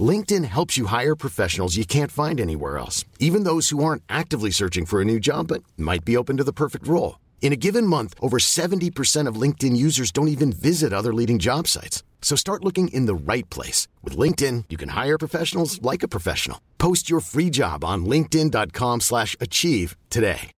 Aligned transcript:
LinkedIn 0.00 0.44
helps 0.44 0.76
you 0.76 0.86
hire 0.86 1.14
professionals 1.14 1.76
you 1.76 1.84
can't 1.84 2.10
find 2.10 2.40
anywhere 2.40 2.78
else, 2.78 3.04
even 3.20 3.44
those 3.44 3.68
who 3.68 3.84
aren't 3.84 4.02
actively 4.08 4.50
searching 4.50 4.86
for 4.86 5.00
a 5.00 5.04
new 5.04 5.20
job 5.20 5.46
but 5.48 5.62
might 5.76 6.04
be 6.04 6.16
open 6.16 6.36
to 6.38 6.44
the 6.44 6.52
perfect 6.52 6.88
role. 6.88 7.20
In 7.40 7.52
a 7.52 7.56
given 7.56 7.86
month, 7.86 8.14
over 8.20 8.38
70% 8.38 9.28
of 9.28 9.36
LinkedIn 9.36 9.76
users 9.76 10.10
don't 10.10 10.28
even 10.28 10.50
visit 10.50 10.92
other 10.92 11.14
leading 11.14 11.38
job 11.38 11.68
sites. 11.68 12.02
So 12.22 12.34
start 12.36 12.64
looking 12.64 12.88
in 12.88 13.04
the 13.06 13.14
right 13.14 13.48
place. 13.50 13.86
With 14.02 14.16
LinkedIn, 14.16 14.64
you 14.70 14.76
can 14.76 14.88
hire 14.88 15.18
professionals 15.18 15.80
like 15.82 16.02
a 16.02 16.08
professional. 16.08 16.58
Post 16.78 17.08
your 17.10 17.20
free 17.20 17.50
job 17.50 17.84
on 17.84 18.06
linkedin.com 18.06 19.02
slash 19.02 19.36
achieve 19.40 19.94
today. 20.10 20.50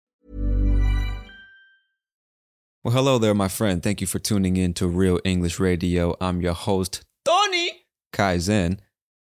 Well, 2.84 2.94
hello 2.94 3.18
there, 3.18 3.34
my 3.34 3.48
friend. 3.48 3.82
Thank 3.82 4.00
you 4.00 4.06
for 4.06 4.20
tuning 4.20 4.58
in 4.58 4.76
to 4.76 4.88
Real 4.88 5.20
English 5.26 5.60
Radio. 5.60 6.16
I'm 6.22 6.40
your 6.40 6.54
host, 6.54 7.02
Tony 7.26 7.88
Kaizen. 8.14 8.78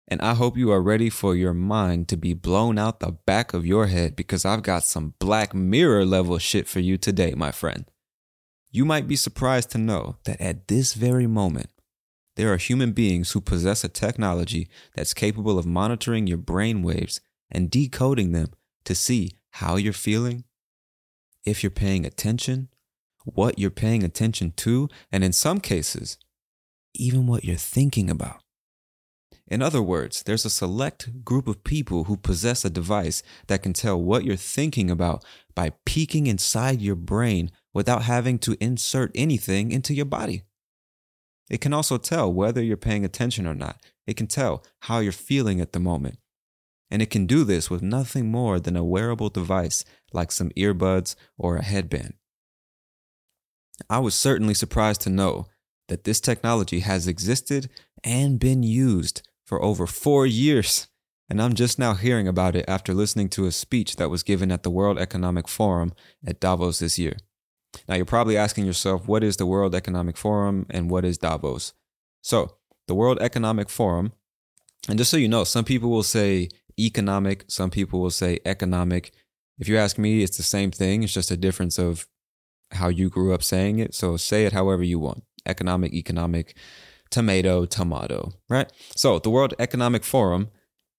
And 0.06 0.20
I 0.20 0.34
hope 0.34 0.56
you 0.56 0.70
are 0.70 0.82
ready 0.82 1.08
for 1.08 1.34
your 1.34 1.54
mind 1.54 2.08
to 2.08 2.16
be 2.16 2.34
blown 2.34 2.78
out 2.78 3.00
the 3.00 3.12
back 3.12 3.54
of 3.54 3.66
your 3.66 3.86
head 3.86 4.14
because 4.14 4.44
I've 4.44 4.62
got 4.62 4.84
some 4.84 5.14
Black 5.18 5.54
Mirror 5.54 6.04
level 6.04 6.38
shit 6.38 6.68
for 6.68 6.80
you 6.80 6.98
today, 6.98 7.34
my 7.34 7.50
friend. 7.50 7.86
You 8.70 8.84
might 8.84 9.08
be 9.08 9.16
surprised 9.16 9.70
to 9.70 9.78
know 9.78 10.16
that 10.24 10.40
at 10.40 10.68
this 10.68 10.94
very 10.94 11.26
moment, 11.26 11.70
there 12.36 12.52
are 12.52 12.58
human 12.58 12.92
beings 12.92 13.30
who 13.30 13.40
possess 13.40 13.84
a 13.84 13.88
technology 13.88 14.68
that's 14.94 15.14
capable 15.14 15.58
of 15.58 15.66
monitoring 15.66 16.26
your 16.26 16.38
brain 16.38 16.82
waves 16.82 17.20
and 17.50 17.70
decoding 17.70 18.32
them 18.32 18.48
to 18.84 18.94
see 18.94 19.38
how 19.52 19.76
you're 19.76 19.92
feeling, 19.92 20.44
if 21.44 21.62
you're 21.62 21.70
paying 21.70 22.04
attention, 22.04 22.68
what 23.24 23.58
you're 23.58 23.70
paying 23.70 24.02
attention 24.02 24.52
to, 24.56 24.88
and 25.12 25.22
in 25.24 25.32
some 25.32 25.60
cases, 25.60 26.18
even 26.94 27.26
what 27.26 27.44
you're 27.44 27.56
thinking 27.56 28.10
about. 28.10 28.43
In 29.46 29.60
other 29.60 29.82
words, 29.82 30.22
there's 30.22 30.46
a 30.46 30.50
select 30.50 31.24
group 31.24 31.46
of 31.46 31.64
people 31.64 32.04
who 32.04 32.16
possess 32.16 32.64
a 32.64 32.70
device 32.70 33.22
that 33.46 33.62
can 33.62 33.74
tell 33.74 34.00
what 34.00 34.24
you're 34.24 34.36
thinking 34.36 34.90
about 34.90 35.22
by 35.54 35.72
peeking 35.84 36.26
inside 36.26 36.80
your 36.80 36.96
brain 36.96 37.50
without 37.74 38.02
having 38.02 38.38
to 38.38 38.56
insert 38.58 39.10
anything 39.14 39.70
into 39.70 39.92
your 39.92 40.06
body. 40.06 40.42
It 41.50 41.60
can 41.60 41.74
also 41.74 41.98
tell 41.98 42.32
whether 42.32 42.62
you're 42.62 42.78
paying 42.78 43.04
attention 43.04 43.46
or 43.46 43.54
not. 43.54 43.76
It 44.06 44.16
can 44.16 44.26
tell 44.26 44.64
how 44.80 45.00
you're 45.00 45.12
feeling 45.12 45.60
at 45.60 45.72
the 45.72 45.80
moment. 45.80 46.18
And 46.90 47.02
it 47.02 47.10
can 47.10 47.26
do 47.26 47.44
this 47.44 47.68
with 47.68 47.82
nothing 47.82 48.30
more 48.30 48.58
than 48.58 48.76
a 48.76 48.84
wearable 48.84 49.28
device 49.28 49.84
like 50.12 50.32
some 50.32 50.50
earbuds 50.50 51.16
or 51.36 51.56
a 51.56 51.64
headband. 51.64 52.14
I 53.90 53.98
was 53.98 54.14
certainly 54.14 54.54
surprised 54.54 55.02
to 55.02 55.10
know 55.10 55.46
that 55.88 56.04
this 56.04 56.20
technology 56.20 56.80
has 56.80 57.06
existed 57.06 57.68
and 58.02 58.38
been 58.38 58.62
used 58.62 59.22
for 59.44 59.62
over 59.62 59.86
four 59.86 60.26
years. 60.26 60.88
And 61.28 61.40
I'm 61.40 61.54
just 61.54 61.78
now 61.78 61.94
hearing 61.94 62.28
about 62.28 62.54
it 62.54 62.64
after 62.68 62.92
listening 62.92 63.28
to 63.30 63.46
a 63.46 63.52
speech 63.52 63.96
that 63.96 64.10
was 64.10 64.22
given 64.22 64.52
at 64.52 64.62
the 64.62 64.70
World 64.70 64.98
Economic 64.98 65.48
Forum 65.48 65.92
at 66.26 66.40
Davos 66.40 66.80
this 66.80 66.98
year. 66.98 67.16
Now, 67.88 67.96
you're 67.96 68.04
probably 68.04 68.36
asking 68.36 68.66
yourself, 68.66 69.08
what 69.08 69.24
is 69.24 69.36
the 69.36 69.46
World 69.46 69.74
Economic 69.74 70.16
Forum 70.16 70.66
and 70.70 70.90
what 70.90 71.04
is 71.04 71.18
Davos? 71.18 71.72
So, 72.22 72.56
the 72.86 72.94
World 72.94 73.18
Economic 73.20 73.68
Forum, 73.68 74.12
and 74.88 74.98
just 74.98 75.10
so 75.10 75.16
you 75.16 75.28
know, 75.28 75.44
some 75.44 75.64
people 75.64 75.90
will 75.90 76.02
say 76.02 76.50
economic, 76.78 77.44
some 77.48 77.70
people 77.70 78.00
will 78.00 78.10
say 78.10 78.38
economic. 78.44 79.12
If 79.58 79.68
you 79.68 79.78
ask 79.78 79.98
me, 79.98 80.22
it's 80.22 80.36
the 80.36 80.42
same 80.42 80.70
thing. 80.70 81.02
It's 81.02 81.12
just 81.12 81.30
a 81.30 81.36
difference 81.36 81.78
of 81.78 82.06
how 82.72 82.88
you 82.88 83.08
grew 83.08 83.32
up 83.32 83.42
saying 83.42 83.78
it. 83.78 83.94
So, 83.94 84.16
say 84.16 84.44
it 84.44 84.52
however 84.52 84.82
you 84.82 84.98
want 84.98 85.24
economic, 85.46 85.92
economic 85.92 86.56
tomato, 87.14 87.64
tomato, 87.64 88.32
right? 88.48 88.72
So 88.96 89.20
the 89.20 89.30
World 89.30 89.54
Economic 89.60 90.02
Forum 90.02 90.48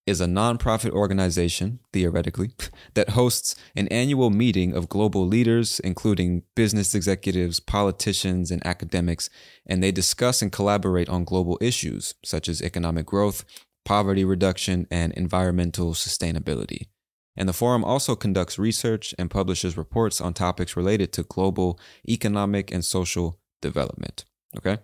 is 0.07 0.21
a 0.21 0.25
nonprofit 0.25 0.91
organization, 0.91 1.81
theoretically, 1.91 2.51
that 2.93 3.09
hosts 3.09 3.53
an 3.75 3.89
annual 3.89 4.29
meeting 4.29 4.73
of 4.73 4.87
global 4.87 5.27
leaders, 5.27 5.81
including 5.81 6.43
business 6.55 6.95
executives, 6.95 7.59
politicians, 7.59 8.49
and 8.49 8.65
academics, 8.65 9.29
and 9.65 9.83
they 9.83 9.91
discuss 9.91 10.41
and 10.41 10.53
collaborate 10.53 11.09
on 11.09 11.25
global 11.25 11.57
issues 11.59 12.13
such 12.23 12.47
as 12.47 12.61
economic 12.61 13.05
growth, 13.05 13.43
poverty 13.83 14.23
reduction, 14.23 14.87
and 14.89 15.11
environmental 15.13 15.93
sustainability. 15.93 16.87
And 17.35 17.49
the 17.49 17.53
forum 17.53 17.83
also 17.83 18.15
conducts 18.15 18.57
research 18.57 19.13
and 19.19 19.29
publishes 19.29 19.75
reports 19.75 20.21
on 20.21 20.33
topics 20.33 20.77
related 20.77 21.11
to 21.11 21.23
global 21.23 21.77
economic 22.07 22.71
and 22.71 22.85
social 22.85 23.37
development. 23.61 24.23
Okay. 24.57 24.77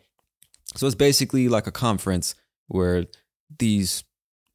So 0.76 0.86
it's 0.86 0.96
basically 0.96 1.48
like 1.48 1.68
a 1.68 1.72
conference 1.72 2.36
where 2.68 3.06
these 3.60 4.04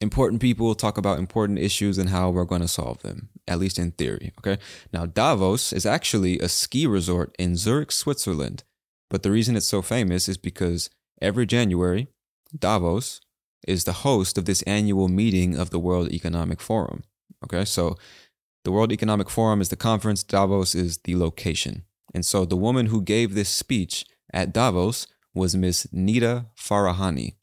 important 0.01 0.41
people 0.41 0.75
talk 0.75 0.99
about 0.99 1.19
important 1.19 1.59
issues 1.59 1.99
and 1.99 2.11
how 2.11 2.31
we're 2.31 2.45
going 2.45 2.61
to 2.61 2.69
solve 2.69 3.03
them, 3.03 3.29
at 3.47 3.59
least 3.59 3.79
in 3.79 3.93
theory. 3.93 4.33
Okay. 4.39 4.59
Now, 4.93 5.07
Davos 5.07 5.73
is 5.73 5.87
actually 5.87 6.39
a 6.39 6.49
ski 6.49 6.87
resort 6.87 7.35
in 7.39 7.57
Zurich, 7.57 7.93
Switzerland. 7.93 8.65
But 9.09 9.23
the 9.23 9.31
reason 9.31 9.57
it's 9.57 9.67
so 9.67 9.83
famous 9.83 10.29
is 10.29 10.37
because 10.37 10.91
every 11.23 11.47
January, 11.47 12.09
Davos 12.59 13.21
is 13.67 13.85
the 13.85 13.93
host 13.93 14.37
of 14.37 14.45
this 14.45 14.63
annual 14.63 15.09
meeting 15.09 15.57
of 15.57 15.71
the 15.71 15.79
World 15.79 16.11
Economic 16.13 16.61
Forum. 16.61 17.03
Okay. 17.45 17.65
So 17.65 17.97
the 18.65 18.73
World 18.73 18.93
Economic 18.93 19.31
Forum 19.31 19.61
is 19.61 19.69
the 19.69 19.77
conference, 19.77 20.23
Davos 20.23 20.75
is 20.75 20.99
the 21.05 21.17
location. 21.17 21.85
And 22.13 22.25
so 22.25 22.45
the 22.45 22.57
woman 22.57 22.87
who 22.87 23.01
gave 23.03 23.35
this 23.35 23.49
speech 23.49 24.05
at 24.33 24.53
Davos 24.53 25.07
was 25.37 25.55
Miss 25.55 25.87
Nita 25.93 26.47
Farahany, 26.59 27.35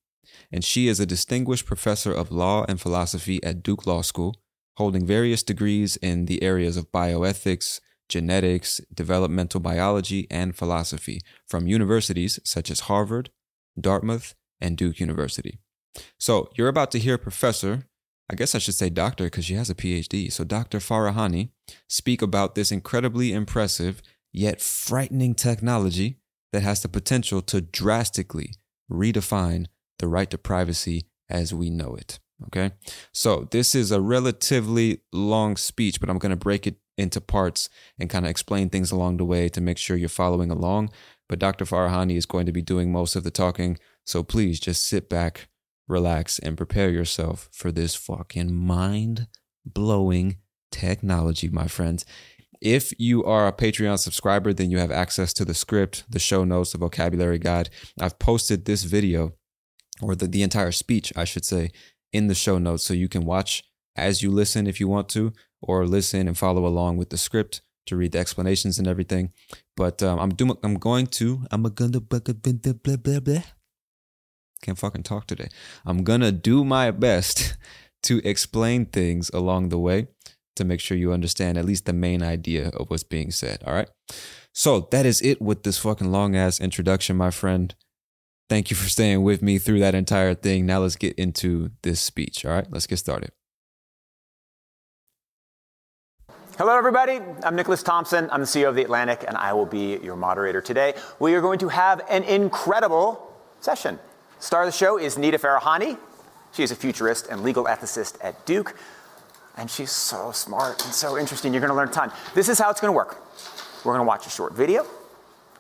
and 0.51 0.65
she 0.65 0.87
is 0.87 0.99
a 0.99 1.05
distinguished 1.05 1.65
professor 1.65 2.11
of 2.11 2.31
law 2.31 2.65
and 2.67 2.81
philosophy 2.81 3.41
at 3.43 3.61
Duke 3.61 3.85
Law 3.85 4.01
School, 4.01 4.35
holding 4.77 5.05
various 5.05 5.43
degrees 5.43 5.95
in 5.97 6.25
the 6.25 6.41
areas 6.41 6.75
of 6.75 6.91
bioethics, 6.91 7.79
genetics, 8.09 8.81
developmental 8.93 9.59
biology, 9.59 10.27
and 10.31 10.55
philosophy 10.55 11.21
from 11.47 11.67
universities 11.67 12.39
such 12.43 12.71
as 12.71 12.81
Harvard, 12.81 13.29
Dartmouth, 13.79 14.33
and 14.59 14.75
Duke 14.75 14.99
University. 14.99 15.59
So 16.19 16.49
you're 16.55 16.67
about 16.69 16.89
to 16.91 16.99
hear 16.99 17.19
Professor, 17.19 17.85
I 18.29 18.35
guess 18.35 18.55
I 18.55 18.57
should 18.57 18.73
say 18.73 18.89
doctor 18.89 19.25
because 19.25 19.45
she 19.45 19.53
has 19.53 19.69
a 19.69 19.75
PhD. 19.75 20.31
So 20.31 20.43
Dr. 20.43 20.79
Farahany 20.79 21.49
speak 21.87 22.23
about 22.23 22.55
this 22.55 22.71
incredibly 22.71 23.33
impressive 23.33 24.01
yet 24.31 24.61
frightening 24.61 25.35
technology 25.35 26.17
that 26.53 26.63
has 26.63 26.81
the 26.81 26.87
potential 26.87 27.41
to 27.41 27.59
drastically 27.59 28.53
redefine 28.89 29.65
the 29.99 30.07
right 30.07 30.29
to 30.29 30.37
privacy 30.37 31.07
as 31.29 31.53
we 31.53 31.69
know 31.69 31.95
it. 31.95 32.19
Okay. 32.45 32.71
So 33.11 33.47
this 33.51 33.73
is 33.73 33.91
a 33.91 33.99
relatively 33.99 35.01
long 35.11 35.57
speech, 35.57 35.99
but 35.99 36.09
I'm 36.09 36.19
going 36.19 36.29
to 36.29 36.35
break 36.35 36.67
it 36.67 36.75
into 36.97 37.19
parts 37.19 37.69
and 37.99 38.09
kind 38.09 38.25
of 38.25 38.29
explain 38.29 38.69
things 38.69 38.91
along 38.91 39.17
the 39.17 39.25
way 39.25 39.49
to 39.49 39.61
make 39.61 39.77
sure 39.77 39.97
you're 39.97 40.09
following 40.09 40.51
along. 40.51 40.91
But 41.27 41.39
Dr. 41.39 41.65
Farahany 41.65 42.15
is 42.17 42.25
going 42.25 42.45
to 42.45 42.51
be 42.51 42.61
doing 42.61 42.91
most 42.91 43.15
of 43.15 43.23
the 43.23 43.31
talking. 43.31 43.79
So 44.05 44.21
please 44.21 44.59
just 44.59 44.85
sit 44.85 45.09
back, 45.09 45.47
relax, 45.87 46.37
and 46.37 46.57
prepare 46.57 46.89
yourself 46.89 47.49
for 47.51 47.71
this 47.71 47.95
fucking 47.95 48.53
mind 48.53 49.27
blowing 49.65 50.37
technology, 50.71 51.49
my 51.49 51.67
friends. 51.67 52.05
If 52.63 52.93
you 52.97 53.25
are 53.25 53.45
a 53.45 53.51
Patreon 53.51 53.99
subscriber, 53.99 54.53
then 54.53 54.71
you 54.71 54.77
have 54.77 54.89
access 54.89 55.33
to 55.33 55.43
the 55.43 55.53
script, 55.53 56.05
the 56.09 56.17
show 56.17 56.45
notes, 56.45 56.71
the 56.71 56.77
vocabulary 56.77 57.37
guide. 57.37 57.69
I've 57.99 58.17
posted 58.19 58.63
this 58.63 58.83
video, 58.85 59.33
or 60.01 60.15
the, 60.15 60.27
the 60.27 60.43
entire 60.43 60.71
speech, 60.71 61.11
I 61.13 61.25
should 61.25 61.43
say, 61.43 61.71
in 62.13 62.27
the 62.27 62.35
show 62.35 62.57
notes 62.57 62.85
so 62.85 62.93
you 62.93 63.09
can 63.09 63.25
watch 63.25 63.65
as 63.97 64.23
you 64.23 64.31
listen 64.31 64.65
if 64.65 64.79
you 64.79 64.87
want 64.87 65.09
to, 65.09 65.33
or 65.61 65.85
listen 65.85 66.25
and 66.25 66.37
follow 66.37 66.65
along 66.65 66.95
with 66.95 67.09
the 67.09 67.17
script 67.17 67.61
to 67.87 67.97
read 67.97 68.13
the 68.13 68.19
explanations 68.19 68.79
and 68.79 68.87
everything. 68.87 69.33
But 69.75 70.01
um, 70.01 70.17
I'm 70.19 70.33
doing. 70.33 70.57
I'm 70.63 70.75
going 70.75 71.07
to. 71.07 71.45
I'm 71.51 71.63
gonna 71.63 71.99
blah 71.99 72.19
blah 72.19 72.95
blah 72.95 73.19
blah. 73.19 73.43
Can't 74.61 74.79
fucking 74.79 75.03
talk 75.03 75.27
today. 75.27 75.49
I'm 75.85 76.05
gonna 76.05 76.31
do 76.31 76.63
my 76.63 76.91
best 76.91 77.57
to 78.03 78.21
explain 78.23 78.85
things 78.85 79.29
along 79.33 79.67
the 79.67 79.79
way 79.79 80.07
to 80.55 80.63
make 80.63 80.79
sure 80.79 80.97
you 80.97 81.11
understand 81.11 81.57
at 81.57 81.65
least 81.65 81.85
the 81.85 81.93
main 81.93 82.21
idea 82.21 82.69
of 82.69 82.89
what's 82.89 83.03
being 83.03 83.31
said. 83.31 83.63
All 83.65 83.73
right. 83.73 83.89
So 84.53 84.87
that 84.91 85.05
is 85.05 85.21
it 85.21 85.41
with 85.41 85.63
this 85.63 85.77
fucking 85.79 86.11
long 86.11 86.35
ass 86.35 86.59
introduction, 86.59 87.17
my 87.17 87.31
friend. 87.31 87.73
Thank 88.49 88.69
you 88.69 88.75
for 88.75 88.89
staying 88.89 89.23
with 89.23 89.41
me 89.41 89.57
through 89.57 89.79
that 89.79 89.95
entire 89.95 90.35
thing. 90.35 90.65
Now 90.65 90.79
let's 90.79 90.95
get 90.95 91.15
into 91.15 91.71
this 91.81 91.99
speech. 92.01 92.45
All 92.45 92.51
right, 92.51 92.67
let's 92.69 92.85
get 92.85 92.97
started. 92.97 93.31
Hello, 96.57 96.77
everybody. 96.77 97.19
I'm 97.43 97.55
Nicholas 97.55 97.81
Thompson. 97.81 98.29
I'm 98.31 98.41
the 98.41 98.45
CEO 98.45 98.69
of 98.69 98.75
The 98.75 98.83
Atlantic, 98.83 99.25
and 99.27 99.35
I 99.37 99.53
will 99.53 99.65
be 99.65 99.97
your 100.03 100.15
moderator 100.15 100.61
today. 100.61 100.93
We 101.17 101.33
are 101.33 101.41
going 101.41 101.57
to 101.59 101.69
have 101.69 102.01
an 102.07 102.23
incredible 102.25 103.33
session. 103.59 103.97
Star 104.37 104.61
of 104.61 104.67
the 104.67 104.71
show 104.71 104.99
is 104.99 105.17
Nita 105.17 105.39
Farahany. 105.39 105.97
She 106.51 106.61
is 106.61 106.69
a 106.69 106.75
futurist 106.75 107.27
and 107.29 107.41
legal 107.41 107.65
ethicist 107.65 108.17
at 108.21 108.45
Duke, 108.45 108.75
and 109.57 109.69
she's 109.69 109.91
so 109.91 110.31
smart 110.31 110.83
and 110.85 110.93
so 110.93 111.17
interesting. 111.17 111.53
You're 111.53 111.61
going 111.61 111.69
to 111.71 111.75
learn 111.75 111.89
a 111.89 111.91
ton. 111.91 112.11
This 112.33 112.49
is 112.49 112.59
how 112.59 112.69
it's 112.69 112.81
going 112.81 112.89
to 112.91 112.95
work. 112.95 113.21
We're 113.83 113.93
going 113.93 114.05
to 114.05 114.07
watch 114.07 114.25
a 114.25 114.29
short 114.29 114.53
video. 114.53 114.85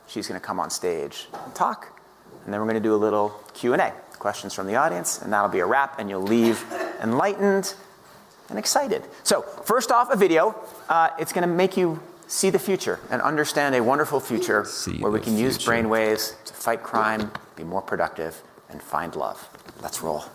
She's 0.07 0.27
going 0.27 0.39
to 0.39 0.45
come 0.45 0.59
on 0.59 0.69
stage 0.69 1.27
and 1.45 1.55
talk, 1.55 1.99
and 2.45 2.53
then 2.53 2.59
we're 2.59 2.67
going 2.67 2.81
to 2.81 2.87
do 2.87 2.95
a 2.95 2.97
little 2.97 3.29
Q&A, 3.53 3.91
questions 4.19 4.53
from 4.53 4.67
the 4.67 4.75
audience, 4.75 5.21
and 5.21 5.31
that'll 5.31 5.49
be 5.49 5.59
a 5.59 5.65
wrap, 5.65 5.99
and 5.99 6.09
you'll 6.09 6.21
leave 6.21 6.63
enlightened 7.01 7.73
and 8.49 8.59
excited. 8.59 9.03
So, 9.23 9.41
first 9.41 9.91
off, 9.91 10.11
a 10.11 10.15
video. 10.17 10.55
Uh, 10.89 11.09
it's 11.19 11.31
going 11.33 11.47
to 11.47 11.53
make 11.53 11.77
you 11.77 12.01
see 12.27 12.49
the 12.49 12.59
future 12.59 12.99
and 13.09 13.21
understand 13.21 13.75
a 13.75 13.83
wonderful 13.83 14.19
future 14.19 14.65
See 14.65 14.99
where 14.99 15.11
we 15.11 15.19
the 15.19 15.25
can 15.25 15.37
use 15.37 15.55
future. 15.57 15.71
brainwaves 15.71 16.43
to 16.45 16.53
fight 16.53 16.83
crime, 16.83 17.31
be 17.55 17.63
more 17.63 17.81
productive, 17.81 18.41
and 18.69 18.81
find 18.81 19.15
love. 19.15 19.47
Let's 19.81 20.01
roll. 20.01 20.25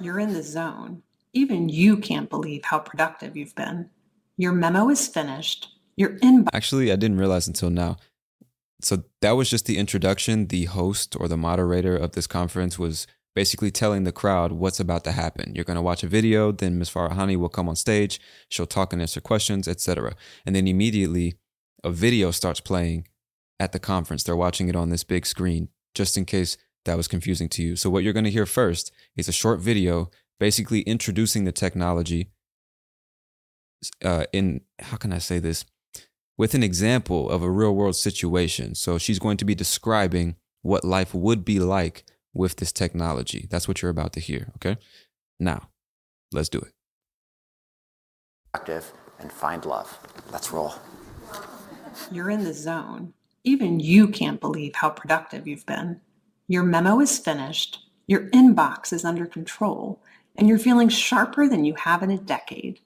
You're 0.00 0.18
in 0.18 0.32
the 0.32 0.42
zone. 0.42 1.02
Even 1.32 1.68
you 1.68 1.96
can't 1.96 2.28
believe 2.28 2.64
how 2.64 2.78
productive 2.78 3.36
you've 3.36 3.54
been. 3.54 3.88
Your 4.36 4.52
memo 4.52 4.88
is 4.90 5.08
finished. 5.08 5.68
Your 5.96 6.18
inbox 6.18 6.48
Actually, 6.52 6.92
I 6.92 6.96
didn't 6.96 7.18
realize 7.18 7.46
until 7.46 7.70
now. 7.70 7.96
So 8.80 9.04
that 9.20 9.32
was 9.32 9.48
just 9.48 9.66
the 9.66 9.78
introduction. 9.78 10.48
The 10.48 10.64
host 10.66 11.16
or 11.18 11.28
the 11.28 11.36
moderator 11.36 11.96
of 11.96 12.12
this 12.12 12.26
conference 12.26 12.78
was 12.78 13.06
basically 13.34 13.70
telling 13.70 14.04
the 14.04 14.12
crowd 14.12 14.52
what's 14.52 14.80
about 14.80 15.04
to 15.04 15.12
happen. 15.12 15.54
You're 15.54 15.64
going 15.64 15.76
to 15.76 15.82
watch 15.82 16.02
a 16.02 16.08
video, 16.08 16.52
then 16.52 16.78
Ms. 16.78 16.90
Farahany 16.90 17.36
will 17.36 17.48
come 17.48 17.68
on 17.68 17.76
stage, 17.76 18.20
she'll 18.48 18.66
talk 18.66 18.92
and 18.92 19.00
answer 19.00 19.20
questions, 19.20 19.66
etc. 19.66 20.14
And 20.44 20.54
then 20.54 20.68
immediately 20.68 21.34
a 21.82 21.90
video 21.90 22.30
starts 22.30 22.60
playing 22.60 23.08
at 23.58 23.72
the 23.72 23.78
conference. 23.78 24.22
They're 24.22 24.36
watching 24.36 24.68
it 24.68 24.76
on 24.76 24.90
this 24.90 25.04
big 25.04 25.24
screen 25.24 25.68
just 25.94 26.16
in 26.16 26.24
case 26.24 26.58
that 26.84 26.96
was 26.96 27.08
confusing 27.08 27.48
to 27.50 27.62
you. 27.62 27.76
So 27.76 27.88
what 27.88 28.02
you're 28.02 28.12
going 28.12 28.24
to 28.24 28.30
hear 28.30 28.46
first 28.46 28.92
is 29.16 29.28
a 29.28 29.32
short 29.32 29.60
video 29.60 30.10
basically 30.38 30.80
introducing 30.82 31.44
the 31.44 31.52
technology 31.52 32.30
uh, 34.04 34.24
in 34.32 34.62
how 34.80 34.96
can 34.96 35.12
I 35.12 35.18
say 35.18 35.38
this? 35.38 35.64
with 36.42 36.54
an 36.54 36.62
example 36.62 37.30
of 37.30 37.42
a 37.42 37.50
real 37.50 37.74
world 37.74 37.96
situation. 37.96 38.74
So 38.74 38.98
she's 38.98 39.18
going 39.18 39.36
to 39.38 39.44
be 39.44 39.54
describing 39.54 40.36
what 40.62 40.84
life 40.84 41.14
would 41.14 41.44
be 41.44 41.58
like 41.60 42.04
with 42.34 42.56
this 42.56 42.72
technology. 42.72 43.46
That's 43.50 43.68
what 43.68 43.82
you're 43.82 43.90
about 43.90 44.12
to 44.14 44.20
hear, 44.20 44.50
okay? 44.56 44.78
Now, 45.38 45.68
let's 46.32 46.48
do 46.48 46.58
it. 46.58 46.72
Productive 48.52 48.92
and 49.18 49.32
find 49.32 49.64
love. 49.64 49.98
Let's 50.32 50.50
roll. 50.50 50.74
You're 52.10 52.30
in 52.30 52.44
the 52.44 52.54
zone. 52.54 53.12
Even 53.44 53.80
you 53.80 54.08
can't 54.08 54.40
believe 54.40 54.76
how 54.76 54.90
productive 54.90 55.46
you've 55.46 55.66
been. 55.66 56.00
Your 56.48 56.62
memo 56.62 57.00
is 57.00 57.18
finished. 57.18 57.78
Your 58.06 58.28
inbox 58.30 58.92
is 58.92 59.04
under 59.04 59.26
control. 59.26 60.00
And 60.36 60.48
you're 60.48 60.58
feeling 60.58 60.88
sharper 60.88 61.48
than 61.48 61.64
you 61.64 61.74
have 61.74 62.02
in 62.02 62.10
a 62.10 62.18
decade. 62.18 62.80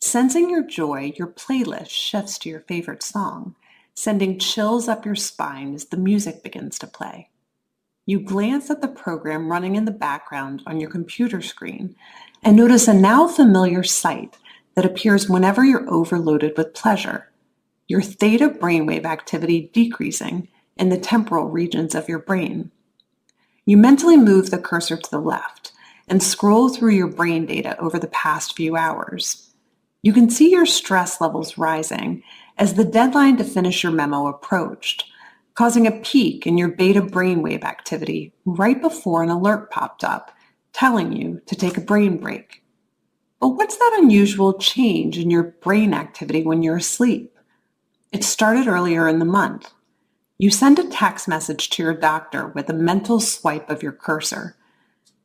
Sensing 0.00 0.48
your 0.48 0.66
joy, 0.66 1.12
your 1.16 1.26
playlist 1.26 1.90
shifts 1.90 2.38
to 2.38 2.48
your 2.48 2.60
favorite 2.60 3.02
song, 3.02 3.56
sending 3.94 4.38
chills 4.38 4.88
up 4.88 5.04
your 5.04 5.16
spine 5.16 5.74
as 5.74 5.86
the 5.86 5.96
music 5.96 6.42
begins 6.42 6.78
to 6.78 6.86
play. 6.86 7.30
You 8.06 8.20
glance 8.20 8.70
at 8.70 8.80
the 8.80 8.88
program 8.88 9.50
running 9.50 9.76
in 9.76 9.84
the 9.84 9.90
background 9.90 10.62
on 10.66 10.80
your 10.80 10.88
computer 10.88 11.42
screen 11.42 11.94
and 12.42 12.56
notice 12.56 12.88
a 12.88 12.94
now 12.94 13.28
familiar 13.28 13.82
sight 13.82 14.38
that 14.76 14.86
appears 14.86 15.28
whenever 15.28 15.64
you're 15.64 15.92
overloaded 15.92 16.56
with 16.56 16.72
pleasure. 16.72 17.28
Your 17.88 18.00
theta 18.00 18.48
brainwave 18.48 19.04
activity 19.04 19.70
decreasing 19.74 20.48
in 20.76 20.88
the 20.88 20.96
temporal 20.96 21.50
regions 21.50 21.94
of 21.94 22.08
your 22.08 22.20
brain. 22.20 22.70
You 23.66 23.76
mentally 23.76 24.16
move 24.16 24.50
the 24.50 24.58
cursor 24.58 24.96
to 24.96 25.10
the 25.10 25.20
left 25.20 25.72
and 26.08 26.22
scroll 26.22 26.68
through 26.68 26.92
your 26.92 27.08
brain 27.08 27.46
data 27.46 27.78
over 27.78 27.98
the 27.98 28.08
past 28.08 28.56
few 28.56 28.76
hours. 28.76 29.50
You 30.02 30.12
can 30.12 30.30
see 30.30 30.50
your 30.50 30.66
stress 30.66 31.20
levels 31.20 31.58
rising 31.58 32.22
as 32.56 32.74
the 32.74 32.84
deadline 32.84 33.36
to 33.38 33.44
finish 33.44 33.82
your 33.82 33.92
memo 33.92 34.26
approached, 34.26 35.04
causing 35.54 35.86
a 35.86 35.92
peak 35.92 36.46
in 36.46 36.56
your 36.56 36.68
beta 36.68 37.02
brainwave 37.02 37.64
activity 37.64 38.32
right 38.44 38.80
before 38.80 39.22
an 39.22 39.28
alert 39.28 39.70
popped 39.70 40.04
up 40.04 40.32
telling 40.72 41.12
you 41.12 41.40
to 41.46 41.56
take 41.56 41.76
a 41.76 41.80
brain 41.80 42.18
break. 42.18 42.62
But 43.40 43.48
what's 43.48 43.76
that 43.76 43.98
unusual 44.00 44.54
change 44.54 45.18
in 45.18 45.30
your 45.30 45.42
brain 45.42 45.94
activity 45.94 46.42
when 46.42 46.62
you're 46.62 46.76
asleep? 46.76 47.36
It 48.12 48.24
started 48.24 48.68
earlier 48.68 49.08
in 49.08 49.18
the 49.18 49.24
month. 49.24 49.72
You 50.38 50.50
send 50.50 50.78
a 50.78 50.88
text 50.88 51.26
message 51.26 51.68
to 51.70 51.82
your 51.82 51.94
doctor 51.94 52.48
with 52.48 52.70
a 52.70 52.74
mental 52.74 53.18
swipe 53.18 53.68
of 53.68 53.82
your 53.82 53.92
cursor. 53.92 54.56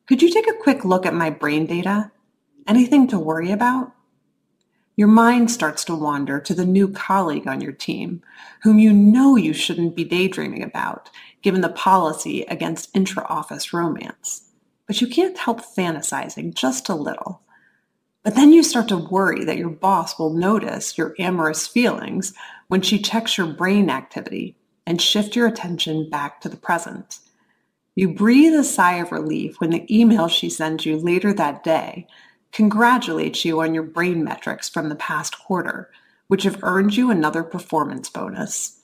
Could 0.06 0.20
you 0.20 0.30
take 0.30 0.46
a 0.46 0.62
quick 0.62 0.84
look 0.84 1.06
at 1.06 1.14
my 1.14 1.30
brain 1.30 1.64
data? 1.64 2.10
Anything 2.66 3.06
to 3.08 3.18
worry 3.18 3.50
about? 3.50 3.92
Your 4.96 5.08
mind 5.08 5.50
starts 5.50 5.82
to 5.86 5.94
wander 5.94 6.38
to 6.40 6.52
the 6.52 6.66
new 6.66 6.88
colleague 6.88 7.48
on 7.48 7.62
your 7.62 7.72
team, 7.72 8.22
whom 8.62 8.78
you 8.78 8.92
know 8.92 9.36
you 9.36 9.54
shouldn't 9.54 9.96
be 9.96 10.04
daydreaming 10.04 10.62
about, 10.62 11.08
given 11.40 11.62
the 11.62 11.70
policy 11.70 12.42
against 12.42 12.94
intra-office 12.94 13.72
romance. 13.72 14.50
But 14.86 15.00
you 15.00 15.06
can't 15.06 15.38
help 15.38 15.62
fantasizing 15.62 16.52
just 16.52 16.90
a 16.90 16.94
little. 16.94 17.40
But 18.22 18.34
then 18.34 18.52
you 18.52 18.62
start 18.62 18.88
to 18.88 18.98
worry 18.98 19.42
that 19.46 19.56
your 19.56 19.70
boss 19.70 20.18
will 20.18 20.34
notice 20.34 20.98
your 20.98 21.14
amorous 21.18 21.66
feelings 21.66 22.34
when 22.68 22.82
she 22.82 23.00
checks 23.00 23.38
your 23.38 23.46
brain 23.46 23.88
activity 23.88 24.54
and 24.86 25.00
shift 25.00 25.34
your 25.34 25.46
attention 25.46 26.10
back 26.10 26.42
to 26.42 26.50
the 26.50 26.58
present. 26.58 27.20
You 27.96 28.12
breathe 28.12 28.54
a 28.54 28.64
sigh 28.64 28.94
of 28.94 29.12
relief 29.12 29.60
when 29.60 29.70
the 29.70 29.86
email 29.94 30.26
she 30.28 30.50
sends 30.50 30.84
you 30.84 30.96
later 30.96 31.32
that 31.32 31.62
day 31.62 32.06
congratulates 32.52 33.44
you 33.44 33.60
on 33.60 33.74
your 33.74 33.82
brain 33.82 34.24
metrics 34.24 34.68
from 34.68 34.88
the 34.88 34.96
past 34.96 35.38
quarter, 35.38 35.90
which 36.28 36.42
have 36.44 36.62
earned 36.62 36.96
you 36.96 37.10
another 37.10 37.42
performance 37.42 38.08
bonus. 38.08 38.80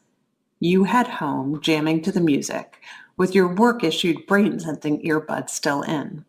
You 0.60 0.84
head 0.84 1.08
home 1.08 1.60
jamming 1.60 2.02
to 2.02 2.12
the 2.12 2.20
music 2.20 2.76
with 3.16 3.34
your 3.34 3.54
work 3.54 3.84
issued 3.84 4.26
brain 4.26 4.58
sensing 4.60 5.02
earbuds 5.02 5.50
still 5.50 5.82
in. 5.82 6.24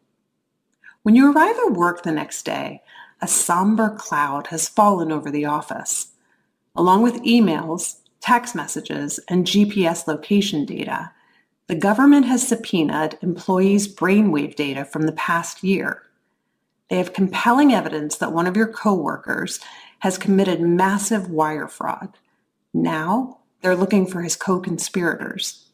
When 1.04 1.16
you 1.16 1.32
arrive 1.32 1.56
at 1.66 1.74
work 1.74 2.04
the 2.04 2.12
next 2.12 2.44
day, 2.44 2.82
a 3.22 3.28
somber 3.28 3.90
cloud 3.90 4.48
has 4.48 4.68
fallen 4.68 5.12
over 5.12 5.30
the 5.30 5.46
office. 5.46 6.12
Along 6.76 7.02
with 7.02 7.24
emails, 7.24 7.98
text 8.20 8.56
messages, 8.56 9.20
and 9.28 9.46
GPS 9.46 10.08
location 10.08 10.66
data, 10.66 11.12
the 11.72 11.78
government 11.78 12.26
has 12.26 12.46
subpoenaed 12.46 13.18
employees' 13.22 13.88
brainwave 13.88 14.58
data 14.58 14.84
from 14.84 15.04
the 15.04 15.14
past 15.14 15.64
year. 15.64 16.04
They 16.90 16.98
have 16.98 17.14
compelling 17.14 17.74
evidence 17.74 18.18
that 18.18 18.34
one 18.34 18.46
of 18.46 18.58
your 18.58 18.68
coworkers 18.68 19.62
has 20.00 20.18
committed 20.18 20.60
massive 20.60 21.30
wire 21.30 21.70
fraud. 21.70 22.18
Now 22.74 23.40
they're 23.62 23.78
looking 23.78 24.06
for 24.06 24.22
his 24.22 24.36
co-conspirators. 24.36 25.68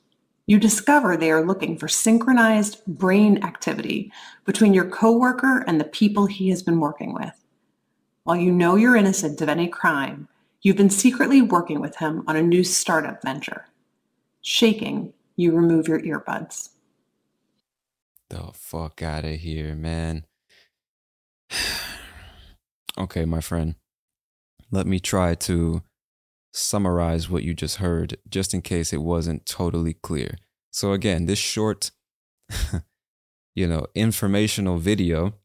You 0.46 0.60
discover 0.60 1.18
they 1.18 1.32
are 1.32 1.44
looking 1.44 1.80
for 1.80 1.88
synchronized 1.88 2.86
brain 2.86 3.44
activity 3.44 4.12
between 4.46 4.75
your 4.75 4.88
coworker 4.88 5.63
and 5.66 5.82
the 5.82 5.84
people 5.84 6.27
he 6.27 6.50
has 6.50 6.62
been 6.62 6.80
working 6.80 7.16
with. 7.16 7.44
While 8.24 8.38
you 8.38 8.51
know 8.51 8.75
you're 8.75 8.96
innocent 8.96 9.42
of 9.42 9.50
any 9.50 9.68
crime, 9.68 10.27
you've 10.62 10.77
been 10.77 10.92
secretly 10.92 11.42
working 11.42 11.82
with 11.82 11.96
him 11.96 12.24
on 12.27 12.36
a 12.36 12.44
new 12.44 12.63
startup 12.63 13.24
venture. 13.24 13.66
Shaking, 14.44 15.13
you 15.38 15.56
remove 15.56 15.88
your 15.88 16.01
earbuds. 16.01 16.70
The 18.29 18.50
fuck 18.53 19.01
out 19.01 19.24
of 19.24 19.39
here, 19.39 19.75
man. 19.75 20.25
okay, 22.98 23.24
my 23.24 23.39
friend. 23.39 23.75
Let 24.70 24.86
me 24.86 25.00
try 25.00 25.36
to 25.36 25.84
summarize 26.51 27.29
what 27.29 27.44
you 27.44 27.53
just 27.53 27.77
heard, 27.77 28.17
just 28.27 28.53
in 28.53 28.62
case 28.62 28.91
it 28.91 29.01
wasn't 29.01 29.46
totally 29.46 29.94
clear. 29.94 30.36
So, 30.72 30.91
again, 30.91 31.25
this 31.25 31.39
short, 31.39 31.91
you 33.56 33.67
know, 33.67 33.86
informational 33.96 34.77
video, 34.77 35.36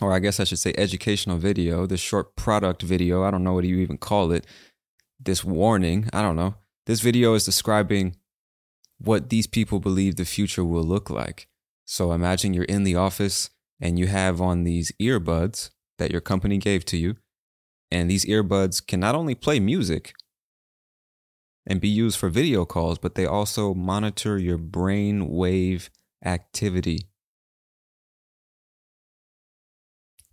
or 0.00 0.12
I 0.12 0.20
guess 0.20 0.38
I 0.38 0.44
should 0.44 0.60
say 0.60 0.74
educational 0.76 1.38
video, 1.38 1.86
this 1.86 2.00
short 2.00 2.36
product 2.36 2.82
video, 2.82 3.24
I 3.24 3.30
don't 3.30 3.42
know 3.42 3.54
what 3.54 3.64
you 3.64 3.78
even 3.78 3.98
call 3.98 4.30
it, 4.30 4.46
this 5.18 5.42
warning. 5.42 6.08
I 6.12 6.22
don't 6.22 6.36
know. 6.36 6.54
This 6.84 7.00
video 7.00 7.34
is 7.34 7.44
describing 7.44 8.14
what 8.98 9.28
these 9.28 9.46
people 9.46 9.80
believe 9.80 10.16
the 10.16 10.24
future 10.24 10.64
will 10.64 10.84
look 10.84 11.10
like. 11.10 11.48
So 11.84 12.12
imagine 12.12 12.54
you're 12.54 12.64
in 12.64 12.84
the 12.84 12.96
office 12.96 13.50
and 13.80 13.98
you 13.98 14.06
have 14.06 14.40
on 14.40 14.64
these 14.64 14.92
earbuds 15.00 15.70
that 15.98 16.10
your 16.10 16.20
company 16.20 16.58
gave 16.58 16.84
to 16.86 16.96
you. 16.96 17.16
And 17.90 18.10
these 18.10 18.24
earbuds 18.24 18.84
can 18.84 19.00
not 19.00 19.14
only 19.14 19.34
play 19.34 19.60
music 19.60 20.14
and 21.66 21.80
be 21.80 21.88
used 21.88 22.18
for 22.18 22.28
video 22.28 22.64
calls, 22.64 22.98
but 22.98 23.14
they 23.14 23.26
also 23.26 23.74
monitor 23.74 24.38
your 24.38 24.58
brain 24.58 25.28
wave 25.28 25.90
activity. 26.24 27.00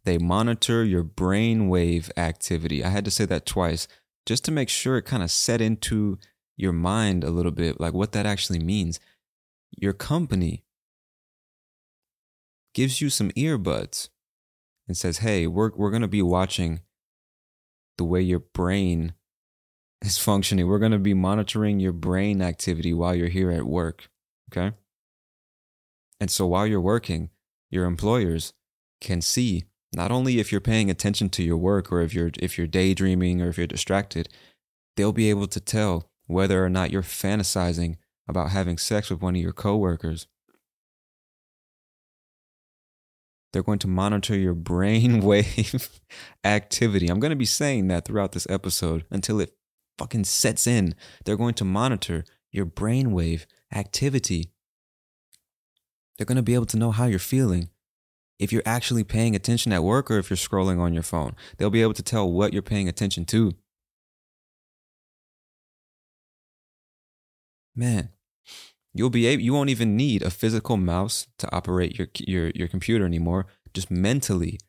They 0.06 0.18
monitor 0.18 0.84
your 0.84 1.04
brain 1.04 1.70
wave 1.70 2.12
activity. 2.18 2.84
I 2.84 2.90
had 2.90 3.06
to 3.06 3.12
say 3.12 3.26
that 3.26 3.46
twice 3.46 3.88
just 4.26 4.46
to 4.46 4.52
make 4.52 4.70
sure 4.70 4.98
it 4.98 5.04
kind 5.04 5.24
of 5.24 5.32
set 5.32 5.62
into 5.62 6.18
your 6.58 6.74
mind 6.74 7.24
a 7.24 7.30
little 7.30 7.52
bit, 7.52 7.80
like 7.80 7.94
what 7.94 8.12
that 8.12 8.26
actually 8.26 8.60
means. 8.60 9.00
Your 9.76 9.94
company 9.94 10.64
gives 12.74 13.02
you 13.02 13.10
some 13.10 13.32
earbuds 13.32 14.10
and 14.88 14.98
says, 14.98 15.20
hey, 15.20 15.48
we're, 15.48 15.72
we're 15.76 15.90
going 15.90 16.02
to 16.02 16.08
be 16.08 16.22
watching 16.22 16.82
the 17.98 18.04
way 18.04 18.22
your 18.22 18.40
brain 18.40 19.14
is 20.02 20.18
functioning. 20.18 20.68
We're 20.68 20.80
going 20.80 20.92
to 20.92 21.00
be 21.00 21.14
monitoring 21.14 21.80
your 21.80 21.94
brain 21.94 22.42
activity 22.42 22.94
while 22.94 23.16
you're 23.16 23.30
here 23.30 23.52
at 23.52 23.66
work. 23.66 24.10
Okay. 24.52 24.76
And 26.20 26.30
so 26.30 26.46
while 26.46 26.68
you're 26.68 26.82
working, 26.82 27.30
your 27.70 27.86
employers 27.86 28.54
can 29.02 29.22
see 29.22 29.66
not 29.94 30.12
only 30.12 30.40
if 30.40 30.52
you're 30.52 30.62
paying 30.62 30.90
attention 30.90 31.30
to 31.30 31.44
your 31.44 31.58
work 31.58 31.92
or 31.92 32.02
if 32.02 32.14
you're 32.14 32.32
if 32.40 32.58
you're 32.58 32.68
daydreaming 32.68 33.42
or 33.42 33.50
if 33.50 33.58
you're 33.58 33.68
distracted, 33.68 34.30
they'll 34.96 35.12
be 35.12 35.30
able 35.30 35.48
to 35.48 35.60
tell 35.60 36.10
whether 36.28 36.64
or 36.64 36.70
not 36.70 36.92
you're 36.92 37.02
fantasizing 37.02 37.98
about 38.28 38.52
having 38.52 38.78
sex 38.78 39.10
with 39.10 39.22
one 39.22 39.36
of 39.36 39.42
your 39.42 39.54
coworkers. 39.54 40.28
They're 43.52 43.64
going 43.64 43.80
to 43.80 43.88
monitor 43.88 44.36
your 44.36 44.54
brain 44.56 45.20
wave 45.22 46.00
activity. 46.44 47.08
I'm 47.08 47.20
going 47.20 47.32
to 47.32 47.36
be 47.36 47.46
saying 47.46 47.88
that 47.88 48.06
throughout 48.06 48.32
this 48.32 48.48
episode 48.50 49.06
until 49.12 49.40
it 49.40 49.56
fucking 49.98 50.24
sets 50.24 50.68
in. 50.68 50.96
They're 51.26 51.38
going 51.38 51.54
to 51.56 51.66
monitor 51.66 52.26
your 52.52 52.66
brain 52.66 53.12
wave 53.12 53.46
activity. 53.74 54.52
They're 56.18 56.26
going 56.26 56.38
to 56.38 56.44
be 56.44 56.54
able 56.54 56.66
to 56.68 56.78
know 56.78 56.92
how 56.92 57.06
you're 57.06 57.20
feeling 57.20 57.70
if 58.40 58.52
you're 58.52 58.64
actually 58.66 59.04
paying 59.04 59.36
attention 59.36 59.72
at 59.72 59.84
work 59.84 60.10
or 60.12 60.18
if 60.18 60.30
you're 60.30 60.38
scrolling 60.38 60.80
on 60.80 60.94
your 60.94 61.04
phone. 61.04 61.36
They'll 61.58 61.70
be 61.70 61.82
able 61.82 61.94
to 61.94 62.04
tell 62.04 62.32
what 62.32 62.54
you're 62.54 62.62
paying 62.62 62.88
attention 62.88 63.26
to. 63.26 63.54
Man, 67.76 68.10
you'll 68.94 69.10
be 69.10 69.26
able 69.26 69.42
you 69.42 69.54
won't 69.54 69.70
even 69.70 69.96
need 69.96 70.22
a 70.22 70.30
physical 70.30 70.78
mouse 70.78 71.28
to 71.40 71.54
operate 71.56 71.98
your 71.98 72.08
your 72.20 72.52
your 72.54 72.68
computer 72.68 73.06
anymore. 73.06 73.48
Just 73.74 73.90
mentally, 73.90 74.60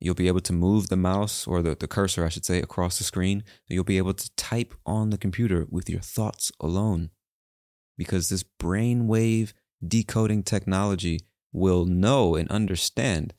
you'll 0.00 0.14
be 0.14 0.28
able 0.28 0.40
to 0.40 0.52
move 0.52 0.88
the 0.88 0.96
mouse 0.96 1.46
or 1.46 1.62
the, 1.62 1.76
the 1.76 1.86
cursor, 1.86 2.24
I 2.24 2.28
should 2.28 2.44
say, 2.44 2.60
across 2.60 2.98
the 2.98 3.04
screen. 3.04 3.44
You'll 3.68 3.84
be 3.84 3.98
able 3.98 4.14
to 4.14 4.30
type 4.36 4.74
on 4.84 5.10
the 5.10 5.18
computer 5.18 5.66
with 5.70 5.88
your 5.88 6.00
thoughts 6.00 6.50
alone. 6.60 7.10
Because 7.96 8.28
this 8.28 8.44
brainwave 8.44 9.52
decoding 9.86 10.42
technology 10.42 11.20
will 11.52 11.84
know 11.84 12.34
and 12.34 12.50
understand 12.50 13.34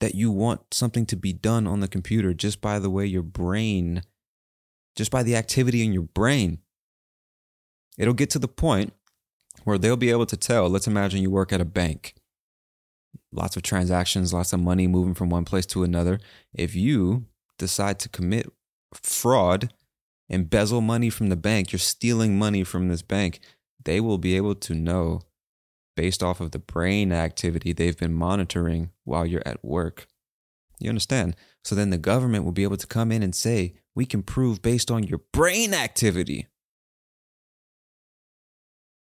that 0.00 0.14
you 0.14 0.30
want 0.30 0.72
something 0.72 1.06
to 1.06 1.16
be 1.16 1.32
done 1.32 1.66
on 1.66 1.80
the 1.80 1.88
computer 1.88 2.32
just 2.32 2.60
by 2.60 2.78
the 2.78 2.90
way 2.90 3.04
your 3.04 3.22
brain, 3.22 4.02
just 4.94 5.10
by 5.10 5.22
the 5.22 5.36
activity 5.36 5.84
in 5.84 5.92
your 5.92 6.02
brain. 6.02 6.58
It'll 7.98 8.14
get 8.14 8.30
to 8.30 8.38
the 8.38 8.48
point 8.48 8.94
where 9.64 9.76
they'll 9.76 9.96
be 9.96 10.10
able 10.10 10.26
to 10.26 10.36
tell. 10.36 10.68
Let's 10.68 10.86
imagine 10.86 11.20
you 11.20 11.30
work 11.30 11.52
at 11.52 11.60
a 11.60 11.66
bank. 11.66 12.14
Lots 13.32 13.56
of 13.56 13.62
transactions, 13.62 14.32
lots 14.32 14.52
of 14.52 14.60
money 14.60 14.86
moving 14.86 15.14
from 15.14 15.28
one 15.28 15.44
place 15.44 15.66
to 15.66 15.82
another. 15.82 16.20
If 16.54 16.74
you 16.74 17.26
decide 17.58 17.98
to 18.00 18.08
commit 18.08 18.46
fraud, 18.94 19.74
embezzle 20.28 20.80
money 20.80 21.10
from 21.10 21.28
the 21.28 21.36
bank, 21.36 21.72
you're 21.72 21.78
stealing 21.78 22.38
money 22.38 22.64
from 22.64 22.88
this 22.88 23.02
bank, 23.02 23.40
they 23.84 24.00
will 24.00 24.18
be 24.18 24.36
able 24.36 24.54
to 24.54 24.74
know 24.74 25.20
based 25.96 26.22
off 26.22 26.40
of 26.40 26.52
the 26.52 26.58
brain 26.58 27.12
activity 27.12 27.72
they've 27.72 27.98
been 27.98 28.14
monitoring 28.14 28.90
while 29.04 29.26
you're 29.26 29.42
at 29.44 29.64
work. 29.64 30.06
You 30.78 30.88
understand? 30.88 31.34
So 31.64 31.74
then 31.74 31.90
the 31.90 31.98
government 31.98 32.44
will 32.44 32.52
be 32.52 32.62
able 32.62 32.76
to 32.76 32.86
come 32.86 33.10
in 33.10 33.22
and 33.22 33.34
say, 33.34 33.74
we 33.94 34.06
can 34.06 34.22
prove 34.22 34.62
based 34.62 34.90
on 34.90 35.02
your 35.02 35.20
brain 35.32 35.74
activity 35.74 36.46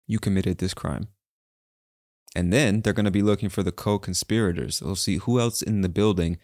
you 0.08 0.20
committed 0.20 0.58
this 0.58 0.74
crime. 0.74 1.08
And 2.36 2.52
then 2.52 2.82
they're 2.82 2.94
going 2.94 3.06
to 3.06 3.12
be 3.12 3.22
looking 3.22 3.50
for 3.50 3.64
the 3.64 3.72
co 3.72 3.98
conspirators. 3.98 4.80
They'll 4.80 4.96
see 4.96 5.18
who 5.18 5.40
else 5.40 5.62
in 5.62 5.82
the 5.82 5.90
building, 5.90 6.38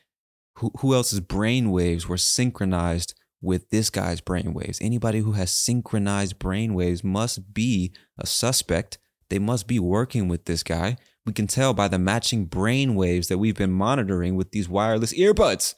who, 0.57 0.71
who 0.79 0.93
else's 0.93 1.19
brain 1.19 1.69
waves 1.71 2.07
were 2.07 2.17
synchronized 2.17 3.13
with 3.41 3.69
this 3.69 3.89
guy's 3.89 4.21
brain 4.21 4.53
waves. 4.53 4.79
Anybody 4.81 5.19
who 5.19 5.33
has 5.33 5.51
synchronized 5.51 6.39
brain 6.39 6.73
waves 6.73 7.03
must 7.03 7.53
be 7.53 7.93
a 8.17 8.25
suspect 8.25 8.97
they 9.31 9.39
must 9.39 9.65
be 9.65 9.79
working 9.79 10.27
with 10.27 10.43
this 10.43 10.61
guy. 10.61 10.97
We 11.25 11.31
can 11.31 11.47
tell 11.47 11.73
by 11.73 11.87
the 11.87 11.97
matching 11.97 12.45
brain 12.45 12.95
waves 12.95 13.29
that 13.29 13.37
we've 13.37 13.55
been 13.55 13.71
monitoring 13.71 14.35
with 14.35 14.51
these 14.51 14.67
wireless 14.67 15.13
earbuds. 15.13 15.75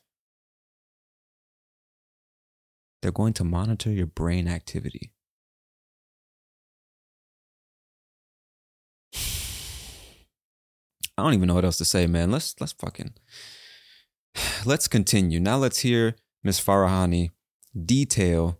They're 3.03 3.11
going 3.11 3.33
to 3.33 3.43
monitor 3.43 3.91
your 3.91 4.07
brain 4.07 4.47
activity. 4.47 5.12
I 11.17 11.24
don't 11.24 11.34
even 11.34 11.48
know 11.48 11.55
what 11.55 11.65
else 11.65 11.77
to 11.77 11.86
say, 11.86 12.08
man. 12.08 12.32
Let's 12.32 12.55
let's 12.60 12.74
fucking 12.74 13.13
let's 14.65 14.88
continue. 14.88 15.39
Now 15.39 15.58
let's 15.58 15.79
hear 15.79 16.15
Miss 16.43 16.60
Farahany 16.63 17.32
detail 17.86 18.60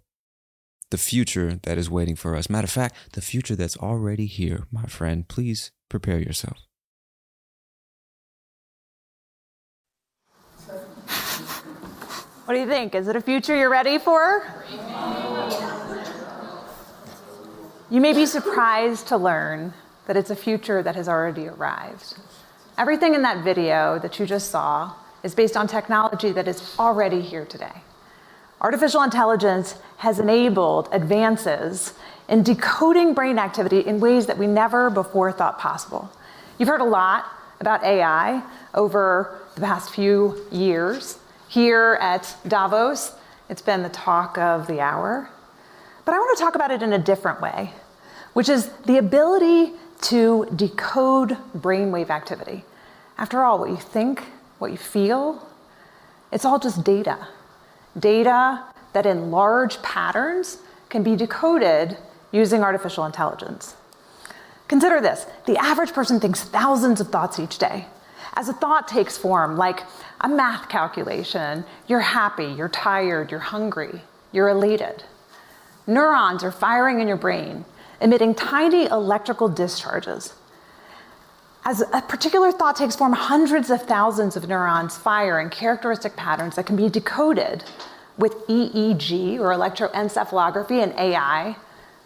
the 0.92 0.98
future 0.98 1.60
that 1.64 1.78
is 1.78 1.90
waiting 1.90 2.16
for 2.16 2.36
us. 2.36 2.50
Matter 2.50 2.66
of 2.66 2.72
fact, 2.72 2.96
the 3.14 3.22
future 3.22 3.56
that's 3.56 3.76
already 3.78 4.28
here, 4.28 4.68
my 4.72 4.86
friend. 4.86 5.28
Please 5.28 5.72
prepare 5.90 6.20
yourself. 6.20 6.68
What 12.46 12.54
do 12.56 12.60
you 12.60 12.68
think? 12.68 12.94
Is 12.94 13.08
it 13.08 13.16
a 13.16 13.22
future 13.22 13.56
you're 13.56 13.72
ready 13.72 13.98
for? 13.98 14.46
You 17.90 18.02
may 18.02 18.14
be 18.14 18.26
surprised 18.26 19.08
to 19.08 19.18
learn 19.18 19.74
that 20.08 20.18
it's 20.18 20.30
a 20.30 20.36
future 20.36 20.84
that 20.84 20.96
has 20.96 21.08
already 21.08 21.48
arrived. 21.48 22.16
Everything 22.78 23.14
in 23.14 23.22
that 23.22 23.44
video 23.44 24.00
that 24.00 24.20
you 24.20 24.26
just 24.26 24.50
saw 24.50 24.94
is 25.22 25.36
based 25.36 25.56
on 25.56 25.68
technology 25.68 26.32
that 26.32 26.48
is 26.48 26.76
already 26.80 27.22
here 27.22 27.46
today. 27.46 27.84
Artificial 28.62 29.04
intelligence 29.04 29.76
has 29.98 30.20
enabled 30.20 30.90
advances 30.92 31.94
in 32.28 32.42
decoding 32.42 33.14
brain 33.14 33.38
activity 33.38 33.82
in 33.82 34.00
ways 34.00 34.26
that 34.26 34.38
we 34.40 34.48
never 34.48 34.90
before 34.90 35.32
thought 35.32 35.60
possible. 35.60 36.10
You've 36.58 36.70
heard 36.70 36.82
a 36.82 36.86
lot 36.86 37.26
about 37.60 37.84
AI 37.84 38.42
over 38.74 39.40
the 39.54 39.62
past 39.62 39.94
few 39.94 40.44
years. 40.52 41.20
Here 41.50 42.00
at 42.02 42.36
Davos, 42.48 43.14
it's 43.50 43.62
been 43.62 43.84
the 43.84 43.90
talk 43.90 44.38
of 44.40 44.66
the 44.66 44.80
hour. 44.80 45.30
But 46.06 46.16
I 46.16 46.18
want 46.18 46.36
to 46.38 46.44
talk 46.44 46.56
about 46.56 46.72
it 46.72 46.82
in 46.82 46.92
a 46.92 46.98
different 46.98 47.40
way, 47.40 47.72
which 48.34 48.50
is 48.50 48.70
the 48.86 48.98
ability 48.98 49.74
to 50.04 50.48
decode 50.56 51.38
brainwave 51.58 52.10
activity. 52.10 52.64
After 53.18 53.44
all, 53.44 53.60
what 53.60 53.70
you 53.70 53.78
think, 53.78 54.24
what 54.60 54.72
you 54.72 54.78
feel, 54.78 55.48
it's 56.32 56.46
all 56.46 56.60
just 56.60 56.84
data 56.84 57.28
data 58.00 58.64
that 58.94 59.06
in 59.06 59.32
large 59.32 59.82
patterns 59.82 60.60
can 60.90 61.04
be 61.04 61.16
decoded 61.16 61.98
using 62.32 62.64
artificial 62.64 63.06
intelligence. 63.06 63.76
Consider 64.68 65.02
this 65.02 65.26
the 65.46 65.58
average 65.58 65.94
person 65.94 66.20
thinks 66.20 66.44
thousands 66.44 67.02
of 67.02 67.10
thoughts 67.10 67.40
each 67.40 67.58
day. 67.58 67.86
As 68.36 68.50
a 68.50 68.54
thought 68.54 68.88
takes 68.88 69.18
form, 69.18 69.58
like 69.58 69.82
a 70.22 70.28
math 70.28 70.68
calculation, 70.70 71.64
you're 71.88 72.00
happy, 72.00 72.46
you're 72.46 72.70
tired, 72.70 73.30
you're 73.30 73.40
hungry, 73.40 74.02
you're 74.32 74.50
elated. 74.50 75.04
Neurons 75.86 76.44
are 76.44 76.52
firing 76.52 77.00
in 77.00 77.08
your 77.08 77.18
brain, 77.18 77.66
emitting 78.04 78.36
tiny 78.36 78.86
electrical 78.86 79.48
discharges. 79.48 80.34
As 81.66 81.82
a 81.94 82.02
particular 82.02 82.52
thought 82.52 82.76
takes 82.76 82.98
form, 82.98 83.14
hundreds 83.14 83.70
of 83.70 83.82
thousands 83.84 84.36
of 84.36 84.50
neurons 84.50 84.98
fire 84.98 85.40
in 85.40 85.50
characteristic 85.50 86.18
patterns 86.18 86.58
that 86.58 86.66
can 86.66 86.76
be 86.76 86.90
decoded 86.90 87.64
with 88.18 88.34
EEG 88.48 89.40
or 89.40 89.52
electroencephalography 89.52 90.84
and 90.84 90.94
AI 91.00 91.56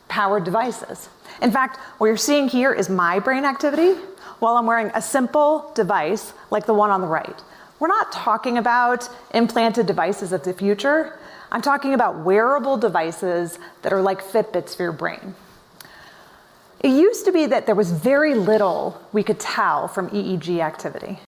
powered 0.08 0.44
devices. 0.44 1.10
In 1.42 1.52
fact, 1.52 1.78
what 1.98 2.08
you're 2.08 2.18
seeing 2.18 2.48
here 2.48 2.72
is 2.72 2.88
my 2.88 3.20
brain 3.20 3.44
activity 3.44 4.00
while 4.38 4.56
I'm 4.56 4.68
wearing 4.68 4.92
a 4.94 5.02
simple 5.02 5.72
device 5.74 6.34
like 6.52 6.68
the 6.68 6.74
one 6.76 6.92
on 6.92 7.02
the 7.02 7.08
right. 7.08 7.44
We're 7.80 7.88
not 7.88 8.12
talking 8.12 8.60
about 8.60 9.10
implanted 9.34 9.88
devices 9.88 10.32
of 10.32 10.44
the 10.44 10.54
future. 10.54 11.18
I'm 11.52 11.64
talking 11.64 11.96
about 11.96 12.20
wearable 12.20 12.78
devices 12.78 13.58
that 13.82 13.92
are 13.92 14.02
like 14.02 14.22
Fitbits 14.22 14.76
for 14.76 14.84
your 14.84 14.92
brain. 14.92 15.34
It 16.80 16.90
used 16.90 17.26
to 17.26 17.32
be 17.32 17.46
that 17.48 17.66
there 17.66 17.76
was 17.76 17.92
very 17.92 18.36
little 18.36 19.02
we 19.12 19.24
could 19.24 19.40
tell 19.40 19.88
from 19.88 20.10
EEG 20.10 20.60
activity. 20.60 21.20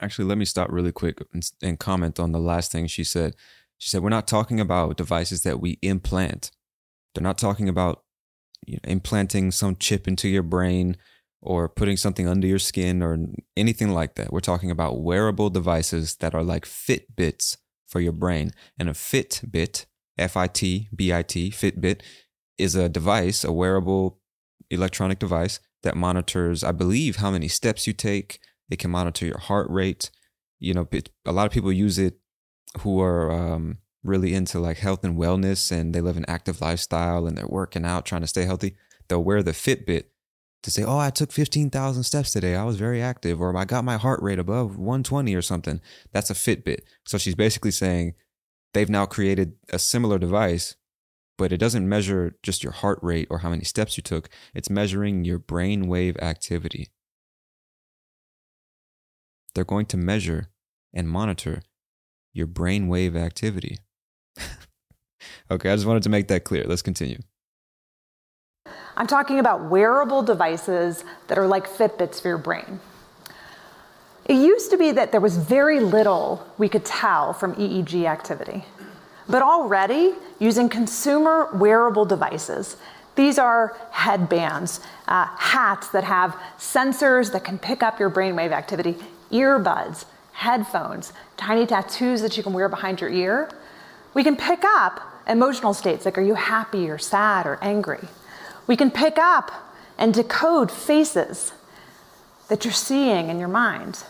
Actually, 0.00 0.26
let 0.26 0.38
me 0.38 0.44
stop 0.44 0.70
really 0.70 0.92
quick 0.92 1.22
and, 1.32 1.48
and 1.62 1.78
comment 1.78 2.18
on 2.20 2.32
the 2.32 2.38
last 2.38 2.72
thing 2.72 2.86
she 2.86 3.04
said. 3.04 3.34
She 3.78 3.88
said, 3.88 4.02
We're 4.02 4.08
not 4.08 4.26
talking 4.26 4.60
about 4.60 4.96
devices 4.96 5.42
that 5.42 5.60
we 5.60 5.78
implant. 5.82 6.50
They're 7.14 7.22
not 7.22 7.38
talking 7.38 7.68
about 7.68 8.02
you 8.66 8.74
know, 8.74 8.90
implanting 8.90 9.50
some 9.50 9.76
chip 9.76 10.08
into 10.08 10.28
your 10.28 10.42
brain 10.42 10.96
or 11.40 11.68
putting 11.68 11.96
something 11.96 12.26
under 12.26 12.46
your 12.46 12.58
skin 12.58 13.02
or 13.02 13.18
anything 13.56 13.90
like 13.90 14.16
that. 14.16 14.32
We're 14.32 14.40
talking 14.40 14.70
about 14.70 15.00
wearable 15.00 15.50
devices 15.50 16.16
that 16.16 16.34
are 16.34 16.42
like 16.42 16.64
Fitbits 16.64 17.56
for 17.86 18.00
your 18.00 18.12
brain. 18.12 18.50
And 18.78 18.88
a 18.88 18.92
Fitbit, 18.92 19.86
F 20.16 20.36
I 20.36 20.48
T 20.48 20.88
B 20.94 21.12
I 21.12 21.22
T, 21.22 21.50
Fitbit, 21.50 22.00
is 22.56 22.74
a 22.74 22.88
device, 22.88 23.44
a 23.44 23.52
wearable 23.52 24.18
electronic 24.70 25.18
device 25.18 25.60
that 25.82 25.96
monitors, 25.96 26.64
I 26.64 26.72
believe, 26.72 27.16
how 27.16 27.30
many 27.30 27.48
steps 27.48 27.86
you 27.86 27.92
take. 27.92 28.40
It 28.70 28.78
can 28.78 28.90
monitor 28.90 29.26
your 29.26 29.38
heart 29.38 29.68
rate. 29.70 30.10
You 30.58 30.74
know, 30.74 30.88
a 31.24 31.32
lot 31.32 31.46
of 31.46 31.52
people 31.52 31.72
use 31.72 31.98
it 31.98 32.18
who 32.80 33.00
are 33.00 33.30
um, 33.30 33.78
really 34.02 34.34
into 34.34 34.58
like 34.58 34.78
health 34.78 35.04
and 35.04 35.16
wellness 35.16 35.72
and 35.72 35.94
they 35.94 36.00
live 36.00 36.16
an 36.16 36.24
active 36.28 36.60
lifestyle 36.60 37.26
and 37.26 37.36
they're 37.36 37.46
working 37.46 37.84
out, 37.84 38.04
trying 38.04 38.20
to 38.22 38.26
stay 38.26 38.44
healthy. 38.44 38.76
They'll 39.08 39.24
wear 39.24 39.42
the 39.42 39.52
Fitbit 39.52 40.04
to 40.62 40.70
say, 40.70 40.82
oh, 40.82 40.98
I 40.98 41.10
took 41.10 41.32
15,000 41.32 42.02
steps 42.02 42.32
today. 42.32 42.56
I 42.56 42.64
was 42.64 42.76
very 42.76 43.00
active, 43.00 43.40
or 43.40 43.56
I 43.56 43.64
got 43.64 43.84
my 43.84 43.96
heart 43.96 44.20
rate 44.22 44.38
above 44.38 44.76
120 44.76 45.34
or 45.34 45.42
something. 45.42 45.80
That's 46.12 46.30
a 46.30 46.34
Fitbit. 46.34 46.80
So 47.06 47.16
she's 47.16 47.36
basically 47.36 47.70
saying 47.70 48.14
they've 48.74 48.90
now 48.90 49.06
created 49.06 49.54
a 49.70 49.78
similar 49.78 50.18
device, 50.18 50.74
but 51.38 51.52
it 51.52 51.58
doesn't 51.58 51.88
measure 51.88 52.36
just 52.42 52.62
your 52.62 52.72
heart 52.72 52.98
rate 53.00 53.28
or 53.30 53.38
how 53.38 53.48
many 53.48 53.64
steps 53.64 53.96
you 53.96 54.02
took. 54.02 54.28
It's 54.54 54.68
measuring 54.68 55.24
your 55.24 55.38
brain 55.38 55.86
wave 55.86 56.16
activity. 56.18 56.88
They're 59.54 59.64
going 59.64 59.86
to 59.86 59.96
measure 59.96 60.50
and 60.92 61.08
monitor 61.08 61.62
your 62.34 62.48
brain 62.48 62.88
wave 62.88 63.16
activity. 63.16 63.78
okay, 65.50 65.70
I 65.70 65.76
just 65.76 65.86
wanted 65.86 66.02
to 66.02 66.10
make 66.10 66.28
that 66.28 66.44
clear. 66.44 66.64
Let's 66.64 66.82
continue. 66.82 67.20
I'm 68.96 69.06
talking 69.06 69.38
about 69.38 69.70
wearable 69.70 70.24
devices 70.24 71.04
that 71.28 71.38
are 71.38 71.46
like 71.46 71.68
Fitbits 71.68 72.20
for 72.20 72.28
your 72.28 72.38
brain. 72.38 72.80
It 74.24 74.34
used 74.34 74.70
to 74.72 74.76
be 74.76 74.90
that 74.92 75.12
there 75.12 75.20
was 75.20 75.36
very 75.36 75.78
little 75.78 76.46
we 76.58 76.68
could 76.68 76.84
tell 76.84 77.32
from 77.32 77.54
EEG 77.54 78.04
activity. 78.04 78.64
But 79.28 79.42
already, 79.42 80.14
using 80.38 80.68
consumer 80.68 81.50
wearable 81.54 82.06
devices, 82.06 82.76
these 83.14 83.38
are 83.38 83.76
headbands, 83.90 84.80
uh, 85.08 85.26
hats 85.36 85.88
that 85.88 86.04
have 86.04 86.36
sensors 86.56 87.32
that 87.32 87.44
can 87.44 87.58
pick 87.58 87.82
up 87.82 87.98
your 87.98 88.10
brainwave 88.10 88.52
activity, 88.52 88.96
earbuds, 89.30 90.04
headphones, 90.32 91.12
tiny 91.36 91.66
tattoos 91.66 92.22
that 92.22 92.36
you 92.36 92.42
can 92.42 92.52
wear 92.52 92.68
behind 92.68 93.00
your 93.00 93.10
ear. 93.10 93.50
We 94.14 94.22
can 94.22 94.36
pick 94.36 94.62
up 94.64 95.00
emotional 95.26 95.74
states 95.74 96.04
like 96.04 96.16
are 96.16 96.22
you 96.22 96.34
happy 96.34 96.88
or 96.88 96.96
sad 96.96 97.44
or 97.44 97.58
angry? 97.60 98.06
We 98.66 98.76
can 98.76 98.90
pick 98.90 99.18
up 99.18 99.50
and 99.98 100.14
decode 100.14 100.70
faces 100.70 101.52
that 102.48 102.64
you're 102.64 102.72
seeing 102.72 103.28
in 103.28 103.38
your 103.38 103.48
mind. 103.48 104.04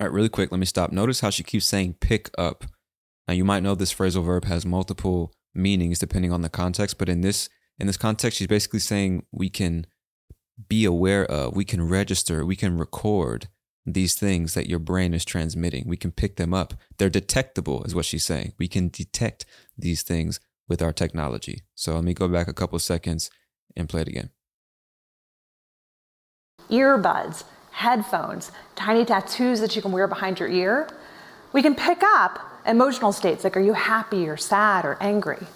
All 0.00 0.06
right, 0.06 0.12
really 0.12 0.28
quick, 0.28 0.50
let 0.50 0.58
me 0.58 0.66
stop. 0.66 0.90
Notice 0.90 1.20
how 1.20 1.30
she 1.30 1.42
keeps 1.42 1.66
saying 1.66 1.96
pick 2.00 2.30
up. 2.38 2.64
Now 3.28 3.34
you 3.34 3.44
might 3.44 3.62
know 3.62 3.74
this 3.74 3.94
phrasal 3.94 4.24
verb 4.24 4.46
has 4.46 4.64
multiple 4.64 5.32
meanings 5.54 5.98
depending 5.98 6.32
on 6.32 6.40
the 6.40 6.48
context, 6.48 6.98
but 6.98 7.08
in 7.08 7.20
this 7.20 7.48
in 7.78 7.86
this 7.86 7.96
context, 7.96 8.38
she's 8.38 8.48
basically 8.48 8.80
saying 8.80 9.24
we 9.30 9.50
can 9.50 9.86
be 10.68 10.84
aware 10.84 11.24
of, 11.24 11.54
we 11.54 11.64
can 11.64 11.86
register, 11.88 12.44
we 12.44 12.56
can 12.56 12.76
record 12.76 13.48
these 13.86 14.14
things 14.14 14.54
that 14.54 14.68
your 14.68 14.78
brain 14.80 15.14
is 15.14 15.24
transmitting. 15.24 15.84
We 15.86 15.96
can 15.96 16.10
pick 16.10 16.36
them 16.36 16.52
up. 16.52 16.74
They're 16.98 17.08
detectable, 17.08 17.84
is 17.84 17.94
what 17.94 18.04
she's 18.04 18.24
saying. 18.24 18.54
We 18.58 18.68
can 18.68 18.88
detect 18.88 19.46
these 19.76 20.02
things 20.02 20.40
with 20.68 20.82
our 20.82 20.92
technology. 20.92 21.62
So 21.74 21.94
let 21.94 22.04
me 22.04 22.14
go 22.14 22.28
back 22.28 22.48
a 22.48 22.52
couple 22.52 22.78
seconds 22.80 23.30
and 23.76 23.88
play 23.88 24.02
it 24.02 24.08
again. 24.08 24.30
Earbuds, 26.68 27.44
headphones, 27.70 28.50
tiny 28.74 29.04
tattoos 29.04 29.60
that 29.60 29.74
you 29.74 29.80
can 29.80 29.92
wear 29.92 30.06
behind 30.06 30.40
your 30.40 30.48
ear. 30.48 30.88
We 31.52 31.62
can 31.62 31.74
pick 31.74 32.02
up 32.02 32.40
emotional 32.68 33.12
states 33.12 33.44
like 33.44 33.56
are 33.56 33.60
you 33.60 33.72
happy 33.72 34.28
or 34.28 34.36
sad 34.36 34.84
or 34.84 34.96
angry? 35.00 35.46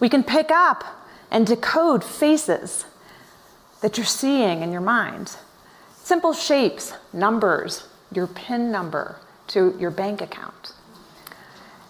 We 0.00 0.08
can 0.08 0.24
pick 0.24 0.50
up 0.50 0.84
and 1.30 1.46
decode 1.46 2.04
faces 2.04 2.84
that 3.80 3.96
you're 3.96 4.06
seeing 4.06 4.62
in 4.62 4.72
your 4.72 4.80
mind. 4.80 5.36
Simple 6.02 6.32
shapes, 6.32 6.94
numbers, 7.12 7.86
your 8.12 8.26
PIN 8.26 8.70
number 8.70 9.16
to 9.48 9.76
your 9.78 9.90
bank 9.90 10.20
account. 10.20 10.72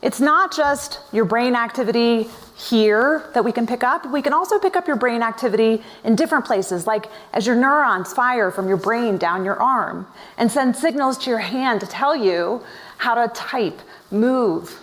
It's 0.02 0.20
not 0.20 0.54
just 0.54 0.98
your 1.12 1.24
brain 1.24 1.54
activity 1.54 2.28
here 2.56 3.30
that 3.34 3.44
we 3.44 3.52
can 3.52 3.68
pick 3.68 3.84
up. 3.84 4.10
We 4.10 4.20
can 4.20 4.32
also 4.32 4.58
pick 4.58 4.74
up 4.74 4.88
your 4.88 4.96
brain 4.96 5.22
activity 5.22 5.82
in 6.02 6.16
different 6.16 6.44
places, 6.44 6.88
like 6.88 7.06
as 7.32 7.46
your 7.46 7.54
neurons 7.54 8.12
fire 8.12 8.50
from 8.50 8.66
your 8.66 8.76
brain 8.76 9.16
down 9.16 9.44
your 9.44 9.60
arm 9.62 10.08
and 10.38 10.50
send 10.50 10.74
signals 10.74 11.18
to 11.18 11.30
your 11.30 11.38
hand 11.38 11.80
to 11.80 11.86
tell 11.86 12.16
you 12.16 12.62
how 12.98 13.14
to 13.14 13.32
type, 13.32 13.80
move. 14.12 14.80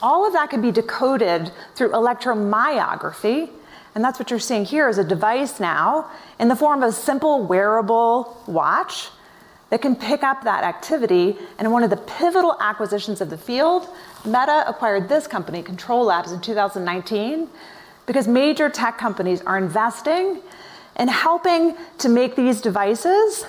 All 0.00 0.26
of 0.26 0.32
that 0.32 0.50
can 0.50 0.60
be 0.60 0.72
decoded 0.72 1.52
through 1.74 1.90
electromyography. 1.90 3.50
And 3.94 4.02
that's 4.02 4.18
what 4.18 4.30
you're 4.30 4.40
seeing 4.40 4.64
here 4.64 4.88
is 4.88 4.98
a 4.98 5.04
device 5.04 5.60
now 5.60 6.10
in 6.38 6.48
the 6.48 6.56
form 6.56 6.82
of 6.82 6.88
a 6.90 6.92
simple 6.92 7.44
wearable 7.44 8.42
watch 8.46 9.10
that 9.70 9.80
can 9.80 9.94
pick 9.94 10.22
up 10.22 10.44
that 10.44 10.64
activity. 10.64 11.36
And 11.58 11.70
one 11.72 11.82
of 11.82 11.90
the 11.90 11.96
pivotal 11.96 12.56
acquisitions 12.60 13.20
of 13.20 13.30
the 13.30 13.38
field, 13.38 13.88
Meta 14.24 14.64
acquired 14.66 15.08
this 15.08 15.26
company, 15.26 15.62
Control 15.62 16.04
Labs, 16.04 16.32
in 16.32 16.40
2019, 16.40 17.48
because 18.06 18.26
major 18.26 18.68
tech 18.68 18.98
companies 18.98 19.40
are 19.42 19.56
investing 19.56 20.42
in 20.98 21.08
helping 21.08 21.74
to 21.98 22.08
make 22.08 22.36
these 22.36 22.60
devices 22.60 23.46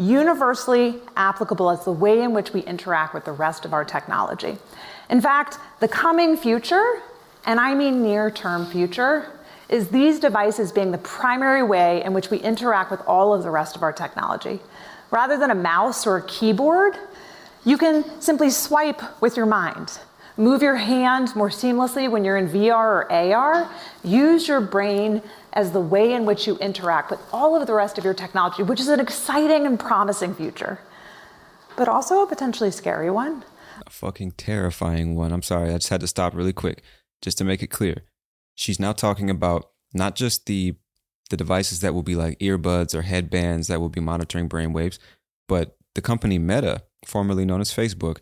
universally 0.00 0.98
applicable 1.16 1.70
as 1.70 1.84
the 1.84 1.92
way 1.92 2.22
in 2.22 2.32
which 2.32 2.52
we 2.52 2.60
interact 2.62 3.12
with 3.12 3.24
the 3.26 3.32
rest 3.32 3.64
of 3.64 3.74
our 3.74 3.84
technology. 3.84 4.56
In 5.10 5.20
fact, 5.20 5.58
the 5.80 5.88
coming 5.88 6.36
future, 6.36 7.02
and 7.44 7.60
I 7.60 7.74
mean 7.74 8.02
near 8.02 8.30
term 8.30 8.66
future, 8.66 9.30
is 9.68 9.88
these 9.88 10.18
devices 10.18 10.72
being 10.72 10.90
the 10.90 10.98
primary 10.98 11.62
way 11.62 12.02
in 12.02 12.14
which 12.14 12.30
we 12.30 12.38
interact 12.38 12.90
with 12.90 13.00
all 13.06 13.34
of 13.34 13.42
the 13.42 13.50
rest 13.50 13.76
of 13.76 13.82
our 13.82 13.92
technology. 13.92 14.58
Rather 15.10 15.38
than 15.38 15.50
a 15.50 15.54
mouse 15.54 16.06
or 16.06 16.16
a 16.16 16.22
keyboard, 16.22 16.96
you 17.64 17.76
can 17.76 18.20
simply 18.20 18.50
swipe 18.50 19.02
with 19.20 19.36
your 19.36 19.46
mind. 19.46 19.98
Move 20.36 20.62
your 20.62 20.76
hand 20.76 21.36
more 21.36 21.50
seamlessly 21.50 22.10
when 22.10 22.24
you're 22.24 22.38
in 22.38 22.48
VR 22.48 23.04
or 23.04 23.12
AR. 23.12 23.70
Use 24.02 24.48
your 24.48 24.60
brain 24.60 25.20
as 25.52 25.72
the 25.72 25.80
way 25.80 26.12
in 26.12 26.24
which 26.24 26.46
you 26.46 26.56
interact 26.58 27.10
with 27.10 27.20
all 27.32 27.60
of 27.60 27.66
the 27.66 27.74
rest 27.74 27.98
of 27.98 28.04
your 28.04 28.14
technology, 28.14 28.62
which 28.62 28.80
is 28.80 28.88
an 28.88 29.00
exciting 29.00 29.66
and 29.66 29.78
promising 29.78 30.34
future, 30.34 30.80
but 31.76 31.88
also 31.88 32.22
a 32.22 32.26
potentially 32.26 32.70
scary 32.70 33.10
one. 33.10 33.44
A 33.86 33.90
fucking 33.90 34.32
terrifying 34.32 35.16
one. 35.16 35.32
I'm 35.32 35.42
sorry, 35.42 35.70
I 35.70 35.78
just 35.78 35.88
had 35.88 36.00
to 36.00 36.06
stop 36.06 36.34
really 36.34 36.52
quick 36.52 36.82
just 37.22 37.38
to 37.38 37.44
make 37.44 37.62
it 37.62 37.68
clear. 37.68 38.02
She's 38.54 38.78
now 38.78 38.92
talking 38.92 39.30
about 39.30 39.70
not 39.92 40.14
just 40.14 40.46
the 40.46 40.76
the 41.30 41.36
devices 41.36 41.80
that 41.80 41.94
will 41.94 42.02
be 42.02 42.16
like 42.16 42.38
earbuds 42.40 42.92
or 42.92 43.02
headbands 43.02 43.68
that 43.68 43.80
will 43.80 43.88
be 43.88 44.00
monitoring 44.00 44.48
brain 44.48 44.72
waves. 44.72 44.98
But 45.48 45.76
the 45.94 46.02
company 46.02 46.38
Meta, 46.38 46.82
formerly 47.06 47.44
known 47.44 47.60
as 47.60 47.72
Facebook, 47.72 48.18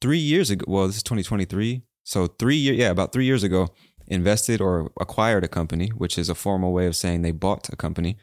three 0.00 0.18
years 0.18 0.50
ago, 0.50 0.64
well, 0.66 0.86
this 0.86 0.96
is 0.96 1.02
2023. 1.02 1.82
So 2.04 2.26
three 2.26 2.56
year, 2.56 2.72
yeah, 2.72 2.90
about 2.90 3.12
three 3.12 3.26
years 3.26 3.42
ago, 3.42 3.68
invested 4.08 4.60
or 4.60 4.90
acquired 5.00 5.44
a 5.44 5.48
company, 5.48 5.88
which 5.88 6.18
is 6.18 6.28
a 6.28 6.34
formal 6.34 6.72
way 6.72 6.86
of 6.86 6.96
saying 6.96 7.22
they 7.22 7.30
bought 7.30 7.68
a 7.72 7.76
company 7.76 8.16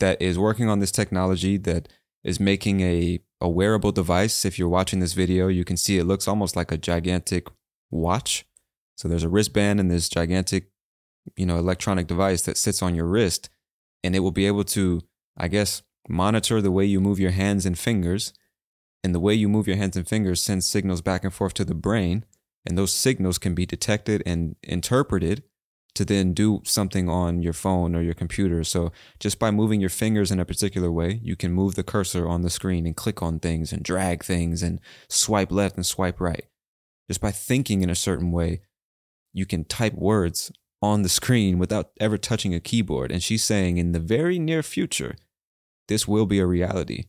that 0.00 0.20
is 0.20 0.38
working 0.38 0.68
on 0.68 0.80
this 0.80 0.92
technology 0.92 1.56
that 1.56 1.88
is 2.24 2.38
making 2.38 2.80
a, 2.80 3.20
a 3.40 3.48
wearable 3.48 3.92
device. 3.92 4.44
If 4.44 4.58
you're 4.58 4.68
watching 4.68 5.00
this 5.00 5.12
video, 5.12 5.48
you 5.48 5.64
can 5.64 5.76
see 5.76 5.98
it 5.98 6.04
looks 6.04 6.28
almost 6.28 6.56
like 6.56 6.72
a 6.72 6.78
gigantic 6.78 7.46
watch. 7.90 8.44
So 8.96 9.08
there's 9.08 9.24
a 9.24 9.28
wristband 9.28 9.80
and 9.80 9.90
this 9.90 10.08
gigantic 10.08 10.72
you 11.36 11.46
know, 11.46 11.58
electronic 11.58 12.06
device 12.06 12.42
that 12.42 12.56
sits 12.56 12.82
on 12.82 12.94
your 12.94 13.06
wrist 13.06 13.48
and 14.02 14.16
it 14.16 14.20
will 14.20 14.32
be 14.32 14.46
able 14.46 14.64
to, 14.64 15.02
I 15.36 15.48
guess, 15.48 15.82
monitor 16.08 16.60
the 16.60 16.72
way 16.72 16.84
you 16.84 17.00
move 17.00 17.20
your 17.20 17.30
hands 17.30 17.64
and 17.64 17.78
fingers. 17.78 18.32
And 19.04 19.14
the 19.14 19.20
way 19.20 19.34
you 19.34 19.48
move 19.48 19.66
your 19.66 19.76
hands 19.76 19.96
and 19.96 20.06
fingers 20.06 20.40
sends 20.40 20.66
signals 20.66 21.00
back 21.00 21.24
and 21.24 21.34
forth 21.34 21.54
to 21.54 21.64
the 21.64 21.74
brain. 21.74 22.24
And 22.64 22.78
those 22.78 22.92
signals 22.92 23.38
can 23.38 23.54
be 23.54 23.66
detected 23.66 24.22
and 24.24 24.56
interpreted 24.62 25.42
to 25.94 26.04
then 26.04 26.32
do 26.32 26.62
something 26.64 27.08
on 27.08 27.42
your 27.42 27.52
phone 27.52 27.94
or 27.94 28.02
your 28.02 28.14
computer. 28.14 28.64
So 28.64 28.92
just 29.20 29.38
by 29.38 29.50
moving 29.50 29.80
your 29.80 29.90
fingers 29.90 30.30
in 30.30 30.40
a 30.40 30.44
particular 30.44 30.90
way, 30.90 31.20
you 31.22 31.36
can 31.36 31.52
move 31.52 31.74
the 31.74 31.82
cursor 31.82 32.26
on 32.26 32.42
the 32.42 32.50
screen 32.50 32.86
and 32.86 32.96
click 32.96 33.22
on 33.22 33.38
things 33.38 33.72
and 33.72 33.82
drag 33.82 34.24
things 34.24 34.62
and 34.62 34.80
swipe 35.08 35.52
left 35.52 35.76
and 35.76 35.84
swipe 35.84 36.20
right. 36.20 36.46
Just 37.08 37.20
by 37.20 37.30
thinking 37.30 37.82
in 37.82 37.90
a 37.90 37.94
certain 37.94 38.32
way, 38.32 38.62
you 39.34 39.44
can 39.44 39.64
type 39.64 39.94
words 39.94 40.50
on 40.80 41.02
the 41.02 41.08
screen 41.08 41.58
without 41.58 41.90
ever 42.00 42.16
touching 42.16 42.54
a 42.54 42.60
keyboard. 42.60 43.12
And 43.12 43.22
she's 43.22 43.44
saying 43.44 43.76
in 43.76 43.92
the 43.92 44.00
very 44.00 44.38
near 44.38 44.62
future, 44.62 45.16
this 45.88 46.08
will 46.08 46.26
be 46.26 46.38
a 46.38 46.46
reality 46.46 47.06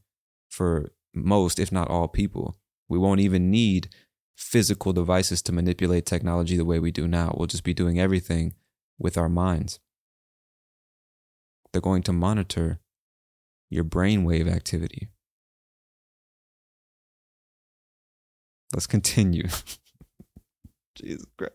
for 0.49 0.91
most, 1.13 1.57
if 1.57 1.71
not 1.71 1.89
all 1.89 2.07
people. 2.07 2.57
We 2.89 2.97
won't 2.97 3.21
even 3.21 3.49
need 3.49 3.89
physical 4.35 4.93
devices 4.93 5.41
to 5.43 5.51
manipulate 5.51 6.05
technology 6.05 6.57
the 6.57 6.65
way 6.65 6.79
we 6.79 6.91
do 6.91 7.07
now. 7.07 7.33
We'll 7.37 7.47
just 7.47 7.63
be 7.63 7.73
doing 7.73 7.99
everything 7.99 8.53
with 8.97 9.17
our 9.17 9.29
minds. 9.29 9.79
They're 11.71 11.81
going 11.81 12.03
to 12.03 12.13
monitor 12.13 12.79
your 13.69 13.83
brainwave 13.83 14.51
activity. 14.51 15.09
Let's 18.73 18.87
continue. 18.87 19.47
Jesus 20.95 21.25
Christ. 21.37 21.53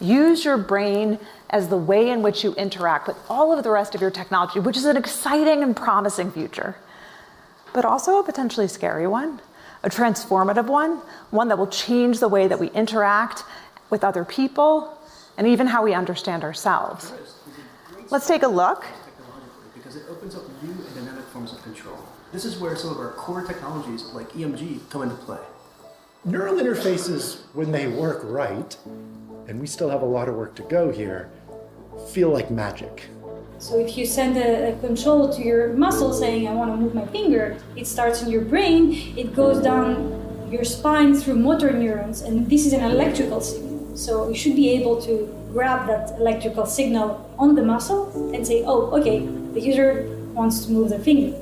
Use 0.00 0.44
your 0.44 0.56
brain 0.56 1.18
as 1.50 1.68
the 1.68 1.76
way 1.76 2.10
in 2.10 2.22
which 2.22 2.42
you 2.42 2.54
interact 2.54 3.06
with 3.06 3.16
all 3.28 3.52
of 3.52 3.62
the 3.62 3.70
rest 3.70 3.94
of 3.94 4.00
your 4.00 4.10
technology, 4.10 4.60
which 4.60 4.76
is 4.76 4.84
an 4.84 4.96
exciting 4.96 5.62
and 5.62 5.76
promising 5.76 6.30
future, 6.30 6.76
but 7.74 7.84
also 7.84 8.18
a 8.18 8.24
potentially 8.24 8.68
scary 8.68 9.06
one, 9.06 9.40
a 9.82 9.88
transformative 9.88 10.66
one, 10.66 10.98
one 11.30 11.48
that 11.48 11.58
will 11.58 11.68
change 11.68 12.20
the 12.20 12.28
way 12.28 12.48
that 12.48 12.58
we 12.58 12.70
interact 12.70 13.44
with 13.90 14.04
other 14.04 14.24
people 14.24 14.98
and 15.36 15.46
even 15.46 15.66
how 15.66 15.82
we 15.82 15.94
understand 15.94 16.42
ourselves. 16.42 17.12
Let's 18.10 18.26
take 18.26 18.42
a 18.42 18.48
look. 18.48 18.84
Because 19.74 19.96
it 19.96 20.04
opens 20.10 20.34
up 20.34 20.42
new 20.62 20.70
and 20.70 20.94
dynamic 20.94 21.24
forms 21.26 21.52
of 21.52 21.62
control. 21.62 21.98
This 22.32 22.44
is 22.44 22.58
where 22.58 22.76
some 22.76 22.90
of 22.90 22.98
our 22.98 23.12
core 23.12 23.44
technologies 23.44 24.04
like 24.12 24.30
EMG 24.32 24.90
come 24.90 25.02
into 25.02 25.14
play. 25.16 25.38
Neural 26.24 26.56
interfaces, 26.56 27.42
when 27.54 27.70
they 27.70 27.86
work 27.86 28.20
right, 28.24 28.76
and 29.46 29.60
we 29.60 29.66
still 29.66 29.88
have 29.88 30.02
a 30.02 30.06
lot 30.06 30.28
of 30.28 30.34
work 30.34 30.54
to 30.56 30.62
go 30.62 30.90
here, 30.90 31.30
feel 32.10 32.30
like 32.30 32.50
magic. 32.50 33.08
So 33.58 33.78
if 33.78 33.98
you 33.98 34.06
send 34.06 34.36
a, 34.36 34.72
a, 34.72 34.78
control 34.78 35.32
to 35.34 35.42
your 35.42 35.72
muscle 35.72 36.12
saying, 36.12 36.46
I 36.46 36.54
want 36.54 36.70
to 36.70 36.76
move 36.76 36.94
my 36.94 37.06
finger, 37.06 37.58
it 37.74 37.88
starts 37.88 38.22
in 38.22 38.30
your 38.30 38.42
brain, 38.42 38.92
it 39.16 39.34
goes 39.34 39.60
down 39.60 40.48
your 40.50 40.64
spine 40.64 41.14
through 41.14 41.36
motor 41.36 41.72
neurons, 41.72 42.22
and 42.22 42.48
this 42.48 42.66
is 42.66 42.72
an 42.72 42.84
electrical 42.84 43.40
signal. 43.40 43.96
So 43.96 44.28
you 44.28 44.36
should 44.36 44.54
be 44.54 44.70
able 44.70 45.02
to 45.02 45.26
grab 45.52 45.88
that 45.88 46.18
electrical 46.20 46.66
signal 46.66 47.34
on 47.36 47.56
the 47.56 47.62
muscle 47.62 48.32
and 48.32 48.46
say, 48.46 48.62
oh, 48.64 48.96
okay, 49.00 49.26
the 49.52 49.60
user 49.60 50.06
wants 50.34 50.66
to 50.66 50.72
move 50.72 50.90
their 50.90 51.00
finger. 51.00 51.36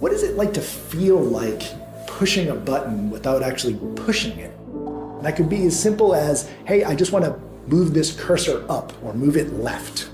What 0.00 0.12
is 0.12 0.22
it 0.22 0.36
like 0.36 0.54
to 0.54 0.62
feel 0.62 1.18
like 1.18 1.62
pushing 2.06 2.48
a 2.48 2.54
button 2.54 3.10
without 3.10 3.42
actually 3.42 3.78
pushing 3.94 4.38
it? 4.38 4.52
That 5.22 5.36
could 5.36 5.50
be 5.50 5.66
as 5.66 5.78
simple 5.78 6.14
as, 6.14 6.48
hey, 6.64 6.82
I 6.84 6.94
just 6.94 7.12
want 7.12 7.26
to 7.26 7.38
move 7.66 7.92
this 7.92 8.18
cursor 8.18 8.64
up 8.70 8.94
or 9.02 9.12
move 9.12 9.36
it 9.36 9.52
left. 9.52 10.08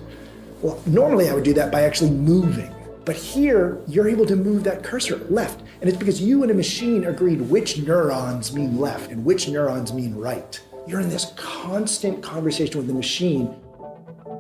Well, 0.63 0.81
normally 0.87 1.29
I 1.29 1.35
would 1.35 1.43
do 1.43 1.53
that 1.55 1.73
by 1.73 1.83
actually 1.83 2.11
moving. 2.11 2.73
But 3.05 3.17
here, 3.17 3.81
you're 3.89 4.09
able 4.09 4.25
to 4.27 4.37
move 4.37 4.63
that 4.63 4.85
cursor 4.85 5.17
left. 5.29 5.61
And 5.81 5.91
it's 5.91 5.99
because 5.99 6.23
you 6.23 6.43
and 6.43 6.53
a 6.53 6.55
machine 6.55 7.07
agreed 7.07 7.41
which 7.41 7.79
neurons 7.79 8.53
mean 8.53 8.79
left 8.79 9.11
and 9.11 9.25
which 9.25 9.49
neurons 9.49 9.93
mean 9.93 10.15
right. 10.15 10.61
You're 10.87 11.01
in 11.01 11.09
this 11.09 11.33
constant 11.35 12.23
conversation 12.23 12.79
with 12.79 12.87
the 12.87 12.95
machine. 12.95 13.57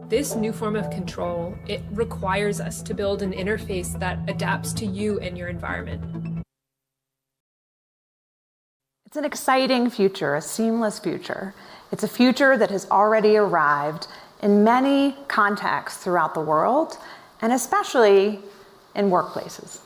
This 0.09 0.37
new 0.37 0.53
form 0.53 0.77
of 0.77 0.91
control, 0.91 1.57
it 1.67 1.83
requires 1.91 2.61
us 2.61 2.83
to 2.83 2.95
build 2.95 3.23
an 3.23 3.33
interface 3.33 3.99
that 3.99 4.21
adapts 4.29 4.73
to 4.75 4.87
you 4.87 5.19
and 5.19 5.37
your 5.37 5.49
environment. 5.49 6.45
It's 9.07 9.17
an 9.17 9.25
exciting 9.25 9.91
future, 9.91 10.37
a 10.37 10.41
seamless 10.41 11.01
future. 11.01 11.53
It's 11.91 12.05
a 12.05 12.09
future 12.09 12.57
that 12.57 12.71
has 12.71 12.89
already 12.91 13.37
arrived 13.37 14.07
in 14.43 14.65
many 14.65 15.17
contexts 15.29 16.03
throughout 16.03 16.35
the 16.35 16.41
world, 16.41 16.99
and 17.41 17.53
especially 17.53 18.41
in 18.95 19.09
workplaces. 19.11 19.79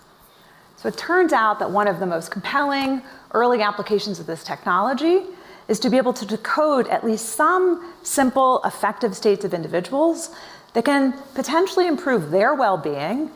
So 0.77 0.89
it 0.89 0.97
turns 0.97 1.33
out 1.33 1.59
that 1.59 1.71
one 1.71 1.89
of 1.89 2.01
the 2.01 2.07
most 2.07 2.31
compelling 2.31 3.03
early 3.33 3.63
applications 3.63 4.19
of 4.19 4.27
this 4.27 4.43
technology 4.43 5.23
is 5.69 5.81
to 5.81 5.91
be 5.91 5.97
able 5.97 6.13
to 6.15 6.27
decode 6.27 6.87
at 6.89 7.05
least 7.05 7.31
some 7.31 7.95
simple, 8.03 8.61
effective 8.65 9.17
states 9.17 9.45
of 9.45 9.53
individuals 9.53 10.31
that 10.75 10.85
can 10.85 11.13
potentially 11.35 11.87
improve 11.87 12.31
their 12.31 12.55
well 12.55 12.77
being, 12.77 13.31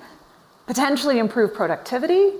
potentially 0.66 1.18
improve 1.18 1.52
productivity, 1.52 2.33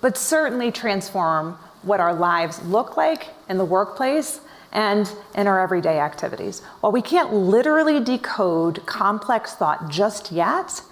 but 0.00 0.16
certainly 0.16 0.70
transform 0.70 1.54
what 1.82 2.00
our 2.00 2.14
lives 2.14 2.62
look 2.62 2.96
like 2.96 3.28
in 3.48 3.58
the 3.58 3.64
workplace 3.64 4.40
and 4.72 5.12
in 5.34 5.46
our 5.46 5.60
everyday 5.60 6.00
activities. 6.00 6.60
While 6.80 6.92
we 6.92 7.02
can't 7.02 7.32
literally 7.32 8.00
decode 8.00 8.84
complex 8.86 9.54
thought 9.54 9.90
just 9.90 10.32
yet, 10.32 10.82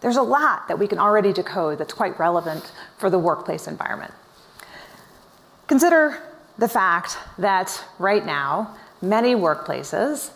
there's 0.00 0.16
a 0.16 0.22
lot 0.22 0.68
that 0.68 0.78
we 0.78 0.86
can 0.86 0.98
already 0.98 1.32
decode 1.32 1.78
that's 1.78 1.94
quite 1.94 2.18
relevant 2.18 2.72
for 2.98 3.08
the 3.08 3.18
workplace 3.18 3.66
environment. 3.66 4.12
Consider 5.66 6.22
the 6.58 6.68
fact 6.68 7.16
that 7.38 7.82
right 7.98 8.24
now, 8.24 8.76
many 9.00 9.34
workplaces 9.34 10.30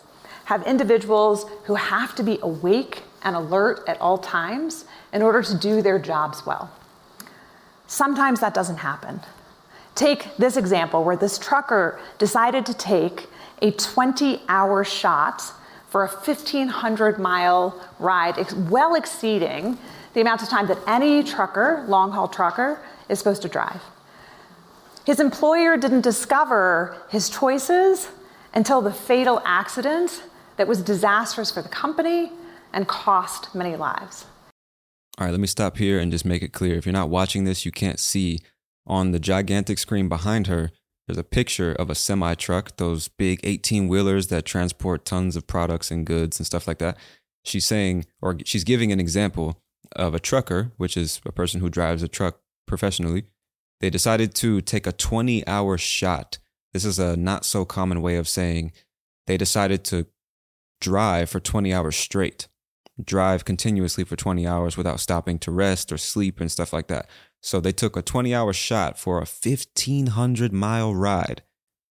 have 0.45 0.65
individuals 0.65 1.45
who 1.65 1.75
have 1.75 2.15
to 2.15 2.23
be 2.23 2.39
awake 2.41 3.03
and 3.21 3.35
alert 3.35 3.83
at 3.87 4.01
all 4.01 4.17
times 4.17 4.85
in 5.13 5.21
order 5.21 5.43
to 5.43 5.55
do 5.55 5.81
their 5.83 5.99
jobs 5.99 6.45
well. 6.45 6.71
Sometimes 7.85 8.39
that 8.39 8.53
doesn't 8.53 8.77
happen. 8.77 9.21
Take 9.95 10.35
this 10.37 10.57
example 10.57 11.03
where 11.03 11.17
this 11.17 11.37
trucker 11.37 11.99
decided 12.17 12.65
to 12.67 12.73
take 12.73 13.27
a 13.61 13.71
20 13.71 14.41
hour 14.47 14.83
shot 14.83 15.41
for 15.89 16.05
a 16.05 16.07
1,500 16.07 17.17
mile 17.19 17.79
ride, 17.99 18.37
well 18.69 18.95
exceeding 18.95 19.77
the 20.13 20.21
amount 20.21 20.41
of 20.41 20.49
time 20.49 20.67
that 20.67 20.77
any 20.87 21.23
trucker, 21.23 21.83
long 21.87 22.11
haul 22.11 22.27
trucker, 22.27 22.79
is 23.09 23.17
supposed 23.17 23.41
to 23.41 23.47
drive. 23.47 23.81
His 25.05 25.19
employer 25.19 25.77
didn't 25.77 26.01
discover 26.01 26.95
his 27.09 27.29
choices 27.29 28.09
until 28.53 28.81
the 28.81 28.93
fatal 28.93 29.41
accident 29.45 30.23
that 30.57 30.67
was 30.67 30.81
disastrous 30.81 31.51
for 31.51 31.61
the 31.61 31.69
company 31.69 32.31
and 32.73 32.87
cost 32.87 33.53
many 33.55 33.75
lives. 33.75 34.25
All 35.17 35.25
right, 35.25 35.31
let 35.31 35.39
me 35.39 35.47
stop 35.47 35.77
here 35.77 35.99
and 35.99 36.11
just 36.11 36.25
make 36.25 36.43
it 36.43 36.53
clear. 36.53 36.75
If 36.75 36.85
you're 36.85 36.93
not 36.93 37.09
watching 37.09 37.43
this, 37.43 37.65
you 37.65 37.71
can't 37.71 37.99
see 37.99 38.39
on 38.89 39.11
the 39.11 39.19
gigantic 39.19 39.77
screen 39.77 40.09
behind 40.09 40.47
her, 40.47 40.71
there's 41.07 41.17
a 41.17 41.23
picture 41.23 41.71
of 41.71 41.89
a 41.89 41.95
semi 41.95 42.35
truck, 42.35 42.77
those 42.77 43.07
big 43.07 43.39
18 43.43 43.87
wheelers 43.87 44.27
that 44.27 44.45
transport 44.45 45.05
tons 45.05 45.35
of 45.35 45.47
products 45.47 45.89
and 45.89 46.05
goods 46.05 46.39
and 46.39 46.45
stuff 46.45 46.67
like 46.67 46.79
that. 46.79 46.97
She's 47.43 47.65
saying, 47.65 48.05
or 48.21 48.37
she's 48.45 48.63
giving 48.63 48.91
an 48.91 48.99
example 48.99 49.61
of 49.95 50.13
a 50.13 50.19
trucker, 50.19 50.71
which 50.77 50.95
is 50.97 51.21
a 51.25 51.31
person 51.31 51.61
who 51.61 51.69
drives 51.69 52.03
a 52.03 52.07
truck 52.07 52.39
professionally. 52.67 53.23
They 53.79 53.89
decided 53.89 54.35
to 54.35 54.61
take 54.61 54.85
a 54.85 54.91
20 54.91 55.47
hour 55.47 55.77
shot. 55.77 56.37
This 56.73 56.85
is 56.85 56.99
a 56.99 57.17
not 57.17 57.45
so 57.45 57.65
common 57.65 58.01
way 58.01 58.17
of 58.17 58.27
saying 58.27 58.71
they 59.25 59.37
decided 59.37 59.83
to 59.85 60.05
drive 60.79 61.29
for 61.29 61.39
20 61.39 61.73
hours 61.73 61.95
straight, 61.95 62.47
drive 63.03 63.45
continuously 63.45 64.03
for 64.03 64.15
20 64.15 64.45
hours 64.45 64.77
without 64.77 64.99
stopping 64.99 65.39
to 65.39 65.51
rest 65.51 65.91
or 65.91 65.97
sleep 65.97 66.39
and 66.39 66.51
stuff 66.51 66.73
like 66.73 66.87
that. 66.87 67.09
So 67.41 67.59
they 67.59 67.71
took 67.71 67.95
a 67.95 68.01
20 68.01 68.33
hour 68.33 68.53
shot 68.53 68.97
for 68.97 69.17
a 69.17 69.27
1,500 69.27 70.53
mile 70.53 70.93
ride, 70.93 71.43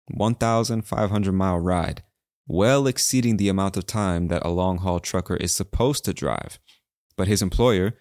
1,500 0.10 1.32
mile 1.32 1.60
ride, 1.60 2.04
well 2.48 2.88
exceeding 2.88 3.38
the 3.38 3.50
amount 3.50 3.78
of 3.78 3.86
time 3.86 4.28
that 4.28 4.46
a 4.46 4.50
long 4.50 4.80
haul 4.80 5.00
trucker 5.00 5.36
is 5.36 5.54
supposed 5.54 6.06
to 6.06 6.14
drive. 6.14 6.60
But 7.18 7.28
his 7.28 7.42
employer 7.42 7.98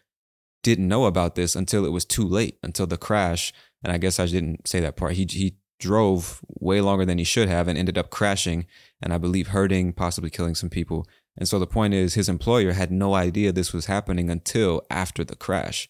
didn't 0.63 0.89
know 0.89 1.07
about 1.07 1.35
this 1.35 1.57
until 1.57 1.85
it 1.85 1.93
was 1.93 2.05
too 2.05 2.27
late, 2.27 2.59
until 2.63 2.87
the 2.87 2.99
crash. 2.99 3.53
And 3.83 3.93
I 3.93 3.99
guess 3.99 4.21
I 4.21 4.27
didn't 4.27 4.69
say 4.69 4.81
that 4.81 4.97
part. 4.97 5.15
He, 5.15 5.27
he 5.31 5.57
drove 5.79 6.41
way 6.47 6.81
longer 6.81 7.07
than 7.07 7.19
he 7.19 7.25
should 7.25 7.49
have 7.49 7.67
and 7.67 7.79
ended 7.79 7.97
up 7.97 8.11
crashing 8.11 8.67
and 9.03 9.13
I 9.13 9.19
believe 9.19 9.49
hurting, 9.49 9.95
possibly 9.95 10.31
killing 10.31 10.55
some 10.55 10.69
people. 10.69 11.07
And 11.37 11.49
so 11.49 11.59
the 11.59 11.67
point 11.67 11.95
is, 11.95 12.15
his 12.15 12.29
employer 12.29 12.73
had 12.73 12.93
no 12.93 13.15
idea 13.15 13.51
this 13.51 13.73
was 13.73 13.87
happening 13.87 14.29
until 14.29 14.83
after 14.91 15.25
the 15.25 15.37
crash. 15.37 15.89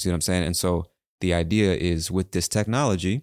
You 0.00 0.08
see 0.08 0.10
what 0.10 0.16
I'm 0.16 0.20
saying? 0.22 0.44
And 0.44 0.56
so 0.56 0.86
the 1.20 1.34
idea 1.34 1.74
is 1.74 2.10
with 2.10 2.32
this 2.32 2.48
technology, 2.48 3.22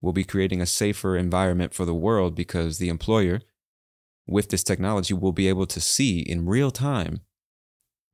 we'll 0.00 0.12
be 0.12 0.24
creating 0.24 0.60
a 0.60 0.66
safer 0.66 1.16
environment 1.16 1.74
for 1.74 1.84
the 1.84 1.94
world 1.94 2.34
because 2.34 2.78
the 2.78 2.88
employer, 2.88 3.40
with 4.26 4.48
this 4.48 4.62
technology, 4.62 5.14
will 5.14 5.32
be 5.32 5.48
able 5.48 5.66
to 5.66 5.80
see 5.80 6.20
in 6.20 6.46
real 6.46 6.70
time 6.70 7.20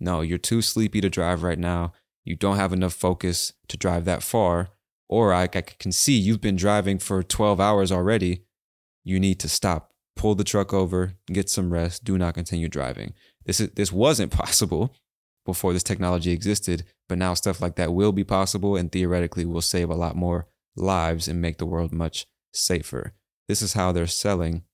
no, 0.00 0.20
you're 0.20 0.38
too 0.38 0.62
sleepy 0.62 1.00
to 1.00 1.10
drive 1.10 1.42
right 1.42 1.58
now. 1.58 1.92
You 2.24 2.36
don't 2.36 2.56
have 2.56 2.72
enough 2.72 2.94
focus 2.94 3.52
to 3.68 3.76
drive 3.76 4.04
that 4.04 4.22
far. 4.22 4.70
Or 5.08 5.32
I, 5.32 5.44
I 5.44 5.48
can 5.48 5.92
see 5.92 6.14
you've 6.18 6.40
been 6.40 6.56
driving 6.56 6.98
for 6.98 7.22
12 7.22 7.60
hours 7.60 7.92
already. 7.92 8.44
You 9.04 9.20
need 9.20 9.38
to 9.40 9.48
stop, 9.48 9.92
pull 10.16 10.34
the 10.34 10.44
truck 10.44 10.72
over, 10.72 11.14
get 11.26 11.50
some 11.50 11.72
rest, 11.72 12.04
do 12.04 12.16
not 12.18 12.34
continue 12.34 12.68
driving. 12.68 13.12
This, 13.44 13.60
is, 13.60 13.70
this 13.70 13.92
wasn't 13.92 14.32
possible 14.44 14.94
before 15.44 15.72
this 15.72 15.82
technology 15.82 16.32
existed, 16.32 16.84
but 17.08 17.18
now 17.18 17.34
stuff 17.34 17.60
like 17.60 17.76
that 17.76 17.92
will 17.92 18.12
be 18.12 18.24
possible 18.24 18.76
and 18.76 18.90
theoretically 18.90 19.44
will 19.44 19.60
save 19.60 19.90
a 19.90 19.94
lot 19.94 20.16
more 20.16 20.46
lives 20.76 21.28
and 21.28 21.40
make 21.40 21.58
the 21.58 21.66
world 21.66 21.92
much 21.92 22.26
safer. 22.52 23.12
This 23.48 23.62
is 23.62 23.74
how 23.74 23.92
they're 23.92 24.06
selling 24.06 24.64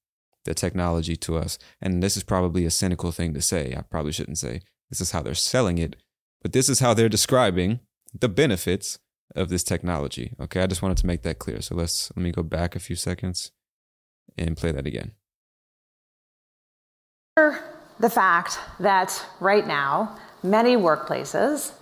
the 0.44 0.54
technology 0.54 1.16
to 1.16 1.37
us. 1.37 1.59
And 1.80 2.02
this 2.02 2.16
is 2.16 2.22
probably 2.22 2.64
a 2.64 2.70
cynical 2.70 3.12
thing 3.12 3.35
to 3.35 3.42
say. 3.42 3.74
I 3.76 3.83
probably 3.83 4.12
shouldn't 4.12 4.38
say 4.38 4.62
this 4.88 5.00
is 5.00 5.11
how 5.11 5.22
they're 5.22 5.35
selling 5.35 5.78
it, 5.78 5.96
but 6.42 6.52
this 6.52 6.68
is 6.68 6.80
how 6.80 6.94
they're 6.94 7.09
describing 7.09 7.80
the 8.18 8.28
benefits 8.28 8.98
of 9.37 9.48
this 9.48 9.62
technology. 9.62 10.35
Okay, 10.40 10.62
I 10.62 10.66
just 10.66 10.83
wanted 10.83 10.96
to 10.98 11.06
make 11.06 11.22
that 11.22 11.38
clear. 11.38 11.61
So 11.61 11.74
let's 11.74 12.11
let 12.16 12.22
me 12.22 12.33
go 12.33 12.42
back 12.42 12.74
a 12.74 12.80
few 12.80 12.96
seconds 12.96 13.52
and 14.37 14.56
play 14.56 14.72
that 14.72 14.87
again. 14.87 15.12
The 17.37 18.11
fact 18.11 18.59
that 18.80 19.24
right 19.40 19.66
now, 19.66 20.18
many 20.42 20.76
workplaces 20.76 21.72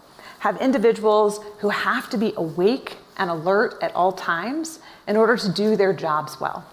have 0.41 0.61
individuals 0.61 1.41
who 1.59 1.69
have 1.69 2.09
to 2.11 2.17
be 2.17 2.33
awake 2.37 2.97
and 3.17 3.31
alert 3.31 3.75
at 3.83 3.95
all 3.95 4.13
times 4.13 4.79
in 5.07 5.17
order 5.17 5.37
to 5.37 5.51
do 5.51 5.77
their 5.77 5.93
jobs 5.93 6.41
well. 6.41 6.65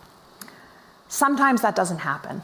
Sometimes 1.08 1.62
that 1.62 1.76
doesn't 1.76 2.00
happen. 2.00 2.41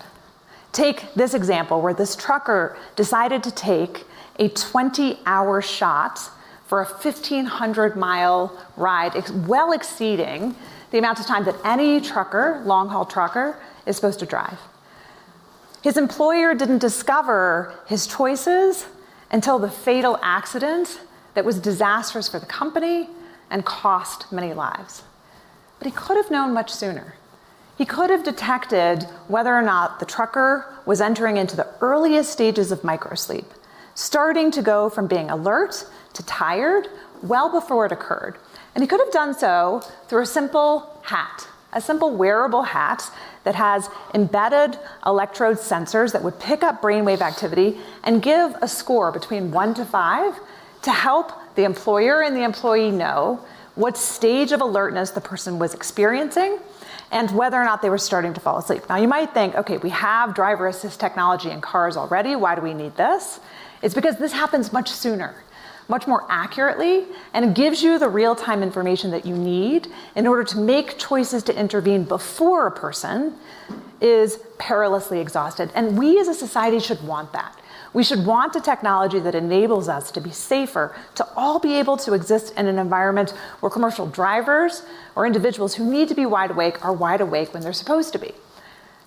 Take 0.72 1.14
this 1.14 1.34
example 1.34 1.82
where 1.82 1.94
this 1.94 2.16
trucker 2.16 2.78
decided 2.96 3.44
to 3.44 3.52
take 3.52 4.06
a 4.40 4.50
20 4.50 5.20
hour 5.26 5.62
shot 5.62 6.20
for 6.66 6.82
a 6.82 6.86
1,500 6.86 7.98
mile 7.98 8.58
ride, 8.78 9.14
well 9.46 9.74
exceeding 9.74 10.56
the 10.92 10.98
amount 10.98 11.20
of 11.20 11.26
time 11.26 11.44
that 11.46 11.56
any 11.66 12.00
trucker, 12.00 12.62
long 12.66 12.90
haul 12.90 13.06
trucker, 13.06 13.62
is 13.86 13.96
supposed 13.96 14.20
to 14.20 14.26
drive. 14.26 14.58
His 15.82 15.98
employer 15.98 16.54
didn't 16.54 16.78
discover 16.78 17.74
his 17.88 18.08
choices 18.08 18.86
until 19.32 19.58
the 19.58 19.72
fatal 19.72 20.20
accident 20.22 21.00
that 21.34 21.46
was 21.46 21.60
disastrous 21.60 22.28
for 22.28 22.40
the 22.40 22.46
company 22.46 23.10
and 23.50 23.66
cost 23.66 24.32
many 24.32 24.54
lives. 24.54 25.04
But 25.80 25.88
he 25.88 25.92
could 25.94 26.18
have 26.18 26.30
known 26.30 26.54
much 26.54 26.72
sooner. 26.72 27.16
He 27.78 27.86
could 27.86 28.10
have 28.12 28.24
detected 28.24 29.04
whether 29.28 29.54
or 29.54 29.64
not 29.64 30.00
the 30.00 30.06
trucker 30.06 30.72
was 30.86 31.02
entering 31.02 31.38
into 31.38 31.56
the 31.56 31.68
earliest 31.82 32.32
stages 32.32 32.72
of 32.72 32.82
microsleep, 32.82 33.46
starting 33.96 34.52
to 34.52 34.62
go 34.62 34.90
from 34.90 35.08
being 35.08 35.32
alert 35.32 35.86
to 36.14 36.24
tired 36.26 36.88
well 37.24 37.50
before 37.50 37.86
it 37.86 37.92
occurred. 37.92 38.38
And 38.76 38.84
he 38.84 38.88
could 38.88 39.00
have 39.00 39.12
done 39.12 39.34
so 39.34 39.82
through 40.08 40.22
a 40.22 40.28
simple 40.28 41.00
hat, 41.04 41.48
a 41.74 41.82
simple 41.82 42.16
wearable 42.16 42.64
hat 42.64 43.10
that 43.44 43.56
has 43.56 43.90
embedded 44.14 44.78
electrode 45.06 45.58
sensors 45.58 46.12
that 46.14 46.24
would 46.24 46.40
pick 46.40 46.64
up 46.64 46.82
brainwave 46.82 47.22
activity 47.22 47.80
and 48.04 48.22
give 48.22 48.56
a 48.62 48.68
score 48.68 49.12
between 49.12 49.52
one 49.52 49.74
to 49.74 49.86
five 49.86 50.40
to 50.84 50.92
help 50.92 51.32
the 51.56 51.64
employer 51.64 52.22
and 52.22 52.36
the 52.36 52.44
employee 52.44 52.92
know 52.92 53.40
what 53.76 53.98
stage 53.98 54.52
of 54.52 54.62
alertness 54.62 55.12
the 55.12 55.22
person 55.22 55.60
was 55.60 55.74
experiencing 55.74 56.60
and 57.12 57.30
whether 57.32 57.60
or 57.60 57.66
not 57.66 57.82
they 57.82 57.90
were 57.90 57.98
starting 57.98 58.34
to 58.34 58.40
fall 58.40 58.58
asleep. 58.58 58.84
Now, 58.88 58.96
you 58.96 59.08
might 59.08 59.34
think, 59.34 59.56
okay, 59.56 59.78
we 59.78 59.90
have 59.90 60.34
driver 60.34 60.68
assist 60.68 61.00
technology 61.00 61.50
in 61.50 61.62
cars 61.62 61.98
already. 61.98 62.36
Why 62.36 62.56
do 62.56 62.62
we 62.62 62.74
need 62.74 62.96
this? 62.96 63.40
It's 63.82 63.94
because 63.94 64.18
this 64.18 64.32
happens 64.32 64.72
much 64.72 64.90
sooner, 64.90 65.36
much 65.92 66.08
more 66.08 66.26
accurately, 66.30 67.06
and 67.34 67.54
gives 67.54 67.84
you 67.84 68.00
the 68.00 68.08
real 68.10 68.36
time 68.36 68.64
information 68.64 69.12
that 69.12 69.26
you 69.26 69.36
need 69.36 69.88
in 70.16 70.26
order 70.26 70.44
to 70.44 70.58
make 70.58 70.98
choices 70.98 71.44
to 71.44 71.54
intervene 71.56 72.04
before 72.06 72.66
a 72.66 72.72
person 72.72 73.36
is 74.00 74.40
perilously 74.58 75.20
exhausted. 75.20 75.70
And 75.76 75.98
we 75.98 76.20
as 76.20 76.28
a 76.28 76.34
society 76.34 76.80
should 76.80 77.04
want 77.04 77.34
that. 77.34 77.56
We 77.94 78.04
should 78.04 78.26
want 78.26 78.56
a 78.56 78.62
technology 78.62 79.20
that 79.20 79.36
enables 79.36 79.90
us 79.90 80.12
to 80.12 80.22
be 80.22 80.32
safer, 80.32 80.96
to 81.16 81.28
all 81.36 81.60
be 81.60 81.74
able 81.76 81.98
to 81.98 82.14
exist 82.14 82.54
in 82.58 82.68
an 82.68 82.80
environment 82.80 83.32
where 83.60 83.70
commercial 83.70 84.08
drivers 84.08 84.84
or 85.16 85.26
individuals 85.26 85.76
who 85.76 85.92
need 85.92 86.08
to 86.08 86.16
be 86.16 86.26
wide 86.26 86.52
awake 86.52 86.84
are 86.86 86.94
wide 86.94 87.20
awake 87.20 87.54
when 87.54 87.62
they're 87.62 87.74
supposed 87.74 88.14
to 88.14 88.20
be. 88.20 88.32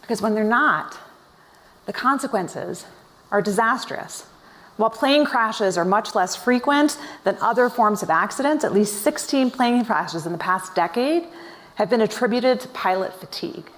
Because 0.02 0.20
when 0.20 0.34
they're 0.34 0.44
not, 0.44 0.98
the 1.86 1.94
consequences 1.94 2.84
are 3.30 3.40
disastrous. 3.40 4.26
While 4.76 4.90
plane 4.90 5.24
crashes 5.24 5.78
are 5.78 5.84
much 5.84 6.14
less 6.14 6.34
frequent 6.34 6.98
than 7.22 7.36
other 7.40 7.68
forms 7.68 8.02
of 8.02 8.10
accidents, 8.10 8.64
at 8.64 8.72
least 8.72 9.02
16 9.02 9.52
plane 9.52 9.84
crashes 9.84 10.26
in 10.26 10.32
the 10.32 10.38
past 10.38 10.74
decade 10.74 11.24
have 11.76 11.90
been 11.90 12.00
attributed 12.00 12.60
to 12.60 12.68
pilot 12.68 13.18
fatigue. 13.18 13.70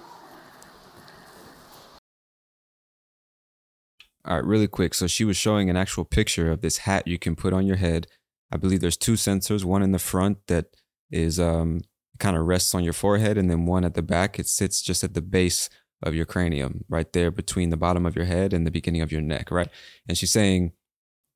All 4.25 4.35
right, 4.35 4.45
really 4.45 4.67
quick. 4.67 4.93
So 4.93 5.07
she 5.07 5.23
was 5.23 5.37
showing 5.37 5.69
an 5.69 5.77
actual 5.77 6.03
picture 6.03 6.51
of 6.51 6.61
this 6.61 6.79
hat 6.79 7.07
you 7.07 7.17
can 7.17 7.35
put 7.35 7.53
on 7.53 7.65
your 7.65 7.77
head. 7.77 8.07
I 8.51 8.57
believe 8.57 8.81
there's 8.81 8.97
two 8.97 9.13
sensors, 9.13 9.63
one 9.63 9.83
in 9.83 9.91
the 9.91 9.99
front 9.99 10.39
that 10.47 10.75
is 11.11 11.39
um, 11.39 11.81
kind 12.19 12.35
of 12.35 12.45
rests 12.45 12.75
on 12.75 12.83
your 12.83 12.93
forehead, 12.93 13.37
and 13.37 13.49
then 13.49 13.65
one 13.65 13.85
at 13.85 13.93
the 13.93 14.01
back. 14.01 14.37
It 14.37 14.47
sits 14.47 14.81
just 14.81 15.03
at 15.03 15.13
the 15.13 15.21
base 15.21 15.69
of 16.03 16.13
your 16.13 16.25
cranium, 16.25 16.83
right 16.89 17.11
there 17.13 17.31
between 17.31 17.69
the 17.69 17.77
bottom 17.77 18.05
of 18.05 18.15
your 18.15 18.25
head 18.25 18.51
and 18.53 18.67
the 18.67 18.71
beginning 18.71 19.01
of 19.01 19.11
your 19.11 19.21
neck, 19.21 19.49
right? 19.49 19.69
And 20.07 20.17
she's 20.17 20.31
saying 20.31 20.73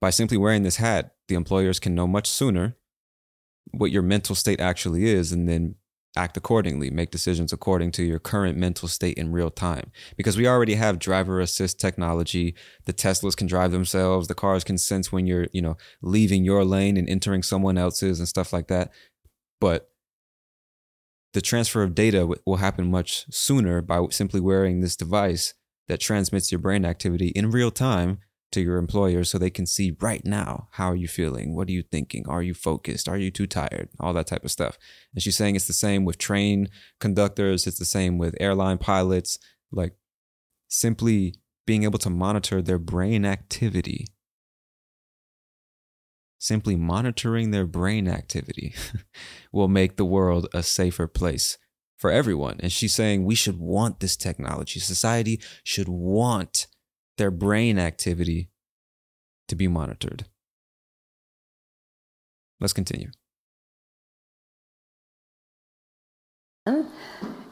by 0.02 0.10
simply 0.10 0.36
wearing 0.36 0.64
this 0.64 0.78
hat, 0.78 1.16
the 1.28 1.36
employers 1.36 1.80
can 1.80 1.96
know 1.96 2.08
much 2.08 2.28
sooner 2.28 2.76
what 3.72 3.92
your 3.92 4.02
mental 4.02 4.36
state 4.36 4.60
actually 4.60 5.06
is 5.06 5.32
and 5.32 5.48
then 5.48 5.76
act 6.18 6.36
accordingly, 6.36 6.90
make 6.90 7.12
decisions 7.12 7.54
according 7.54 7.92
to 7.92 8.04
your 8.04 8.20
current 8.20 8.58
mental 8.58 8.88
state 8.88 9.18
in 9.18 9.32
real 9.32 9.50
time. 9.50 9.92
Because 10.18 10.36
we 10.36 10.48
already 10.48 10.76
have 10.76 11.00
driver 11.00 11.40
assist 11.40 11.80
technology. 11.80 12.54
The 12.86 12.94
Teslas 12.94 13.38
can 13.38 13.48
drive 13.48 13.72
themselves. 13.72 14.28
The 14.28 14.36
cars 14.36 14.64
can 14.64 14.78
sense 14.78 15.12
when 15.12 15.26
you're, 15.26 15.48
you 15.54 15.62
know, 15.62 15.78
leaving 16.02 16.44
your 16.44 16.66
lane 16.66 16.98
and 16.98 17.08
entering 17.08 17.44
someone 17.44 17.78
else's 17.78 18.20
and 18.20 18.28
stuff 18.28 18.52
like 18.52 18.68
that. 18.68 18.92
But 19.62 19.90
the 21.34 21.42
transfer 21.42 21.82
of 21.82 21.96
data 21.96 22.28
will 22.46 22.58
happen 22.58 22.92
much 22.92 23.26
sooner 23.34 23.82
by 23.82 24.06
simply 24.10 24.42
wearing 24.42 24.82
this 24.82 24.98
device 24.98 25.54
that 25.88 26.02
transmits 26.02 26.52
your 26.52 26.60
brain 26.60 26.84
activity 26.84 27.28
in 27.30 27.52
real 27.52 27.72
time 27.72 28.20
to 28.52 28.62
your 28.62 28.78
employer 28.78 29.24
so 29.24 29.38
they 29.38 29.50
can 29.50 29.66
see 29.66 29.96
right 30.00 30.26
now 30.26 30.68
how 30.72 30.88
are 30.88 30.96
you 30.96 31.08
feeling 31.08 31.56
what 31.56 31.68
are 31.68 31.72
you 31.72 31.82
thinking 31.82 32.28
are 32.28 32.44
you 32.44 32.54
focused 32.54 33.08
are 33.08 33.18
you 33.18 33.32
too 33.32 33.48
tired 33.48 33.90
all 34.00 34.14
that 34.14 34.28
type 34.28 34.44
of 34.44 34.52
stuff. 34.52 34.78
And 35.14 35.24
she's 35.24 35.38
saying 35.38 35.56
it's 35.56 35.68
the 35.68 35.74
same 35.74 36.06
with 36.06 36.18
train 36.18 36.70
conductors 37.00 37.68
it's 37.68 37.80
the 37.80 37.86
same 37.86 38.18
with 38.18 38.36
airline 38.40 38.78
pilots 38.78 39.38
like 39.72 39.94
simply 40.68 41.36
being 41.66 41.84
able 41.84 42.00
to 42.00 42.10
monitor 42.10 42.62
their 42.62 42.80
brain 42.80 43.26
activity. 43.26 44.08
Simply 46.40 46.76
monitoring 46.76 47.52
their 47.52 47.68
brain 47.68 48.08
activity 48.08 48.74
will 49.52 49.68
make 49.68 49.96
the 49.96 50.06
world 50.06 50.48
a 50.54 50.64
safer 50.64 51.08
place 51.08 51.58
for 51.98 52.10
everyone. 52.10 52.58
And 52.62 52.72
she's 52.72 52.96
saying 52.96 53.26
we 53.26 53.36
should 53.36 53.60
want 53.60 54.00
this 54.00 54.18
technology. 54.18 54.80
Society 54.80 55.40
should 55.64 55.88
want 55.88 56.66
their 57.22 57.30
brain 57.30 57.78
activity 57.78 58.50
to 59.48 59.56
be 59.56 59.68
monitored. 59.68 60.26
Let's 62.60 62.74
continue. 62.74 63.12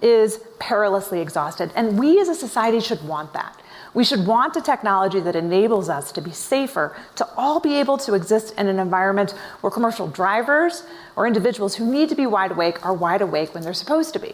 Is 0.02 0.40
perilously 0.58 1.22
exhausted. 1.22 1.72
And 1.76 2.00
we 2.00 2.20
as 2.20 2.30
a 2.30 2.34
society 2.34 2.80
should 2.80 3.04
want 3.04 3.34
that. 3.34 3.62
We 3.94 4.04
should 4.04 4.26
want 4.26 4.56
a 4.56 4.62
technology 4.62 5.20
that 5.20 5.36
enables 5.36 5.88
us 5.88 6.12
to 6.14 6.22
be 6.22 6.32
safer, 6.32 6.98
to 7.18 7.28
all 7.38 7.60
be 7.60 7.76
able 7.76 8.00
to 8.00 8.16
exist 8.16 8.56
in 8.58 8.68
an 8.68 8.80
environment 8.80 9.36
where 9.62 9.70
commercial 9.70 10.08
drivers 10.08 10.82
or 11.16 11.28
individuals 11.28 11.76
who 11.76 11.86
need 11.92 12.10
to 12.10 12.16
be 12.16 12.26
wide 12.26 12.54
awake 12.54 12.84
are 12.84 12.94
wide 12.94 13.22
awake 13.22 13.54
when 13.54 13.62
they're 13.62 13.74
supposed 13.76 14.14
to 14.14 14.20
be. 14.20 14.34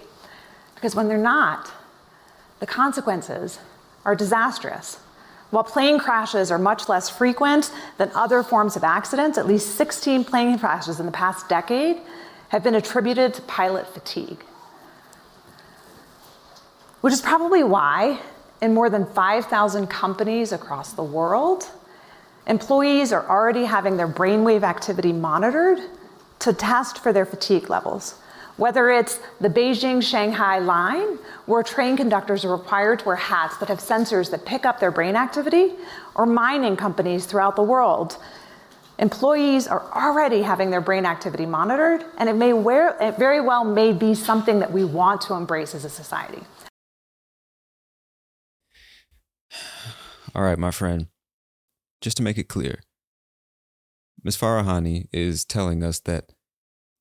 Because 0.76 0.96
when 0.96 1.10
they're 1.10 1.18
not, 1.18 1.74
the 2.62 2.66
consequences 2.66 3.60
are 4.06 4.16
disastrous. 4.16 5.02
While 5.56 5.64
plane 5.64 6.00
crashes 6.00 6.52
are 6.52 6.58
much 6.58 6.90
less 6.90 7.10
frequent 7.10 7.72
than 7.98 8.12
other 8.14 8.44
forms 8.44 8.76
of 8.76 8.84
accidents, 8.84 9.38
at 9.38 9.48
least 9.48 9.76
16 9.78 10.26
plane 10.26 10.60
crashes 10.60 11.00
in 11.00 11.06
the 11.06 11.14
past 11.14 11.48
decade 11.48 12.02
have 12.50 12.62
been 12.62 12.76
attributed 12.76 13.34
to 13.36 13.42
pilot 13.44 13.88
fatigue. 13.88 14.44
Which 17.00 17.14
is 17.14 17.22
probably 17.22 17.64
why, 17.64 18.20
in 18.62 18.74
more 18.74 18.90
than 18.90 19.06
5,000 19.06 19.88
companies 19.88 20.52
across 20.52 20.92
the 20.92 21.04
world, 21.04 21.72
employees 22.48 23.14
are 23.14 23.26
already 23.26 23.64
having 23.64 23.96
their 23.96 24.10
brainwave 24.10 24.64
activity 24.64 25.14
monitored 25.14 25.80
to 26.40 26.52
test 26.52 27.00
for 27.00 27.14
their 27.14 27.26
fatigue 27.26 27.70
levels. 27.70 28.16
Whether 28.58 28.90
it's 28.90 29.20
the 29.42 29.50
Beijing 29.50 30.02
Shanghai 30.02 30.60
line, 30.60 31.18
where 31.46 31.62
train 31.62 31.98
conductors 31.98 32.46
are 32.46 32.56
required 32.56 33.00
to 33.00 33.06
wear 33.06 33.16
hats 33.18 33.58
that 33.58 33.68
have 33.68 33.80
sensors 33.80 34.32
that 34.32 34.46
pick 34.46 34.66
up 34.66 34.80
their 34.80 34.92
brain 34.92 35.16
activity, 35.18 35.74
or 36.16 36.26
mining 36.26 36.78
companies 36.78 37.26
throughout 37.26 37.58
the 37.58 37.64
world, 37.64 38.18
employees 38.98 39.68
are 39.68 39.84
already 39.94 40.42
having 40.42 40.70
their 40.70 40.80
brain 40.80 41.06
activity 41.06 41.46
monitored, 41.46 42.06
and 42.18 42.30
it 42.30 42.36
may 42.36 42.54
wear, 42.54 42.96
it 43.02 43.18
very 43.18 43.42
well 43.42 43.66
may 43.66 43.92
be 43.92 44.16
something 44.16 44.60
that 44.60 44.72
we 44.72 44.86
want 44.86 45.20
to 45.22 45.34
embrace 45.34 45.76
as 45.76 45.84
a 45.84 45.90
society. 45.90 46.42
All 50.34 50.44
right, 50.44 50.58
my 50.58 50.72
friend, 50.72 51.08
just 52.00 52.16
to 52.18 52.24
make 52.24 52.38
it 52.38 52.48
clear, 52.48 52.80
Ms. 54.24 54.38
Farahany 54.38 55.08
is 55.12 55.44
telling 55.44 55.84
us 55.84 56.00
that 56.02 56.32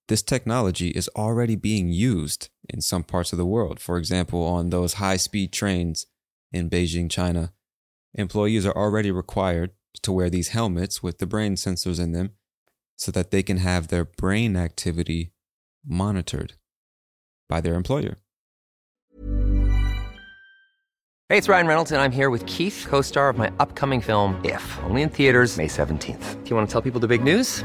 this 0.08 0.22
technology 0.22 0.88
is 0.88 1.08
already 1.16 1.56
being 1.56 1.88
used 1.88 2.50
in 2.68 2.80
some 2.80 3.02
parts 3.02 3.32
of 3.32 3.38
the 3.38 3.46
world. 3.46 3.80
For 3.80 3.96
example, 3.96 4.42
on 4.44 4.70
those 4.70 4.94
high 4.94 5.16
speed 5.16 5.52
trains 5.52 6.06
in 6.52 6.68
Beijing, 6.68 7.10
China, 7.10 7.52
employees 8.14 8.66
are 8.66 8.76
already 8.76 9.10
required 9.10 9.70
to 10.02 10.12
wear 10.12 10.28
these 10.28 10.48
helmets 10.48 11.02
with 11.02 11.18
the 11.18 11.26
brain 11.26 11.54
sensors 11.54 12.00
in 12.00 12.12
them 12.12 12.32
so 12.96 13.10
that 13.12 13.30
they 13.30 13.42
can 13.42 13.58
have 13.58 13.88
their 13.88 14.04
brain 14.04 14.56
activity 14.56 15.32
monitored 15.86 16.54
by 17.48 17.60
their 17.60 17.74
employer. 17.74 18.18
Hey, 21.30 21.38
it's 21.38 21.48
Ryan 21.48 21.66
Reynolds, 21.66 21.90
and 21.90 22.02
I'm 22.02 22.12
here 22.12 22.28
with 22.28 22.44
Keith, 22.44 22.86
co 22.88 23.00
star 23.00 23.30
of 23.30 23.38
my 23.38 23.50
upcoming 23.58 24.02
film, 24.02 24.40
If, 24.44 24.78
only 24.84 25.02
in 25.02 25.08
theaters, 25.08 25.56
May 25.56 25.66
17th. 25.66 26.44
Do 26.44 26.50
you 26.50 26.56
want 26.56 26.68
to 26.68 26.72
tell 26.72 26.82
people 26.82 27.00
the 27.00 27.08
big 27.08 27.24
news? 27.24 27.64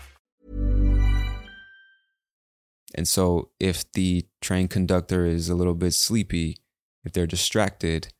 And 3.01 3.07
so, 3.07 3.49
if 3.59 3.91
the 3.93 4.27
train 4.41 4.67
conductor 4.67 5.25
is 5.25 5.49
a 5.49 5.55
little 5.55 5.73
bit 5.73 5.95
sleepy, 5.95 6.57
if 7.03 7.13
they're 7.13 7.25
distracted, 7.25 8.13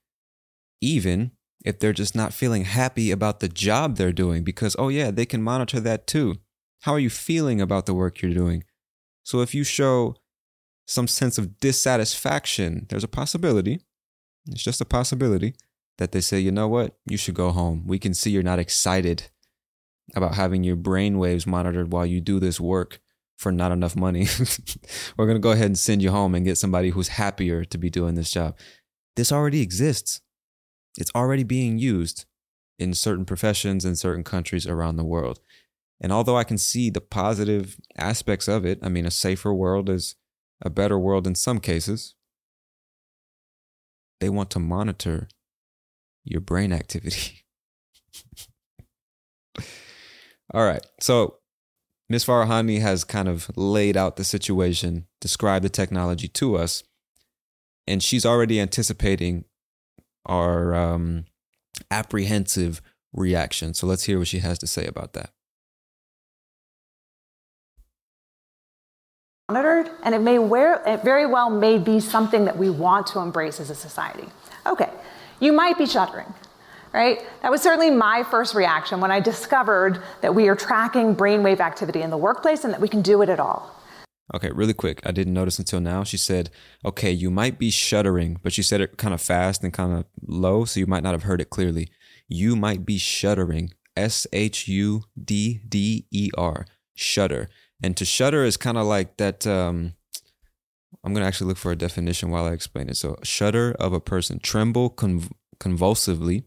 even 0.81 1.33
if 1.63 1.77
they're 1.77 1.93
just 1.93 2.15
not 2.15 2.33
feeling 2.33 2.65
happy 2.65 3.11
about 3.11 3.41
the 3.41 3.47
job 3.47 3.95
they're 3.95 4.11
doing, 4.11 4.43
because, 4.43 4.75
oh, 4.79 4.87
yeah, 4.87 5.11
they 5.11 5.27
can 5.27 5.43
monitor 5.43 5.79
that 5.81 6.07
too. 6.07 6.37
How 6.79 6.93
are 6.93 6.99
you 6.99 7.11
feeling 7.11 7.61
about 7.61 7.85
the 7.85 7.93
work 7.93 8.23
you're 8.23 8.33
doing? 8.33 8.63
So, 9.21 9.41
if 9.41 9.53
you 9.53 9.63
show 9.63 10.15
some 10.87 11.07
sense 11.07 11.37
of 11.37 11.59
dissatisfaction, 11.59 12.87
there's 12.89 13.03
a 13.03 13.07
possibility, 13.07 13.81
it's 14.47 14.63
just 14.63 14.81
a 14.81 14.85
possibility 14.85 15.53
that 15.99 16.11
they 16.11 16.21
say, 16.21 16.39
you 16.39 16.51
know 16.51 16.67
what, 16.67 16.97
you 17.05 17.17
should 17.17 17.35
go 17.35 17.51
home. 17.51 17.83
We 17.85 17.99
can 17.99 18.15
see 18.15 18.31
you're 18.31 18.41
not 18.41 18.57
excited 18.57 19.29
about 20.15 20.33
having 20.33 20.63
your 20.63 20.75
brain 20.75 21.19
waves 21.19 21.45
monitored 21.45 21.93
while 21.93 22.07
you 22.07 22.19
do 22.19 22.39
this 22.39 22.59
work 22.59 22.99
for 23.41 23.51
not 23.51 23.71
enough 23.71 23.95
money. 23.95 24.27
We're 25.17 25.25
going 25.25 25.35
to 25.35 25.41
go 25.41 25.49
ahead 25.49 25.65
and 25.65 25.79
send 25.79 26.03
you 26.03 26.11
home 26.11 26.35
and 26.35 26.45
get 26.45 26.59
somebody 26.59 26.91
who's 26.91 27.07
happier 27.07 27.65
to 27.65 27.77
be 27.79 27.89
doing 27.89 28.13
this 28.13 28.29
job. 28.29 28.55
This 29.15 29.31
already 29.31 29.61
exists. 29.61 30.21
It's 30.95 31.09
already 31.15 31.43
being 31.43 31.79
used 31.79 32.25
in 32.77 32.93
certain 32.93 33.25
professions 33.25 33.83
in 33.83 33.95
certain 33.95 34.23
countries 34.23 34.67
around 34.67 34.97
the 34.97 35.03
world. 35.03 35.39
And 35.99 36.11
although 36.11 36.37
I 36.37 36.43
can 36.43 36.59
see 36.59 36.91
the 36.91 37.01
positive 37.01 37.77
aspects 37.97 38.47
of 38.47 38.63
it, 38.63 38.77
I 38.83 38.89
mean, 38.89 39.07
a 39.07 39.11
safer 39.11 39.51
world 39.51 39.89
is 39.89 40.13
a 40.61 40.69
better 40.69 40.99
world 40.99 41.25
in 41.25 41.33
some 41.33 41.59
cases. 41.59 42.13
They 44.19 44.29
want 44.29 44.51
to 44.51 44.59
monitor 44.59 45.29
your 46.23 46.41
brain 46.41 46.71
activity. 46.71 47.43
All 50.53 50.63
right. 50.63 50.85
So 50.99 51.40
Ms. 52.11 52.25
Farahany 52.25 52.81
has 52.81 53.05
kind 53.05 53.29
of 53.29 53.49
laid 53.55 53.95
out 53.95 54.17
the 54.17 54.25
situation, 54.25 55.07
described 55.21 55.63
the 55.63 55.69
technology 55.69 56.27
to 56.27 56.57
us, 56.57 56.83
and 57.87 58.03
she's 58.03 58.25
already 58.25 58.59
anticipating 58.59 59.45
our 60.25 60.75
um, 60.75 61.23
apprehensive 61.89 62.81
reaction. 63.13 63.73
So 63.73 63.87
let's 63.87 64.03
hear 64.03 64.19
what 64.19 64.27
she 64.27 64.39
has 64.39 64.59
to 64.59 64.67
say 64.67 64.85
about 64.85 65.13
that. 65.13 65.31
monitored, 69.51 69.91
and 70.03 70.15
it 70.15 70.21
may 70.21 70.39
wear, 70.39 70.81
it 70.85 71.03
very 71.03 71.25
well 71.25 71.49
may 71.49 71.77
be 71.77 71.99
something 71.99 72.45
that 72.45 72.57
we 72.57 72.69
want 72.69 73.05
to 73.07 73.19
embrace 73.19 73.59
as 73.59 73.69
a 73.69 73.75
society. 73.75 74.27
Okay, 74.65 74.89
you 75.41 75.51
might 75.51 75.77
be 75.77 75.85
shuddering, 75.85 76.33
right? 76.93 77.19
That 77.41 77.51
was 77.51 77.61
certainly 77.61 77.89
my 77.89 78.23
first 78.23 78.53
reaction 78.55 78.99
when 78.99 79.11
I 79.11 79.19
discovered 79.19 80.01
that 80.21 80.35
we 80.35 80.47
are 80.47 80.55
tracking 80.55 81.15
brainwave 81.15 81.59
activity 81.59 82.01
in 82.01 82.09
the 82.09 82.17
workplace 82.17 82.63
and 82.63 82.73
that 82.73 82.81
we 82.81 82.87
can 82.87 83.01
do 83.01 83.21
it 83.21 83.29
at 83.29 83.39
all. 83.39 83.75
Okay, 84.33 84.49
really 84.51 84.73
quick. 84.73 85.01
I 85.05 85.11
didn't 85.11 85.33
notice 85.33 85.59
until 85.59 85.81
now. 85.81 86.03
She 86.03 86.17
said, 86.17 86.49
okay, 86.85 87.11
you 87.11 87.29
might 87.29 87.59
be 87.59 87.69
shuddering, 87.69 88.39
but 88.41 88.53
she 88.53 88.63
said 88.63 88.79
it 88.79 88.97
kind 88.97 89.13
of 89.13 89.21
fast 89.21 89.63
and 89.63 89.73
kind 89.73 89.93
of 89.93 90.05
low, 90.21 90.63
so 90.63 90.79
you 90.79 90.87
might 90.87 91.03
not 91.03 91.13
have 91.13 91.23
heard 91.23 91.41
it 91.41 91.49
clearly. 91.49 91.89
You 92.27 92.55
might 92.55 92.85
be 92.85 92.97
shuddering. 92.97 93.71
S 93.97 94.25
H 94.31 94.69
U 94.69 95.03
D 95.21 95.59
D 95.67 96.05
E 96.11 96.29
R. 96.37 96.65
Shudder. 96.95 97.49
And 97.83 97.97
to 97.97 98.05
shudder 98.05 98.45
is 98.45 98.55
kind 98.55 98.77
of 98.77 98.85
like 98.85 99.17
that. 99.17 99.45
Um, 99.45 99.95
I'm 101.03 101.13
going 101.13 101.23
to 101.23 101.27
actually 101.27 101.47
look 101.47 101.57
for 101.57 101.71
a 101.71 101.75
definition 101.75 102.29
while 102.29 102.45
I 102.45 102.51
explain 102.51 102.87
it. 102.87 102.95
So, 102.95 103.17
shudder 103.23 103.75
of 103.79 103.91
a 103.91 103.99
person, 103.99 104.39
tremble 104.39 104.91
conv- 104.91 105.31
convulsively. 105.59 106.43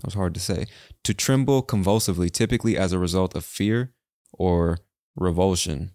That 0.00 0.06
was 0.06 0.14
hard 0.14 0.32
to 0.34 0.40
say. 0.40 0.64
To 1.04 1.12
tremble 1.12 1.60
convulsively, 1.60 2.30
typically 2.30 2.76
as 2.76 2.92
a 2.92 2.98
result 2.98 3.36
of 3.36 3.44
fear 3.44 3.92
or 4.32 4.78
revulsion. 5.14 5.90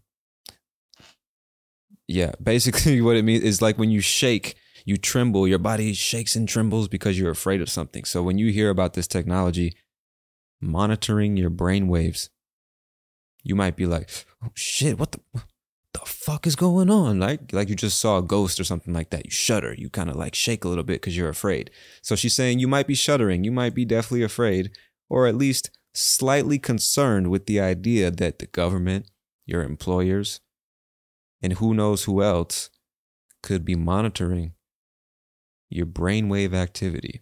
Yeah, 2.08 2.34
basically, 2.44 3.02
what 3.02 3.15
it 3.15 3.24
means 3.24 3.44
is 3.44 3.63
like 3.63 3.80
when 3.80 3.89
you 3.89 4.02
shake, 4.02 4.56
you 4.86 4.98
tremble, 4.98 5.48
your 5.48 5.58
body 5.58 5.94
shakes 5.94 6.36
and 6.36 6.48
trembles 6.48 6.88
because 6.88 7.18
you're 7.18 7.32
afraid 7.32 7.62
of 7.62 7.70
something. 7.70 8.06
So, 8.06 8.22
when 8.22 8.38
you 8.38 8.52
hear 8.52 8.70
about 8.70 8.94
this 8.94 9.08
technology 9.08 9.74
monitoring 10.62 11.36
your 11.36 11.50
brain 11.50 11.88
waves, 11.88 12.30
you 13.44 13.56
might 13.56 13.76
be 13.76 13.88
like, 13.88 14.10
"Oh 14.44 14.52
shit, 14.54 15.00
what 15.00 15.13
the 15.13 15.20
the 16.00 16.06
fuck 16.06 16.46
is 16.48 16.56
going 16.56 16.90
on?" 16.90 17.20
Like 17.20 17.52
like 17.54 17.70
you 17.70 17.76
just 17.76 18.00
saw 18.00 18.18
a 18.18 18.24
ghost 18.24 18.60
or 18.60 18.64
something 18.64 18.94
like 18.94 19.10
that. 19.12 19.26
You 19.26 19.32
shudder, 19.32 19.74
you 19.74 19.90
kind 19.90 20.10
of 20.10 20.16
like 20.16 20.36
shake 20.36 20.64
a 20.64 20.70
little 20.70 20.84
bit 20.84 21.02
cuz 21.02 21.16
you're 21.16 21.30
afraid. 21.30 21.72
So 22.02 22.16
she's 22.16 22.36
saying 22.36 22.60
you 22.60 22.68
might 22.68 22.88
be 22.88 22.96
shuddering, 22.96 23.44
you 23.44 23.52
might 23.52 23.74
be 23.74 23.86
definitely 23.86 24.24
afraid 24.24 24.72
or 25.10 25.28
at 25.28 25.36
least 25.36 25.70
slightly 25.94 26.60
concerned 26.60 27.30
with 27.30 27.46
the 27.46 27.60
idea 27.60 28.12
that 28.12 28.40
the 28.40 28.48
government, 28.48 29.10
your 29.46 29.64
employers, 29.64 30.42
and 31.42 31.54
who 31.54 31.74
knows 31.74 32.04
who 32.04 32.22
else 32.22 32.70
could 33.42 33.64
be 33.64 33.76
monitoring 33.76 34.54
your 35.70 35.86
brainwave 35.86 36.54
activity. 36.54 37.22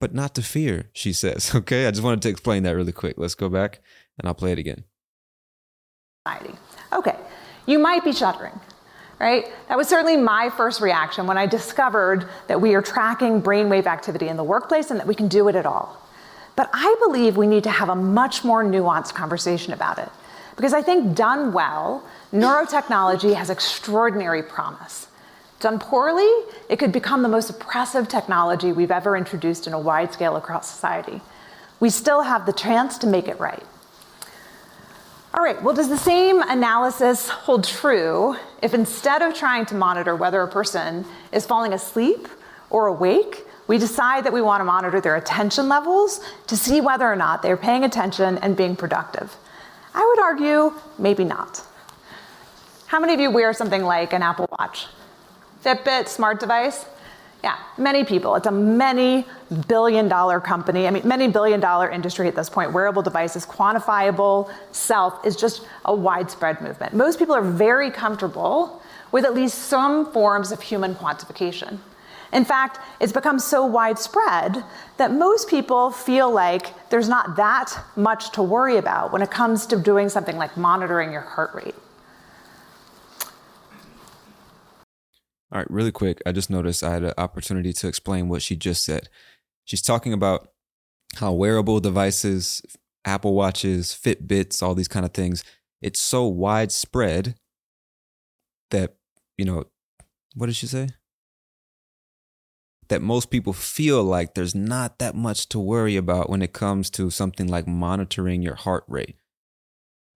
But 0.00 0.14
not 0.14 0.34
to 0.36 0.42
fear, 0.42 0.90
she 0.92 1.12
says. 1.24 1.54
Okay, 1.54 1.86
I 1.86 1.90
just 1.90 2.02
wanted 2.02 2.22
to 2.22 2.28
explain 2.28 2.62
that 2.62 2.76
really 2.76 2.92
quick. 2.92 3.14
Let's 3.16 3.34
go 3.34 3.48
back 3.48 3.80
and 4.18 4.28
I'll 4.28 4.34
play 4.34 4.52
it 4.52 4.58
again. 4.58 4.84
Okay, 6.92 7.16
you 7.66 7.78
might 7.78 8.04
be 8.04 8.12
shuddering, 8.12 8.58
right? 9.18 9.46
That 9.68 9.76
was 9.76 9.88
certainly 9.88 10.16
my 10.16 10.50
first 10.50 10.80
reaction 10.80 11.26
when 11.26 11.38
I 11.38 11.46
discovered 11.46 12.28
that 12.48 12.60
we 12.60 12.74
are 12.74 12.82
tracking 12.82 13.42
brainwave 13.42 13.86
activity 13.86 14.28
in 14.28 14.36
the 14.36 14.44
workplace 14.44 14.90
and 14.90 14.98
that 15.00 15.06
we 15.06 15.14
can 15.14 15.28
do 15.28 15.48
it 15.48 15.56
at 15.56 15.66
all. 15.66 16.00
But 16.56 16.70
I 16.72 16.94
believe 17.06 17.36
we 17.36 17.46
need 17.46 17.64
to 17.64 17.70
have 17.70 17.88
a 17.88 17.94
much 17.94 18.44
more 18.44 18.64
nuanced 18.64 19.14
conversation 19.14 19.72
about 19.72 19.98
it. 19.98 20.08
Because 20.56 20.74
I 20.74 20.82
think 20.82 21.16
done 21.16 21.52
well, 21.52 22.04
neurotechnology 22.32 23.34
has 23.34 23.48
extraordinary 23.48 24.42
promise. 24.42 25.06
Done 25.60 25.78
poorly, 25.78 26.30
it 26.68 26.78
could 26.78 26.92
become 26.92 27.22
the 27.22 27.28
most 27.28 27.50
oppressive 27.50 28.08
technology 28.08 28.72
we've 28.72 28.90
ever 28.90 29.16
introduced 29.16 29.66
in 29.66 29.72
a 29.72 29.78
wide 29.78 30.12
scale 30.12 30.36
across 30.36 30.70
society. 30.70 31.20
We 31.80 31.90
still 31.90 32.22
have 32.22 32.46
the 32.46 32.52
chance 32.52 32.98
to 32.98 33.06
make 33.06 33.28
it 33.28 33.38
right. 33.38 33.62
All 35.32 35.44
right, 35.44 35.62
well, 35.62 35.74
does 35.74 35.88
the 35.88 35.96
same 35.96 36.42
analysis 36.42 37.28
hold 37.28 37.62
true 37.62 38.34
if 38.62 38.74
instead 38.74 39.22
of 39.22 39.32
trying 39.32 39.64
to 39.66 39.76
monitor 39.76 40.16
whether 40.16 40.42
a 40.42 40.48
person 40.48 41.04
is 41.32 41.46
falling 41.46 41.72
asleep 41.72 42.26
or 42.68 42.88
awake, 42.88 43.46
we 43.68 43.78
decide 43.78 44.24
that 44.24 44.32
we 44.32 44.42
want 44.42 44.60
to 44.60 44.64
monitor 44.64 45.00
their 45.00 45.14
attention 45.14 45.68
levels 45.68 46.20
to 46.48 46.56
see 46.56 46.80
whether 46.80 47.06
or 47.06 47.14
not 47.14 47.42
they're 47.42 47.56
paying 47.56 47.84
attention 47.84 48.38
and 48.38 48.56
being 48.56 48.74
productive? 48.74 49.36
I 49.94 50.04
would 50.04 50.18
argue 50.18 50.74
maybe 50.98 51.22
not. 51.22 51.62
How 52.86 52.98
many 52.98 53.14
of 53.14 53.20
you 53.20 53.30
wear 53.30 53.52
something 53.52 53.84
like 53.84 54.12
an 54.12 54.24
Apple 54.24 54.48
Watch? 54.58 54.88
Fitbit, 55.64 56.08
smart 56.08 56.40
device? 56.40 56.86
Yeah, 57.42 57.56
many 57.78 58.04
people. 58.04 58.34
It's 58.34 58.46
a 58.46 58.52
many 58.52 59.26
billion 59.66 60.08
dollar 60.08 60.40
company. 60.40 60.86
I 60.86 60.90
mean, 60.90 61.06
many 61.08 61.28
billion 61.28 61.58
dollar 61.58 61.88
industry 61.88 62.28
at 62.28 62.36
this 62.36 62.50
point. 62.50 62.72
Wearable 62.72 63.02
devices, 63.02 63.46
quantifiable 63.46 64.52
self 64.72 65.24
is 65.24 65.36
just 65.36 65.66
a 65.86 65.94
widespread 65.94 66.60
movement. 66.60 66.94
Most 66.94 67.18
people 67.18 67.34
are 67.34 67.42
very 67.42 67.90
comfortable 67.90 68.82
with 69.10 69.24
at 69.24 69.34
least 69.34 69.58
some 69.58 70.12
forms 70.12 70.52
of 70.52 70.60
human 70.60 70.94
quantification. 70.94 71.78
In 72.32 72.44
fact, 72.44 72.78
it's 73.00 73.12
become 73.12 73.38
so 73.40 73.64
widespread 73.66 74.62
that 74.98 75.10
most 75.10 75.48
people 75.48 75.90
feel 75.90 76.30
like 76.30 76.88
there's 76.90 77.08
not 77.08 77.36
that 77.36 77.76
much 77.96 78.30
to 78.32 78.42
worry 78.42 78.76
about 78.76 79.12
when 79.12 79.22
it 79.22 79.30
comes 79.30 79.66
to 79.66 79.76
doing 79.76 80.08
something 80.08 80.36
like 80.36 80.56
monitoring 80.56 81.10
your 81.10 81.22
heart 81.22 81.52
rate. 81.54 81.74
All 85.52 85.58
right, 85.58 85.70
really 85.70 85.90
quick. 85.90 86.22
I 86.24 86.32
just 86.32 86.50
noticed 86.50 86.84
I 86.84 86.92
had 86.92 87.02
an 87.02 87.14
opportunity 87.18 87.72
to 87.72 87.88
explain 87.88 88.28
what 88.28 88.42
she 88.42 88.54
just 88.54 88.84
said. 88.84 89.08
She's 89.64 89.82
talking 89.82 90.12
about 90.12 90.48
how 91.16 91.32
wearable 91.32 91.80
devices, 91.80 92.62
Apple 93.04 93.34
Watches, 93.34 93.88
Fitbits, 93.88 94.62
all 94.62 94.74
these 94.74 94.88
kind 94.88 95.04
of 95.04 95.12
things, 95.12 95.42
it's 95.82 96.00
so 96.00 96.26
widespread 96.26 97.34
that, 98.70 98.96
you 99.36 99.44
know, 99.44 99.64
what 100.34 100.46
did 100.46 100.56
she 100.56 100.66
say? 100.66 100.90
That 102.88 103.02
most 103.02 103.30
people 103.30 103.52
feel 103.52 104.04
like 104.04 104.34
there's 104.34 104.54
not 104.54 104.98
that 104.98 105.14
much 105.14 105.48
to 105.50 105.58
worry 105.58 105.96
about 105.96 106.30
when 106.30 106.42
it 106.42 106.52
comes 106.52 106.90
to 106.90 107.10
something 107.10 107.48
like 107.48 107.66
monitoring 107.66 108.42
your 108.42 108.56
heart 108.56 108.84
rate. 108.86 109.16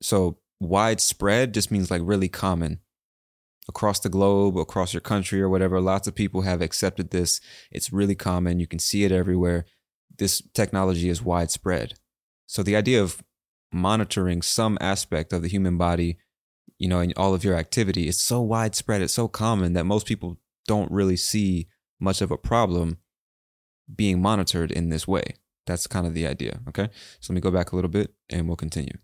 So, 0.03 0.39
widespread 0.61 1.55
just 1.55 1.71
means 1.71 1.91
like 1.91 2.03
really 2.05 2.29
common 2.29 2.81
across 3.69 4.01
the 4.01 4.09
globe, 4.09 4.59
across 4.59 4.93
your 4.93 5.01
country 5.01 5.41
or 5.41 5.49
whatever. 5.49 5.81
Lots 5.81 6.07
of 6.07 6.15
people 6.15 6.43
have 6.43 6.61
accepted 6.61 7.11
this. 7.11 7.41
It's 7.71 7.93
really 7.93 8.15
common. 8.15 8.61
You 8.61 8.67
can 8.67 8.79
see 8.79 9.05
it 9.05 9.13
everywhere. 9.13 9.65
This 10.17 10.43
technology 10.53 11.09
is 11.09 11.23
widespread. 11.23 11.95
So 12.47 12.63
the 12.63 12.77
idea 12.77 13.03
of 13.03 13.23
monitoring 13.73 14.43
some 14.43 14.79
aspect 14.81 15.33
of 15.33 15.43
the 15.43 15.49
human 15.49 15.77
body, 15.77 16.19
you 16.79 16.89
know, 16.89 17.01
in 17.01 17.13
all 17.17 17.35
of 17.35 17.43
your 17.43 17.57
activity 17.57 18.07
is 18.07 18.21
so 18.21 18.41
widespread, 18.41 19.03
it's 19.03 19.13
so 19.13 19.29
common 19.29 19.73
that 19.73 19.85
most 19.85 20.07
people 20.07 20.39
don't 20.67 20.91
really 20.93 21.17
see 21.17 21.69
much 22.01 22.21
of 22.21 22.31
a 22.31 22.39
problem 22.39 22.99
being 23.95 24.21
monitored 24.21 24.71
in 24.71 24.89
this 24.91 25.09
way. 25.09 25.37
That's 25.67 25.87
kind 25.87 26.07
of 26.07 26.15
the 26.15 26.27
idea. 26.27 26.61
Okay. 26.69 26.89
So 27.21 27.33
let 27.33 27.35
me 27.35 27.41
go 27.41 27.51
back 27.51 27.73
a 27.73 27.75
little 27.75 27.91
bit 27.91 28.15
and 28.31 28.47
we'll 28.47 28.57
continue. 28.57 28.99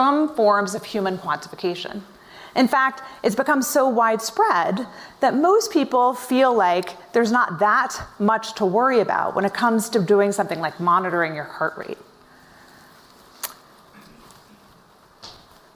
Some 0.00 0.34
forms 0.34 0.74
of 0.74 0.84
human 0.84 1.16
quantification. 1.16 2.02
In 2.54 2.68
fact, 2.68 3.02
it's 3.22 3.34
become 3.34 3.62
so 3.62 3.88
widespread 3.88 4.86
that 5.20 5.34
most 5.34 5.72
people 5.72 6.12
feel 6.12 6.52
like 6.54 7.12
there's 7.12 7.32
not 7.32 7.58
that 7.60 7.96
much 8.18 8.54
to 8.54 8.66
worry 8.66 9.00
about 9.00 9.34
when 9.34 9.44
it 9.44 9.54
comes 9.54 9.88
to 9.90 10.00
doing 10.00 10.32
something 10.32 10.60
like 10.60 10.78
monitoring 10.78 11.34
your 11.34 11.44
heart 11.44 11.76
rate. 11.78 11.98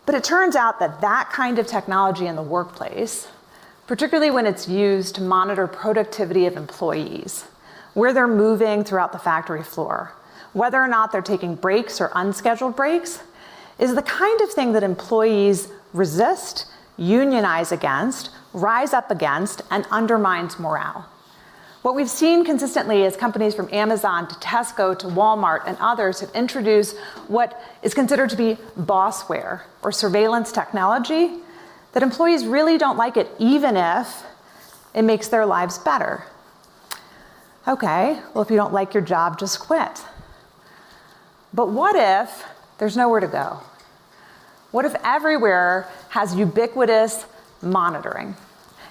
But 0.04 0.14
it 0.14 0.22
turns 0.22 0.54
out 0.54 0.78
that 0.78 1.00
that 1.00 1.30
kind 1.30 1.58
of 1.58 1.66
technology 1.66 2.26
in 2.26 2.36
the 2.36 2.42
workplace, 2.42 3.26
particularly 3.86 4.30
when 4.30 4.46
it's 4.46 4.68
used 4.68 5.16
to 5.16 5.22
monitor 5.22 5.66
productivity 5.66 6.46
of 6.46 6.56
employees, 6.56 7.44
where 7.94 8.12
they're 8.12 8.28
moving 8.28 8.84
throughout 8.84 9.12
the 9.12 9.18
factory 9.18 9.64
floor, 9.64 10.12
whether 10.52 10.80
or 10.80 10.86
not 10.86 11.10
they're 11.10 11.22
taking 11.22 11.54
breaks 11.54 12.00
or 12.00 12.12
unscheduled 12.14 12.76
breaks, 12.76 13.20
is 13.78 13.94
the 13.94 14.02
kind 14.02 14.40
of 14.42 14.50
thing 14.50 14.72
that 14.72 14.82
employees 14.82 15.68
resist, 15.96 16.66
unionize 16.96 17.72
against, 17.72 18.30
rise 18.52 18.92
up 18.92 19.10
against, 19.10 19.62
and 19.70 19.86
undermines 19.90 20.58
morale. 20.58 21.08
What 21.82 21.94
we've 21.94 22.10
seen 22.10 22.44
consistently 22.44 23.02
is 23.04 23.16
companies 23.16 23.54
from 23.54 23.72
Amazon 23.72 24.26
to 24.26 24.34
Tesco 24.36 24.98
to 24.98 25.06
Walmart 25.06 25.62
and 25.66 25.76
others 25.78 26.18
have 26.18 26.30
introduced 26.34 26.96
what 27.28 27.62
is 27.82 27.94
considered 27.94 28.30
to 28.30 28.36
be 28.36 28.58
bossware 28.76 29.60
or 29.82 29.92
surveillance 29.92 30.50
technology 30.50 31.38
that 31.92 32.02
employees 32.02 32.44
really 32.44 32.76
don't 32.76 32.96
like 32.96 33.16
it, 33.16 33.30
even 33.38 33.76
if 33.76 34.24
it 34.94 35.02
makes 35.02 35.28
their 35.28 35.46
lives 35.46 35.78
better. 35.78 36.24
Okay, 37.68 38.20
well, 38.34 38.42
if 38.42 38.50
you 38.50 38.56
don't 38.56 38.72
like 38.72 38.92
your 38.92 39.02
job, 39.02 39.38
just 39.38 39.60
quit. 39.60 40.02
But 41.54 41.70
what 41.70 41.94
if 41.94 42.44
there's 42.78 42.96
nowhere 42.96 43.20
to 43.20 43.28
go? 43.28 43.60
What 44.76 44.84
if 44.84 44.94
everywhere 45.02 45.88
has 46.10 46.34
ubiquitous 46.34 47.24
monitoring? 47.62 48.36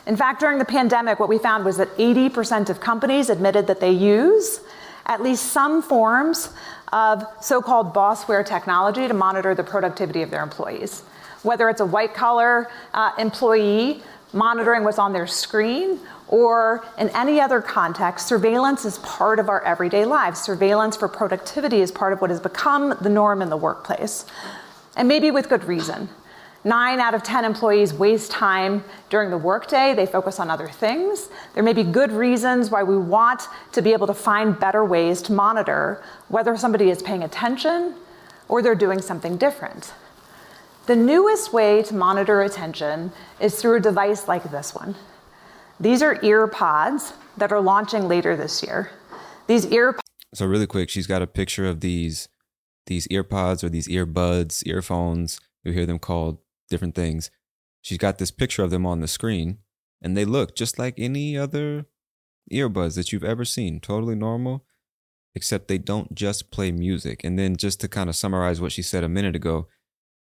In 0.07 0.17
fact, 0.17 0.39
during 0.39 0.57
the 0.57 0.65
pandemic, 0.65 1.19
what 1.19 1.29
we 1.29 1.37
found 1.37 1.63
was 1.63 1.77
that 1.77 1.95
80% 1.95 2.71
of 2.71 2.79
companies 2.79 3.29
admitted 3.29 3.67
that 3.67 3.81
they 3.81 3.91
use 3.91 4.61
at 5.05 5.21
least 5.21 5.51
some 5.51 5.83
forms 5.83 6.49
of 6.91 7.23
so 7.39 7.61
called 7.61 7.93
bossware 7.93 8.43
technology 8.43 9.07
to 9.07 9.13
monitor 9.13 9.53
the 9.53 9.63
productivity 9.63 10.23
of 10.23 10.31
their 10.31 10.41
employees. 10.41 11.01
Whether 11.43 11.69
it's 11.69 11.81
a 11.81 11.85
white 11.85 12.15
collar 12.15 12.67
uh, 12.95 13.11
employee 13.19 14.01
monitoring 14.33 14.83
what's 14.83 14.97
on 14.97 15.13
their 15.13 15.27
screen, 15.27 15.99
or 16.27 16.83
in 16.97 17.09
any 17.09 17.39
other 17.39 17.61
context, 17.61 18.27
surveillance 18.27 18.85
is 18.85 18.97
part 18.97 19.37
of 19.37 19.49
our 19.49 19.61
everyday 19.61 20.05
lives. 20.05 20.41
Surveillance 20.41 20.97
for 20.97 21.07
productivity 21.07 21.81
is 21.81 21.91
part 21.91 22.11
of 22.11 22.21
what 22.21 22.31
has 22.31 22.39
become 22.39 22.97
the 23.01 23.09
norm 23.09 23.43
in 23.43 23.51
the 23.51 23.57
workplace 23.57 24.25
and 24.95 25.07
maybe 25.07 25.31
with 25.31 25.49
good 25.49 25.63
reason. 25.65 26.09
Nine 26.63 26.99
out 26.99 27.13
of 27.13 27.21
10 27.21 27.45
employees 27.45 27.93
waste 27.93 28.31
time 28.31 28.83
during 29.11 29.29
the 29.29 29.37
workday. 29.37 29.93
They 29.93 30.07
focus 30.07 30.39
on 30.39 30.49
other 30.49 30.67
things. 30.67 31.29
There 31.53 31.61
may 31.61 31.73
be 31.73 31.83
good 31.83 32.11
reasons 32.11 32.71
why 32.71 32.81
we 32.81 32.97
want 32.97 33.43
to 33.73 33.83
be 33.83 33.93
able 33.93 34.07
to 34.07 34.15
find 34.15 34.59
better 34.59 34.83
ways 34.83 35.21
to 35.23 35.31
monitor 35.31 36.03
whether 36.27 36.57
somebody 36.57 36.89
is 36.89 37.03
paying 37.03 37.21
attention 37.21 37.93
or 38.47 38.63
they're 38.63 38.73
doing 38.73 38.99
something 38.99 39.37
different. 39.37 39.93
The 40.87 40.95
newest 40.95 41.53
way 41.53 41.83
to 41.83 41.93
monitor 41.93 42.41
attention 42.41 43.11
is 43.39 43.61
through 43.61 43.77
a 43.77 43.79
device 43.79 44.27
like 44.27 44.49
this 44.49 44.73
one. 44.73 44.95
These 45.79 46.01
are 46.01 46.19
ear 46.23 46.47
pods 46.47 47.13
that 47.37 47.51
are 47.51 47.61
launching 47.61 48.07
later 48.07 48.35
this 48.35 48.63
year. 48.63 48.91
These 49.45 49.67
ear 49.67 49.95
So 50.33 50.47
really 50.47 50.67
quick, 50.67 50.89
she's 50.89 51.05
got 51.05 51.21
a 51.21 51.27
picture 51.27 51.67
of 51.67 51.81
these 51.81 52.27
these 52.87 53.07
earpods 53.07 53.63
or 53.63 53.69
these 53.69 53.87
earbuds, 53.87 54.63
earphones, 54.65 55.39
you 55.63 55.71
hear 55.71 55.85
them 55.85 55.99
called 55.99 56.39
different 56.69 56.95
things. 56.95 57.31
She's 57.81 57.97
got 57.97 58.17
this 58.17 58.31
picture 58.31 58.63
of 58.63 58.71
them 58.71 58.85
on 58.85 58.99
the 58.99 59.07
screen, 59.07 59.59
and 60.01 60.15
they 60.15 60.25
look 60.25 60.55
just 60.55 60.79
like 60.79 60.95
any 60.97 61.37
other 61.37 61.85
earbuds 62.51 62.95
that 62.95 63.11
you've 63.11 63.23
ever 63.23 63.45
seen, 63.45 63.79
totally 63.79 64.15
normal, 64.15 64.65
except 65.33 65.67
they 65.67 65.77
don't 65.77 66.13
just 66.15 66.51
play 66.51 66.71
music. 66.71 67.23
And 67.23 67.37
then 67.37 67.55
just 67.55 67.79
to 67.81 67.87
kind 67.87 68.09
of 68.09 68.15
summarize 68.15 68.61
what 68.61 68.71
she 68.71 68.81
said 68.81 69.03
a 69.03 69.09
minute 69.09 69.35
ago, 69.35 69.67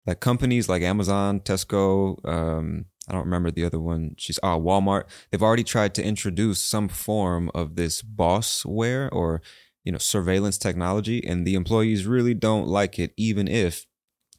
like 0.07 0.21
companies 0.21 0.69
like 0.69 0.83
Amazon, 0.83 1.41
Tesco, 1.41 2.25
um, 2.27 2.87
I 3.09 3.13
don't 3.13 3.25
remember 3.25 3.51
the 3.51 3.65
other 3.65 3.81
one. 3.81 4.15
She's 4.19 4.39
ah 4.43 4.59
Walmart. 4.59 5.05
They've 5.31 5.43
already 5.43 5.65
tried 5.65 5.95
to 5.95 6.05
introduce 6.05 6.61
some 6.61 6.89
form 6.89 7.51
of 7.55 7.77
this 7.77 8.03
bossware 8.03 9.09
or 9.13 9.41
you 9.89 9.93
know 9.93 9.97
surveillance 9.97 10.59
technology 10.59 11.27
and 11.27 11.47
the 11.47 11.55
employees 11.55 12.05
really 12.05 12.35
don't 12.35 12.69
like 12.69 12.99
it 12.99 13.15
even 13.17 13.49
if 13.49 13.87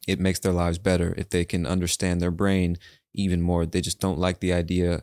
it 0.07 0.19
makes 0.19 0.37
their 0.37 0.53
lives 0.53 0.77
better 0.77 1.15
if 1.17 1.31
they 1.31 1.43
can 1.43 1.65
understand 1.65 2.21
their 2.21 2.29
brain 2.29 2.77
even 3.15 3.41
more. 3.41 3.65
They 3.65 3.81
just 3.81 3.99
don't 3.99 4.19
like 4.19 4.41
the 4.41 4.53
idea 4.53 5.01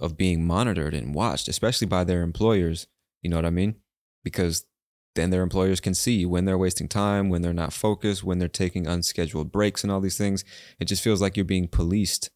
of 0.00 0.16
being 0.16 0.44
monitored 0.44 0.94
and 0.94 1.14
watched 1.14 1.46
especially 1.46 1.86
by 1.86 2.02
their 2.02 2.22
employers 2.22 2.88
you 3.22 3.30
know 3.30 3.36
what 3.36 3.46
i 3.46 3.50
mean? 3.50 3.76
Because 4.24 4.66
then 5.14 5.30
their 5.30 5.44
employers 5.44 5.78
can 5.78 5.94
see 5.94 6.26
when 6.26 6.44
they're 6.44 6.58
wasting 6.58 6.88
time 6.88 7.28
when 7.28 7.42
they're 7.42 7.52
not 7.52 7.72
focused 7.72 8.24
when 8.24 8.40
they're 8.40 8.48
taking 8.48 8.88
unscheduled 8.88 9.52
breaks 9.52 9.84
and 9.84 9.92
all 9.92 10.00
these 10.00 10.18
things. 10.18 10.44
It 10.80 10.86
just 10.86 11.04
feels 11.04 11.22
like 11.22 11.36
you're 11.36 11.44
being 11.44 11.68
policed 11.68 12.30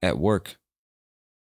at 0.00 0.18
work 0.18 0.56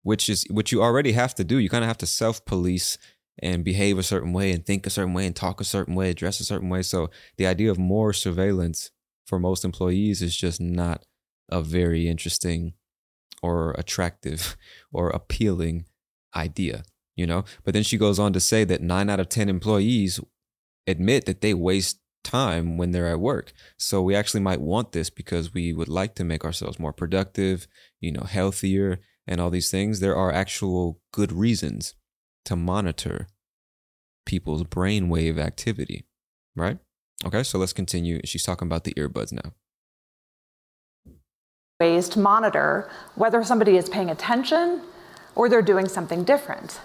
which 0.08 0.30
is 0.30 0.46
what 0.50 0.72
you 0.72 0.82
already 0.82 1.12
have 1.12 1.36
to 1.36 1.44
do. 1.44 1.58
You 1.58 1.70
kind 1.70 1.84
of 1.84 1.90
have 1.90 1.98
to 1.98 2.08
self 2.08 2.46
police 2.46 2.98
and 3.40 3.64
behave 3.64 3.98
a 3.98 4.04
certain 4.04 4.34
way 4.34 4.52
and 4.52 4.66
think 4.66 4.86
a 4.86 4.90
certain 4.90 5.14
way 5.14 5.26
and 5.26 5.36
talk 5.36 5.62
a 5.62 5.66
certain 5.66 5.96
way, 5.96 6.14
dress 6.14 6.40
a 6.40 6.46
certain 6.46 6.70
way. 6.70 6.82
So 6.82 7.10
the 7.38 7.48
idea 7.48 7.70
of 7.72 7.78
more 7.78 8.14
surveillance 8.14 8.92
for 9.26 9.40
most 9.40 9.64
employees 9.64 10.22
is 10.22 10.36
just 10.36 10.60
not 10.60 11.06
a 11.50 11.62
very 11.62 12.08
interesting 12.08 12.74
or 13.42 13.72
attractive 13.72 14.58
or 14.92 15.10
appealing 15.10 15.86
idea, 16.36 16.84
you 17.16 17.28
know? 17.28 17.46
But 17.64 17.74
then 17.74 17.84
she 17.84 17.98
goes 17.98 18.20
on 18.20 18.34
to 18.34 18.40
say 18.40 18.64
that 18.64 18.82
nine 18.82 19.10
out 19.10 19.20
of 19.20 19.30
10 19.30 19.50
employees 19.50 20.20
admit 20.88 21.26
that 21.26 21.42
they 21.42 21.54
waste 21.54 22.00
time 22.24 22.78
when 22.78 22.92
they're 22.92 23.08
at 23.08 23.20
work. 23.20 23.54
So 23.78 24.02
we 24.02 24.16
actually 24.16 24.42
might 24.42 24.62
want 24.62 24.92
this 24.92 25.10
because 25.10 25.54
we 25.54 25.74
would 25.74 25.88
like 25.88 26.16
to 26.16 26.24
make 26.24 26.44
ourselves 26.44 26.80
more 26.80 26.94
productive, 26.94 27.68
you 28.00 28.12
know, 28.12 28.24
healthier, 28.24 29.00
and 29.28 29.42
all 29.42 29.50
these 29.50 29.70
things. 29.70 30.00
There 30.00 30.16
are 30.16 30.32
actual 30.32 31.00
good 31.12 31.32
reasons 31.32 31.94
to 32.48 32.56
monitor 32.56 33.28
people's 34.26 34.64
brainwave 34.64 35.38
activity, 35.38 36.06
right? 36.56 36.80
Okay, 37.26 37.44
so 37.44 37.58
let's 37.58 37.74
continue. 37.74 38.20
She's 38.26 38.44
talking 38.44 38.68
about 38.68 38.84
the 38.84 38.94
earbuds 38.94 39.32
now. 39.32 39.54
Ways 41.80 42.10
to 42.10 42.20
monitor 42.20 42.90
whether 43.16 43.44
somebody 43.44 43.78
is 43.78 43.90
paying 43.90 44.10
attention 44.10 44.82
or 45.36 45.50
they're 45.50 45.62
doing 45.62 45.88
something 45.88 46.24
different. 46.24 46.80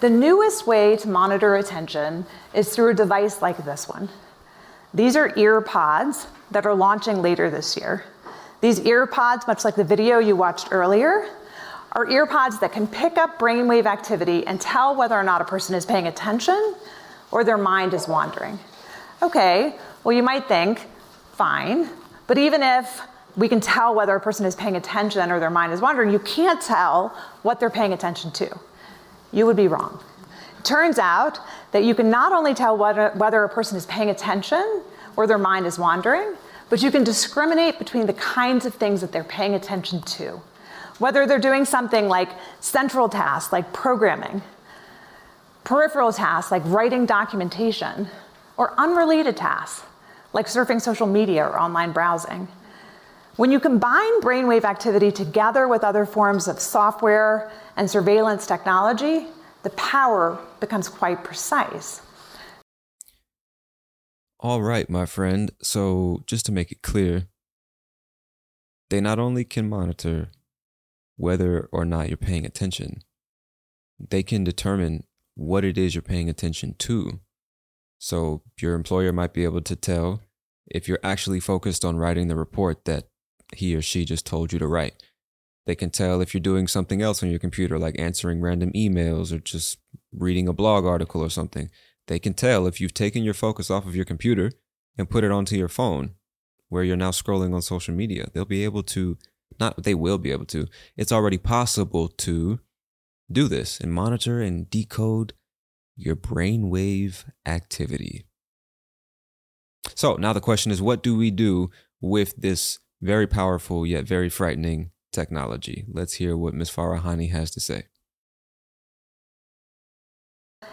The 0.00 0.10
newest 0.10 0.66
way 0.66 0.96
to 0.96 1.08
monitor 1.08 1.56
attention 1.56 2.26
is 2.52 2.74
through 2.74 2.90
a 2.90 2.94
device 2.94 3.40
like 3.40 3.64
this 3.64 3.88
one. 3.88 4.08
These 4.92 5.16
are 5.16 5.32
ear 5.36 5.60
pods 5.60 6.26
that 6.50 6.66
are 6.66 6.74
launching 6.74 7.22
later 7.22 7.48
this 7.48 7.76
year. 7.76 8.04
These 8.60 8.80
ear 8.80 9.06
pods, 9.06 9.46
much 9.46 9.64
like 9.64 9.76
the 9.76 9.84
video 9.84 10.18
you 10.18 10.36
watched 10.36 10.68
earlier, 10.72 11.28
are 11.94 12.10
ear 12.10 12.26
pods 12.26 12.58
that 12.60 12.72
can 12.72 12.86
pick 12.86 13.16
up 13.16 13.38
brainwave 13.38 13.86
activity 13.86 14.46
and 14.46 14.60
tell 14.60 14.96
whether 14.96 15.14
or 15.14 15.22
not 15.22 15.40
a 15.40 15.44
person 15.44 15.74
is 15.74 15.86
paying 15.86 16.06
attention 16.06 16.74
or 17.30 17.44
their 17.44 17.58
mind 17.58 17.94
is 17.94 18.08
wandering. 18.08 18.58
Okay, 19.22 19.76
well, 20.02 20.14
you 20.14 20.22
might 20.22 20.46
think, 20.48 20.86
fine, 21.32 21.88
but 22.26 22.36
even 22.36 22.62
if 22.62 23.00
we 23.36 23.48
can 23.48 23.60
tell 23.60 23.94
whether 23.94 24.14
a 24.14 24.20
person 24.20 24.44
is 24.46 24.54
paying 24.54 24.76
attention 24.76 25.30
or 25.30 25.40
their 25.40 25.50
mind 25.50 25.72
is 25.72 25.80
wandering, 25.80 26.10
you 26.10 26.18
can't 26.20 26.60
tell 26.60 27.08
what 27.42 27.58
they're 27.60 27.70
paying 27.70 27.92
attention 27.92 28.30
to. 28.32 28.58
You 29.32 29.46
would 29.46 29.56
be 29.56 29.68
wrong. 29.68 30.02
It 30.58 30.64
turns 30.64 30.98
out 30.98 31.38
that 31.72 31.84
you 31.84 31.94
can 31.94 32.10
not 32.10 32.32
only 32.32 32.54
tell 32.54 32.76
whether 32.76 33.44
a 33.44 33.48
person 33.48 33.76
is 33.76 33.86
paying 33.86 34.10
attention 34.10 34.82
or 35.16 35.26
their 35.26 35.38
mind 35.38 35.66
is 35.66 35.78
wandering, 35.78 36.34
but 36.70 36.82
you 36.82 36.90
can 36.90 37.04
discriminate 37.04 37.78
between 37.78 38.06
the 38.06 38.12
kinds 38.14 38.64
of 38.66 38.74
things 38.74 39.00
that 39.00 39.12
they're 39.12 39.24
paying 39.24 39.54
attention 39.54 40.00
to. 40.02 40.40
Whether 40.98 41.26
they're 41.26 41.38
doing 41.38 41.64
something 41.64 42.08
like 42.08 42.30
central 42.60 43.08
tasks, 43.08 43.52
like 43.52 43.72
programming, 43.72 44.42
peripheral 45.64 46.12
tasks, 46.12 46.52
like 46.52 46.62
writing 46.66 47.06
documentation, 47.06 48.08
or 48.56 48.72
unrelated 48.78 49.36
tasks, 49.36 49.84
like 50.32 50.46
surfing 50.46 50.80
social 50.80 51.06
media 51.06 51.44
or 51.44 51.58
online 51.58 51.92
browsing. 51.92 52.46
When 53.36 53.50
you 53.50 53.58
combine 53.58 54.20
brainwave 54.20 54.62
activity 54.62 55.10
together 55.10 55.66
with 55.66 55.82
other 55.82 56.06
forms 56.06 56.46
of 56.46 56.60
software 56.60 57.50
and 57.76 57.90
surveillance 57.90 58.46
technology, 58.46 59.26
the 59.64 59.70
power 59.70 60.38
becomes 60.60 60.88
quite 60.88 61.24
precise. 61.24 62.00
All 64.38 64.62
right, 64.62 64.88
my 64.88 65.06
friend. 65.06 65.50
So, 65.62 66.22
just 66.26 66.46
to 66.46 66.52
make 66.52 66.70
it 66.70 66.82
clear, 66.82 67.28
they 68.90 69.00
not 69.00 69.18
only 69.18 69.44
can 69.44 69.68
monitor 69.68 70.28
whether 71.16 71.68
or 71.72 71.84
not 71.84 72.08
you're 72.08 72.16
paying 72.16 72.44
attention, 72.44 73.02
they 73.98 74.22
can 74.22 74.44
determine 74.44 75.04
what 75.34 75.64
it 75.64 75.78
is 75.78 75.94
you're 75.94 76.02
paying 76.02 76.28
attention 76.28 76.74
to. 76.78 77.20
So, 77.98 78.42
your 78.60 78.74
employer 78.74 79.12
might 79.12 79.32
be 79.32 79.44
able 79.44 79.62
to 79.62 79.76
tell 79.76 80.20
if 80.66 80.88
you're 80.88 81.00
actually 81.02 81.40
focused 81.40 81.84
on 81.84 81.96
writing 81.96 82.28
the 82.28 82.36
report 82.36 82.84
that 82.84 83.08
he 83.54 83.74
or 83.74 83.82
she 83.82 84.04
just 84.04 84.26
told 84.26 84.52
you 84.52 84.58
to 84.58 84.66
write. 84.66 85.02
They 85.66 85.74
can 85.74 85.90
tell 85.90 86.20
if 86.20 86.34
you're 86.34 86.40
doing 86.40 86.66
something 86.66 87.00
else 87.00 87.22
on 87.22 87.30
your 87.30 87.38
computer, 87.38 87.78
like 87.78 87.98
answering 87.98 88.40
random 88.40 88.70
emails 88.72 89.32
or 89.32 89.38
just 89.38 89.78
reading 90.12 90.46
a 90.48 90.52
blog 90.52 90.84
article 90.84 91.22
or 91.22 91.30
something. 91.30 91.70
They 92.06 92.18
can 92.18 92.34
tell 92.34 92.66
if 92.66 92.80
you've 92.80 92.94
taken 92.94 93.24
your 93.24 93.34
focus 93.34 93.70
off 93.70 93.86
of 93.86 93.96
your 93.96 94.04
computer 94.04 94.52
and 94.98 95.08
put 95.08 95.24
it 95.24 95.30
onto 95.30 95.56
your 95.56 95.68
phone, 95.68 96.14
where 96.68 96.84
you're 96.84 96.96
now 96.96 97.10
scrolling 97.10 97.54
on 97.54 97.62
social 97.62 97.94
media. 97.94 98.28
They'll 98.32 98.44
be 98.44 98.64
able 98.64 98.82
to, 98.82 99.16
not 99.60 99.82
they 99.82 99.94
will 99.94 100.18
be 100.18 100.32
able 100.32 100.46
to, 100.46 100.66
it's 100.96 101.12
already 101.12 101.38
possible 101.38 102.08
to 102.08 102.60
do 103.30 103.48
this 103.48 103.80
and 103.80 103.92
monitor 103.92 104.40
and 104.40 104.68
decode 104.68 105.32
your 105.96 106.16
brainwave 106.16 107.24
activity. 107.46 108.26
So 109.94 110.14
now 110.16 110.32
the 110.32 110.40
question 110.40 110.72
is 110.72 110.82
what 110.82 111.02
do 111.02 111.16
we 111.16 111.30
do 111.30 111.70
with 112.00 112.34
this 112.36 112.78
very 113.00 113.26
powerful 113.26 113.86
yet 113.86 114.04
very 114.04 114.28
frightening 114.28 114.90
technology? 115.12 115.84
Let's 115.88 116.14
hear 116.14 116.36
what 116.36 116.54
Ms. 116.54 116.70
Farahany 116.70 117.30
has 117.30 117.50
to 117.52 117.60
say. 117.60 117.84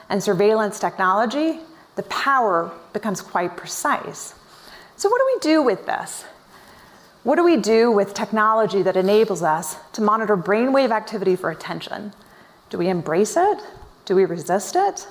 And 0.09 0.21
surveillance 0.21 0.79
technology, 0.79 1.59
the 1.95 2.03
power 2.03 2.71
becomes 2.93 3.21
quite 3.21 3.55
precise. 3.55 4.33
So, 4.95 5.09
what 5.09 5.19
do 5.19 5.25
we 5.33 5.39
do 5.53 5.61
with 5.61 5.85
this? 5.85 6.25
What 7.23 7.35
do 7.35 7.43
we 7.43 7.57
do 7.57 7.91
with 7.91 8.15
technology 8.15 8.81
that 8.81 8.97
enables 8.97 9.43
us 9.43 9.75
to 9.93 10.01
monitor 10.01 10.35
brainwave 10.35 10.89
activity 10.89 11.35
for 11.35 11.51
attention? 11.51 12.13
Do 12.71 12.79
we 12.79 12.89
embrace 12.89 13.37
it? 13.37 13.59
Do 14.05 14.15
we 14.15 14.25
resist 14.25 14.75
it? 14.75 15.07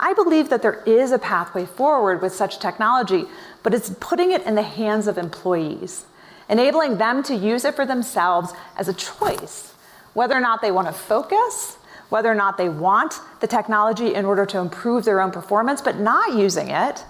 I 0.00 0.14
believe 0.14 0.48
that 0.48 0.62
there 0.62 0.82
is 0.84 1.12
a 1.12 1.18
pathway 1.18 1.64
forward 1.64 2.22
with 2.22 2.34
such 2.34 2.58
technology, 2.58 3.26
but 3.62 3.72
it's 3.72 3.90
putting 4.00 4.32
it 4.32 4.42
in 4.46 4.56
the 4.56 4.62
hands 4.62 5.06
of 5.06 5.16
employees, 5.16 6.06
enabling 6.48 6.98
them 6.98 7.22
to 7.24 7.36
use 7.36 7.64
it 7.64 7.76
for 7.76 7.86
themselves 7.86 8.52
as 8.76 8.88
a 8.88 8.94
choice, 8.94 9.74
whether 10.14 10.36
or 10.36 10.40
not 10.40 10.60
they 10.60 10.72
want 10.72 10.88
to 10.88 10.92
focus, 10.92 11.76
whether 12.08 12.30
or 12.30 12.34
not 12.34 12.56
they 12.56 12.68
want 12.68 13.20
the 13.38 13.46
technology 13.46 14.14
in 14.14 14.24
order 14.24 14.44
to 14.46 14.58
improve 14.58 15.04
their 15.04 15.20
own 15.20 15.30
performance, 15.30 15.80
but 15.80 16.00
not 16.00 16.34
using 16.34 16.70
it 16.70 17.04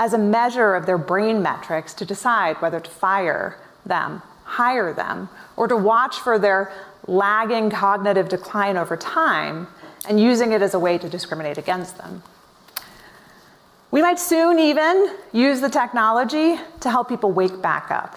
as 0.00 0.14
a 0.14 0.18
measure 0.18 0.74
of 0.74 0.86
their 0.86 0.96
brain 0.96 1.42
metrics 1.42 1.92
to 1.92 2.06
decide 2.06 2.56
whether 2.62 2.80
to 2.80 2.90
fire 2.90 3.58
them, 3.84 4.22
hire 4.44 4.94
them, 4.94 5.28
or 5.58 5.68
to 5.68 5.76
watch 5.76 6.16
for 6.16 6.38
their 6.38 6.72
lagging 7.06 7.68
cognitive 7.68 8.26
decline 8.26 8.78
over 8.78 8.96
time 8.96 9.68
and 10.08 10.18
using 10.18 10.52
it 10.52 10.62
as 10.62 10.72
a 10.72 10.78
way 10.78 10.96
to 10.96 11.06
discriminate 11.06 11.58
against 11.58 11.98
them. 11.98 12.22
We 13.90 14.00
might 14.00 14.18
soon 14.18 14.58
even 14.58 15.16
use 15.32 15.60
the 15.60 15.68
technology 15.68 16.58
to 16.80 16.90
help 16.90 17.10
people 17.10 17.30
wake 17.30 17.60
back 17.60 17.90
up. 17.90 18.16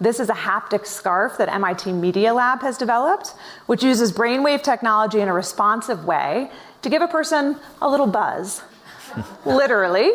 This 0.00 0.20
is 0.20 0.30
a 0.30 0.34
haptic 0.34 0.86
scarf 0.86 1.36
that 1.36 1.50
MIT 1.50 1.92
Media 1.92 2.32
Lab 2.32 2.62
has 2.62 2.78
developed, 2.78 3.34
which 3.66 3.82
uses 3.82 4.10
brainwave 4.10 4.62
technology 4.62 5.20
in 5.20 5.28
a 5.28 5.34
responsive 5.34 6.06
way 6.06 6.50
to 6.80 6.88
give 6.88 7.02
a 7.02 7.08
person 7.08 7.56
a 7.82 7.90
little 7.90 8.06
buzz, 8.06 8.62
literally, 9.44 10.12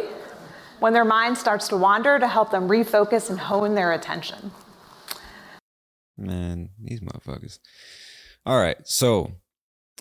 when 0.85 0.93
their 0.93 1.03
mind 1.03 1.35
starts 1.35 1.67
to 1.67 1.75
wander 1.75 2.19
to 2.19 2.27
help 2.27 2.51
them 2.51 2.67
refocus 2.67 3.31
and 3.31 3.39
hone 3.39 3.73
their 3.73 3.91
attention. 3.91 4.51
Man, 6.15 6.69
these 6.79 6.99
motherfuckers. 6.99 7.57
All 8.45 8.59
right, 8.59 8.77
so 8.83 9.31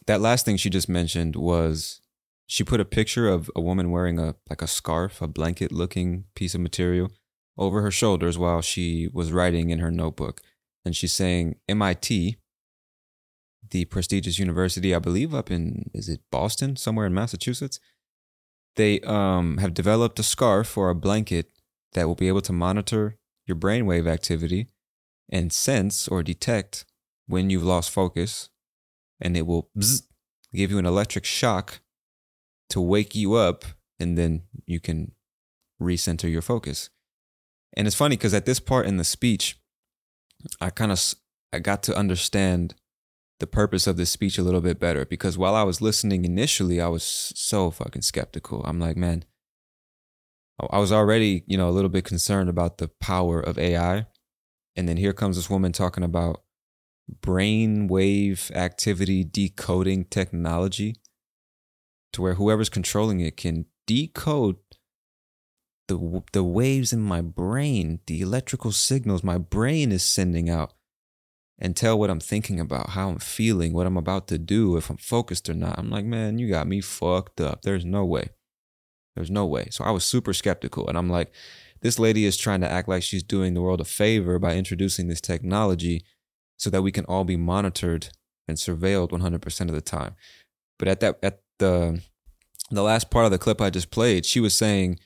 that 0.06 0.20
last 0.20 0.44
thing 0.44 0.58
she 0.58 0.68
just 0.68 0.86
mentioned 0.86 1.36
was 1.36 2.02
she 2.46 2.64
put 2.64 2.82
a 2.82 2.84
picture 2.84 3.28
of 3.28 3.50
a 3.56 3.62
woman 3.62 3.90
wearing 3.92 4.18
a 4.18 4.34
like 4.50 4.60
a 4.60 4.66
scarf, 4.66 5.22
a 5.22 5.26
blanket 5.26 5.72
looking 5.72 6.24
piece 6.34 6.54
of 6.54 6.60
material 6.60 7.10
over 7.56 7.80
her 7.80 7.90
shoulders 7.90 8.36
while 8.36 8.60
she 8.60 9.08
was 9.10 9.32
writing 9.32 9.70
in 9.70 9.78
her 9.78 9.90
notebook. 9.90 10.42
And 10.84 10.94
she's 10.94 11.14
saying 11.14 11.54
MIT, 11.66 12.36
the 13.70 13.86
prestigious 13.86 14.38
university, 14.38 14.94
I 14.94 14.98
believe 14.98 15.32
up 15.32 15.50
in 15.50 15.88
is 15.94 16.10
it 16.10 16.20
Boston, 16.30 16.76
somewhere 16.76 17.06
in 17.06 17.14
Massachusetts, 17.14 17.80
they 18.76 19.00
um 19.00 19.58
have 19.58 19.74
developed 19.74 20.18
a 20.18 20.22
scarf 20.22 20.76
or 20.76 20.90
a 20.90 20.94
blanket 20.94 21.50
that 21.92 22.06
will 22.06 22.14
be 22.14 22.28
able 22.28 22.40
to 22.42 22.52
monitor 22.52 23.16
your 23.46 23.56
brainwave 23.56 24.08
activity 24.08 24.68
and 25.30 25.52
sense 25.52 26.08
or 26.08 26.22
detect 26.22 26.84
when 27.26 27.50
you've 27.50 27.64
lost 27.64 27.90
focus 27.90 28.48
and 29.20 29.36
it 29.36 29.46
will 29.46 29.70
bzz, 29.78 30.02
give 30.52 30.70
you 30.70 30.78
an 30.78 30.86
electric 30.86 31.24
shock 31.24 31.80
to 32.68 32.80
wake 32.80 33.14
you 33.14 33.34
up 33.34 33.64
and 34.00 34.18
then 34.18 34.42
you 34.66 34.80
can 34.80 35.12
recenter 35.80 36.30
your 36.30 36.42
focus. 36.42 36.90
And 37.76 37.86
it's 37.86 37.96
funny 37.96 38.16
because 38.16 38.34
at 38.34 38.46
this 38.46 38.60
part 38.60 38.86
in 38.86 38.96
the 38.96 39.04
speech, 39.04 39.58
I 40.60 40.70
kind 40.70 40.92
of 40.92 41.14
I 41.52 41.58
got 41.58 41.82
to 41.84 41.96
understand 41.96 42.74
the 43.44 43.48
purpose 43.48 43.86
of 43.86 43.98
this 43.98 44.10
speech 44.10 44.38
a 44.38 44.42
little 44.42 44.62
bit 44.62 44.80
better 44.80 45.04
because 45.04 45.36
while 45.36 45.54
I 45.54 45.64
was 45.64 45.82
listening 45.82 46.24
initially, 46.24 46.80
I 46.80 46.88
was 46.88 47.04
so 47.04 47.70
fucking 47.70 48.00
skeptical. 48.00 48.64
I'm 48.64 48.80
like, 48.80 48.96
man, 48.96 49.26
I 50.70 50.78
was 50.78 50.90
already, 50.90 51.44
you 51.46 51.58
know, 51.58 51.68
a 51.68 51.76
little 51.76 51.90
bit 51.90 52.06
concerned 52.06 52.48
about 52.48 52.78
the 52.78 52.88
power 52.88 53.40
of 53.40 53.58
AI. 53.58 54.06
And 54.76 54.88
then 54.88 54.96
here 54.96 55.12
comes 55.12 55.36
this 55.36 55.50
woman 55.50 55.72
talking 55.72 56.02
about 56.04 56.42
brain 57.20 57.86
wave 57.86 58.50
activity 58.54 59.24
decoding 59.24 60.06
technology 60.06 60.96
to 62.14 62.22
where 62.22 62.34
whoever's 62.34 62.70
controlling 62.70 63.20
it 63.20 63.36
can 63.36 63.66
decode 63.86 64.56
the 65.88 66.22
the 66.32 66.44
waves 66.44 66.94
in 66.94 67.00
my 67.02 67.20
brain, 67.20 68.00
the 68.06 68.22
electrical 68.22 68.72
signals 68.72 69.22
my 69.22 69.36
brain 69.36 69.92
is 69.92 70.02
sending 70.02 70.48
out 70.48 70.72
and 71.58 71.76
tell 71.76 71.98
what 71.98 72.10
I'm 72.10 72.20
thinking 72.20 72.58
about, 72.58 72.90
how 72.90 73.10
I'm 73.10 73.18
feeling, 73.18 73.72
what 73.72 73.86
I'm 73.86 73.96
about 73.96 74.26
to 74.28 74.38
do, 74.38 74.76
if 74.76 74.90
I'm 74.90 74.96
focused 74.96 75.48
or 75.48 75.54
not. 75.54 75.78
I'm 75.78 75.90
like, 75.90 76.04
man, 76.04 76.38
you 76.38 76.48
got 76.48 76.66
me 76.66 76.80
fucked 76.80 77.40
up. 77.40 77.62
There's 77.62 77.84
no 77.84 78.04
way. 78.04 78.30
There's 79.14 79.30
no 79.30 79.46
way. 79.46 79.68
So 79.70 79.84
I 79.84 79.90
was 79.90 80.04
super 80.04 80.32
skeptical. 80.32 80.88
And 80.88 80.98
I'm 80.98 81.08
like, 81.08 81.32
this 81.80 81.98
lady 81.98 82.24
is 82.24 82.36
trying 82.36 82.60
to 82.62 82.70
act 82.70 82.88
like 82.88 83.02
she's 83.02 83.22
doing 83.22 83.54
the 83.54 83.62
world 83.62 83.80
a 83.80 83.84
favor 83.84 84.38
by 84.38 84.56
introducing 84.56 85.06
this 85.06 85.20
technology 85.20 86.04
so 86.56 86.70
that 86.70 86.82
we 86.82 86.90
can 86.90 87.04
all 87.04 87.24
be 87.24 87.36
monitored 87.36 88.08
and 88.48 88.56
surveilled 88.56 89.10
100% 89.10 89.60
of 89.68 89.74
the 89.74 89.80
time. 89.80 90.16
But 90.78 90.88
at 90.88 91.00
that, 91.00 91.18
at 91.22 91.40
the, 91.58 92.00
the 92.70 92.82
last 92.82 93.10
part 93.10 93.26
of 93.26 93.30
the 93.30 93.38
clip 93.38 93.60
I 93.60 93.70
just 93.70 93.90
played, 93.90 94.26
she 94.26 94.40
was 94.40 94.56
saying, 94.56 94.98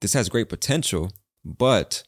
this 0.00 0.14
has 0.14 0.28
great 0.28 0.48
potential, 0.48 1.10
but 1.44 2.04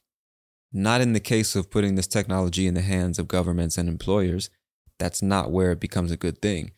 not 0.76 1.00
in 1.00 1.14
the 1.14 1.20
case 1.20 1.56
of 1.56 1.70
putting 1.70 1.94
this 1.94 2.06
technology 2.06 2.66
in 2.66 2.74
the 2.74 2.82
hands 2.82 3.18
of 3.18 3.26
governments 3.26 3.78
and 3.78 3.88
employers, 3.88 4.50
that's 4.98 5.22
not 5.22 5.50
where 5.50 5.72
it 5.72 5.80
becomes 5.80 6.10
a 6.10 6.16
good 6.16 6.40
thing. 6.42 6.72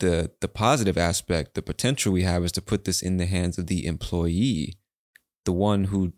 The 0.00 0.32
the 0.40 0.48
positive 0.48 0.98
aspect, 0.98 1.54
the 1.54 1.62
potential 1.62 2.12
we 2.12 2.22
have 2.22 2.44
is 2.44 2.52
to 2.52 2.62
put 2.62 2.84
this 2.84 3.00
in 3.00 3.18
the 3.18 3.26
hands 3.26 3.56
of 3.56 3.68
the 3.68 3.86
employee, 3.86 4.74
the 5.44 5.52
one 5.52 5.84
who 5.84 6.12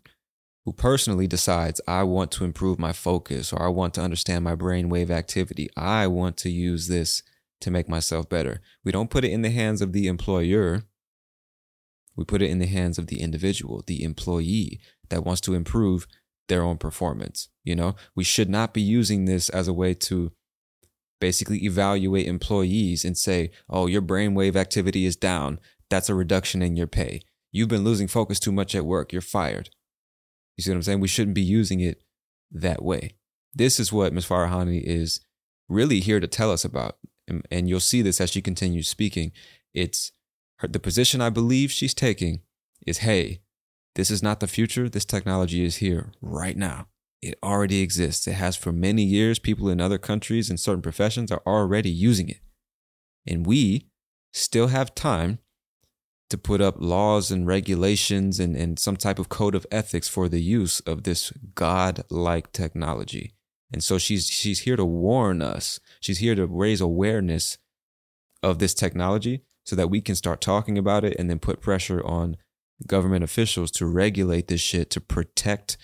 who 0.65 0.73
personally 0.73 1.27
decides 1.27 1.79
I 1.87 2.01
want 2.01 2.31
to 2.31 2.43
improve 2.43 2.79
my 2.79 2.93
focus 2.93 3.53
or 3.53 3.61
I 3.61 3.67
want 3.67 3.93
to 3.93 4.01
understand 4.01 4.43
my 4.43 4.55
brainwave 4.55 5.11
activity. 5.11 5.69
I 5.77 6.07
want 6.07 6.37
to 6.37 6.49
use 6.49 6.87
this 6.87 7.21
to 7.61 7.69
make 7.69 7.87
myself 7.87 8.27
better. 8.27 8.61
We 8.83 8.91
don't 8.91 9.11
put 9.11 9.23
it 9.23 9.31
in 9.31 9.43
the 9.43 9.51
hands 9.51 9.83
of 9.83 9.93
the 9.93 10.07
employer. 10.07 10.83
We 12.15 12.25
put 12.25 12.41
it 12.41 12.49
in 12.49 12.57
the 12.57 12.65
hands 12.65 12.97
of 12.97 13.07
the 13.07 13.21
individual, 13.21 13.83
the 13.85 14.03
employee 14.03 14.79
that 15.09 15.23
wants 15.23 15.41
to 15.41 15.53
improve 15.53 16.07
their 16.47 16.63
own 16.63 16.77
performance. 16.77 17.49
You 17.63 17.75
know, 17.75 17.95
we 18.15 18.23
should 18.23 18.49
not 18.49 18.73
be 18.73 18.81
using 18.81 19.25
this 19.25 19.49
as 19.49 19.67
a 19.67 19.73
way 19.73 19.93
to 19.95 20.31
basically 21.19 21.63
evaluate 21.63 22.27
employees 22.27 23.05
and 23.05 23.17
say, 23.17 23.51
oh, 23.69 23.87
your 23.87 24.01
brainwave 24.01 24.55
activity 24.55 25.05
is 25.05 25.15
down. 25.15 25.59
That's 25.89 26.09
a 26.09 26.15
reduction 26.15 26.61
in 26.61 26.75
your 26.75 26.87
pay. 26.87 27.21
You've 27.51 27.69
been 27.69 27.83
losing 27.83 28.07
focus 28.07 28.39
too 28.39 28.51
much 28.51 28.75
at 28.75 28.85
work. 28.85 29.13
You're 29.13 29.21
fired. 29.21 29.69
You 30.57 30.63
see 30.63 30.71
what 30.71 30.75
I'm 30.75 30.83
saying? 30.83 30.99
We 30.99 31.07
shouldn't 31.07 31.35
be 31.35 31.41
using 31.41 31.79
it 31.79 32.03
that 32.51 32.83
way. 32.83 33.15
This 33.53 33.79
is 33.79 33.93
what 33.93 34.13
Ms. 34.13 34.25
Farahany 34.25 34.81
is 34.83 35.21
really 35.69 35.99
here 35.99 36.19
to 36.19 36.27
tell 36.27 36.51
us 36.51 36.65
about. 36.65 36.97
And, 37.27 37.45
and 37.49 37.67
you'll 37.67 37.79
see 37.79 38.01
this 38.01 38.21
as 38.21 38.29
she 38.31 38.41
continues 38.41 38.87
speaking. 38.87 39.31
It's 39.73 40.11
her, 40.57 40.67
the 40.67 40.79
position 40.79 41.21
I 41.21 41.29
believe 41.29 41.71
she's 41.71 41.93
taking 41.93 42.41
is 42.85 42.99
hey, 42.99 43.41
this 43.95 44.11
is 44.11 44.21
not 44.21 44.39
the 44.39 44.47
future. 44.47 44.87
This 44.87 45.05
technology 45.05 45.63
is 45.63 45.77
here 45.77 46.11
right 46.21 46.57
now. 46.57 46.87
It 47.21 47.39
already 47.41 47.81
exists. 47.81 48.27
It 48.27 48.33
has 48.33 48.55
for 48.55 48.71
many 48.71 49.03
years. 49.03 49.39
People 49.39 49.69
in 49.69 49.81
other 49.81 49.97
countries 49.97 50.49
and 50.49 50.59
certain 50.59 50.81
professions 50.81 51.31
are 51.31 51.41
already 51.47 51.89
using 51.89 52.29
it. 52.29 52.41
And 53.25 53.45
we 53.45 53.87
still 54.33 54.67
have 54.67 54.93
time 54.93 55.39
to 56.29 56.37
put 56.37 56.61
up 56.61 56.75
laws 56.77 57.31
and 57.31 57.47
regulations 57.47 58.39
and, 58.39 58.55
and 58.55 58.77
some 58.77 58.97
type 58.97 59.17
of 59.17 59.29
code 59.29 59.55
of 59.55 59.65
ethics 59.71 60.07
for 60.07 60.27
the 60.27 60.41
use 60.41 60.79
of 60.81 61.03
this 61.03 61.31
god-like 61.53 62.51
technology. 62.51 63.33
And 63.71 63.83
so 63.83 63.97
she's 63.97 64.27
she's 64.27 64.61
here 64.61 64.75
to 64.75 64.85
warn 64.85 65.41
us. 65.41 65.79
She's 65.99 66.19
here 66.19 66.35
to 66.35 66.45
raise 66.45 66.81
awareness 66.81 67.57
of 68.43 68.59
this 68.59 68.73
technology 68.73 69.43
so 69.65 69.75
that 69.75 69.89
we 69.89 70.01
can 70.01 70.15
start 70.15 70.41
talking 70.41 70.77
about 70.77 71.03
it 71.03 71.15
and 71.17 71.29
then 71.29 71.39
put 71.39 71.61
pressure 71.61 72.05
on 72.05 72.37
government 72.87 73.23
officials 73.23 73.71
to 73.71 73.85
regulate 73.85 74.47
this 74.47 74.61
shit 74.61 74.89
to 74.91 75.01
protect 75.01 75.77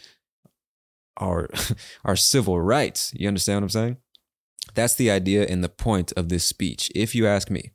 our 1.18 1.50
our 2.06 2.16
civil 2.16 2.60
rights. 2.62 3.14
You 3.16 3.28
understand 3.28 3.58
what 3.58 3.64
I'm 3.64 3.70
saying? 3.70 3.98
That's 4.74 4.96
the 4.96 5.12
idea 5.12 5.46
and 5.46 5.64
the 5.64 5.70
point 5.70 6.14
of 6.16 6.30
this 6.30 6.46
speech. 6.46 6.92
If 6.96 7.16
you 7.16 7.28
ask 7.28 7.50
me, 7.50 7.72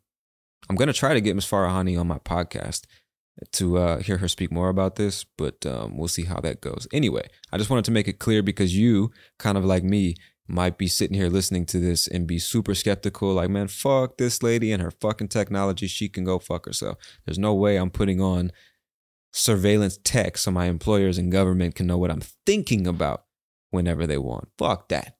I'm 0.69 0.77
gonna 0.77 0.93
try 0.93 1.15
to 1.15 1.21
get 1.21 1.35
Ms. 1.35 1.47
Farahany 1.47 1.99
on 1.99 2.07
my 2.07 2.19
podcast 2.19 2.85
to 3.53 3.79
uh, 3.79 4.01
hear 4.01 4.19
her 4.19 4.29
speak 4.29 4.51
more 4.51 4.69
about 4.69 4.97
this, 4.97 5.25
but 5.25 5.65
um, 5.67 5.97
we'll 5.97 6.09
see 6.09 6.25
how 6.25 6.41
that 6.41 6.61
goes. 6.61 6.87
Anyway, 6.93 7.29
I 7.53 7.59
just 7.59 7.71
wanted 7.71 7.85
to 7.87 7.91
make 7.91 8.09
it 8.09 8.19
clear 8.19 8.43
because 8.43 8.77
you, 8.77 9.11
kind 9.39 9.59
of 9.59 9.65
like 9.65 9.85
me, 9.85 10.15
might 10.49 10.79
be 10.79 10.87
sitting 10.87 11.17
here 11.17 11.29
listening 11.29 11.67
to 11.67 11.81
this 11.81 12.07
and 12.07 12.27
be 12.27 12.39
super 12.39 12.75
skeptical, 12.75 13.35
like, 13.35 13.51
man, 13.51 13.69
fuck 13.69 14.17
this 14.17 14.43
lady 14.43 14.73
and 14.73 14.81
her 14.81 14.91
fucking 14.91 15.29
technology. 15.29 15.87
She 15.87 16.09
can 16.09 16.25
go 16.25 16.39
fuck 16.39 16.67
herself. 16.67 16.99
There's 17.25 17.39
no 17.39 17.53
way 17.53 17.77
I'm 17.77 17.91
putting 17.91 18.21
on 18.21 18.53
surveillance 19.37 19.99
tech 20.03 20.39
so 20.39 20.51
my 20.51 20.65
employers 20.65 21.19
and 21.19 21.31
government 21.31 21.75
can 21.75 21.87
know 21.87 21.99
what 21.99 22.11
I'm 22.11 22.23
thinking 22.47 22.87
about 22.87 23.25
whenever 23.71 24.07
they 24.07 24.17
want. 24.17 24.49
Fuck 24.57 24.89
that. 24.89 25.19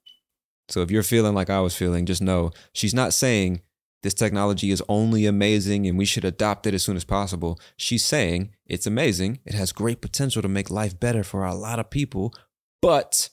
So 0.69 0.81
if 0.81 0.89
you're 0.89 1.03
feeling 1.03 1.35
like 1.35 1.49
I 1.49 1.59
was 1.59 1.75
feeling, 1.75 2.05
just 2.05 2.21
know 2.21 2.51
she's 2.73 2.95
not 2.95 3.13
saying 3.13 3.61
this 4.01 4.15
technology 4.15 4.71
is 4.71 4.83
only 4.89 5.25
amazing 5.25 5.85
and 5.87 5.97
we 5.97 6.05
should 6.05 6.25
adopt 6.25 6.65
it 6.65 6.73
as 6.73 6.83
soon 6.83 6.97
as 6.97 7.03
possible. 7.03 7.59
She's 7.77 8.03
saying 8.03 8.55
it's 8.65 8.87
amazing. 8.87 9.39
It 9.45 9.53
has 9.53 9.71
great 9.71 10.01
potential 10.01 10.41
to 10.41 10.47
make 10.47 10.71
life 10.71 10.99
better 10.99 11.23
for 11.23 11.45
a 11.45 11.55
lot 11.55 11.79
of 11.79 11.89
people, 11.89 12.33
but 12.81 13.29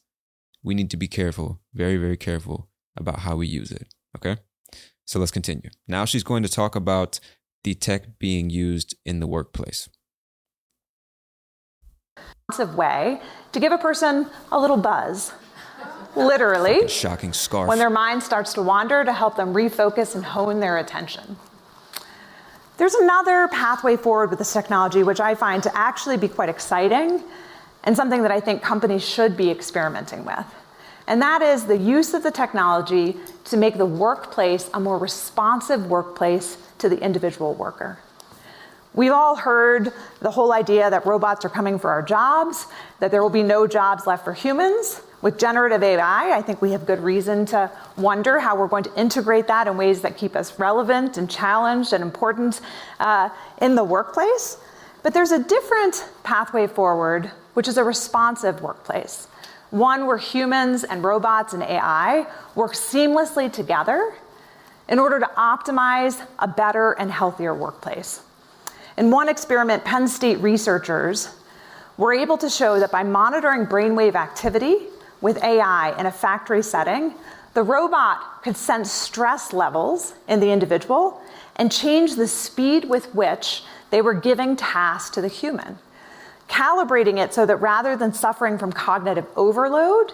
we 0.63 0.75
need 0.75 0.91
to 0.91 0.97
be 0.97 1.09
careful, 1.09 1.61
very, 1.73 1.97
very 1.97 2.17
careful 2.17 2.69
about 2.97 3.21
how 3.21 3.37
we 3.37 3.47
use 3.47 3.73
it. 3.73 3.95
Okay. 4.17 4.37
So 5.07 5.19
let's 5.19 5.33
continue. 5.33 5.71
Now 5.89 6.05
she's 6.05 6.25
going 6.25 6.43
to 6.43 6.49
talk 6.49 6.77
about 6.77 7.21
the 7.65 7.75
tech 7.75 8.19
being 8.19 8.51
used 8.51 8.95
in 9.07 9.21
the 9.21 9.27
workplace 9.27 9.89
way 12.77 13.21
to 13.53 13.61
give 13.61 13.73
a 13.73 13.79
person 13.79 14.27
a 14.53 14.61
little 14.61 14.77
buzz. 14.77 15.33
Literally. 16.15 16.87
Shocking 16.89 17.33
scarf. 17.33 17.69
When 17.69 17.79
their 17.79 17.89
mind 17.89 18.23
starts 18.23 18.53
to 18.53 18.63
wander 18.63 19.03
to 19.03 19.13
help 19.13 19.37
them 19.37 19.55
refocus 19.55 20.15
and 20.15 20.23
hone 20.25 20.61
their 20.61 20.77
attention. 20.77 21.37
There's 22.77 22.95
another 22.95 23.49
pathway 23.49 23.97
forward 23.97 24.29
with 24.29 24.39
this 24.39 24.53
technology, 24.53 25.03
which 25.03 25.21
I 25.21 25.35
find 25.35 25.63
to 25.63 25.75
actually 25.75 26.19
be 26.19 26.29
quite 26.29 26.51
exciting 26.51 27.23
and 27.85 27.97
something 27.97 28.23
that 28.23 28.31
I 28.31 28.41
think 28.41 28.63
companies 28.63 29.03
should 29.03 29.37
be 29.39 29.51
experimenting 29.51 30.27
with. 30.27 30.45
And 31.07 31.23
that 31.23 31.41
is 31.41 31.65
the 31.65 31.79
use 31.79 32.13
of 32.13 32.23
the 32.23 32.31
technology 32.31 33.17
to 33.45 33.57
make 33.57 33.79
the 33.79 33.87
workplace 33.87 34.69
a 34.75 34.81
more 34.81 34.99
responsive 34.99 35.87
workplace 35.87 36.59
to 36.79 36.89
the 36.89 36.99
individual 37.01 37.55
worker. 37.55 37.99
We've 38.95 39.13
all 39.13 39.35
heard 39.35 39.93
the 40.21 40.31
whole 40.31 40.53
idea 40.53 40.89
that 40.89 41.05
robots 41.05 41.45
are 41.45 41.49
coming 41.49 41.81
for 41.81 41.91
our 41.91 42.03
jobs, 42.03 42.67
that 43.01 43.11
there 43.11 43.23
will 43.23 43.31
be 43.31 43.43
no 43.43 43.67
jobs 43.67 44.07
left 44.07 44.25
for 44.25 44.33
humans. 44.33 45.03
With 45.21 45.39
generative 45.39 45.83
AI, 45.83 46.37
I 46.37 46.43
think 46.43 46.63
we 46.63 46.73
have 46.73 46.87
good 46.87 47.01
reason 47.01 47.47
to 47.47 47.71
wonder 47.97 48.39
how 48.39 48.57
we're 48.57 48.69
going 48.69 48.85
to 48.85 48.95
integrate 48.95 49.49
that 49.49 49.67
in 49.67 49.77
ways 49.77 50.03
that 50.03 50.17
keep 50.17 50.37
us 50.37 50.59
relevant 50.59 51.17
and 51.17 51.29
challenged 51.29 51.93
and 51.93 52.03
important 52.03 52.61
uh, 53.01 53.31
in 53.61 53.75
the 53.75 53.83
workplace. 53.83 54.59
But 55.03 55.13
there's 55.13 55.33
a 55.33 55.43
different 55.43 56.07
pathway 56.23 56.67
forward, 56.67 57.33
which 57.55 57.69
is 57.69 57.79
a 57.79 57.85
responsive 57.85 58.63
workplace. 58.63 59.27
One 59.71 60.07
where 60.07 60.19
humans 60.19 60.85
and 60.85 61.03
robots 61.03 61.53
and 61.53 61.63
AI 61.63 62.27
work 62.55 62.75
seamlessly 62.75 63.53
together 63.53 64.15
in 64.89 64.99
order 65.01 65.19
to 65.19 65.27
optimize 65.37 66.25
a 66.39 66.47
better 66.47 66.93
and 66.93 67.11
healthier 67.11 67.55
workplace. 67.55 68.23
In 68.97 69.11
one 69.11 69.29
experiment, 69.29 69.85
Penn 69.85 70.07
State 70.07 70.39
researchers 70.39 71.35
were 71.97 72.13
able 72.13 72.39
to 72.39 72.49
show 72.49 72.79
that 72.79 72.93
by 72.93 73.03
monitoring 73.03 73.67
brainwave 73.67 74.15
activity 74.15 74.77
with 75.21 75.43
AI 75.43 75.99
in 75.99 76.07
a 76.07 76.13
factory 76.13 76.63
setting, 76.63 77.15
the 77.55 77.63
robot 77.63 78.43
could 78.43 78.57
sense 78.57 78.91
stress 78.91 79.53
levels 79.53 80.15
in 80.29 80.41
the 80.41 80.51
individual 80.51 81.21
and 81.57 81.71
change 81.71 82.15
the 82.15 82.29
speed 82.29 82.85
with 82.85 83.13
which 83.15 83.63
they 83.91 84.01
were 84.01 84.15
giving 84.15 84.57
tasks 84.57 85.11
to 85.11 85.21
the 85.21 85.29
human, 85.29 85.79
calibrating 86.49 87.19
it 87.19 87.35
so 87.35 87.47
that 87.47 87.57
rather 87.57 87.97
than 87.97 88.13
suffering 88.13 88.59
from 88.59 88.73
cognitive 88.73 89.27
overload, 89.37 90.13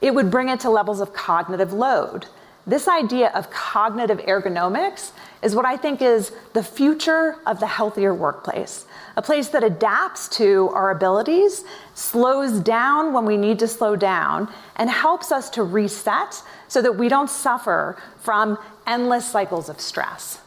it 0.00 0.14
would 0.14 0.30
bring 0.30 0.48
it 0.48 0.60
to 0.60 0.70
levels 0.70 1.00
of 1.00 1.12
cognitive 1.12 1.72
load. 1.72 2.26
This 2.66 2.86
idea 2.86 3.30
of 3.34 3.50
cognitive 3.50 4.18
ergonomics 4.18 5.10
is 5.42 5.56
what 5.56 5.66
I 5.66 5.76
think 5.76 6.00
is 6.00 6.32
the 6.52 6.62
future 6.62 7.36
of 7.46 7.58
the 7.60 7.66
healthier 7.66 8.14
workplace. 8.14 8.86
A 9.16 9.22
place 9.22 9.48
that 9.48 9.64
adapts 9.64 10.28
to 10.36 10.70
our 10.72 10.90
abilities, 10.90 11.64
slows 11.94 12.60
down 12.60 13.12
when 13.12 13.26
we 13.26 13.36
need 13.36 13.58
to 13.58 13.68
slow 13.68 13.96
down, 13.96 14.48
and 14.76 14.88
helps 14.88 15.32
us 15.32 15.50
to 15.50 15.62
reset 15.62 16.42
so 16.68 16.80
that 16.80 16.92
we 16.92 17.08
don't 17.08 17.28
suffer 17.28 18.00
from 18.18 18.56
endless 18.86 19.30
cycles 19.30 19.68
of 19.68 19.80
stress. 19.80 20.38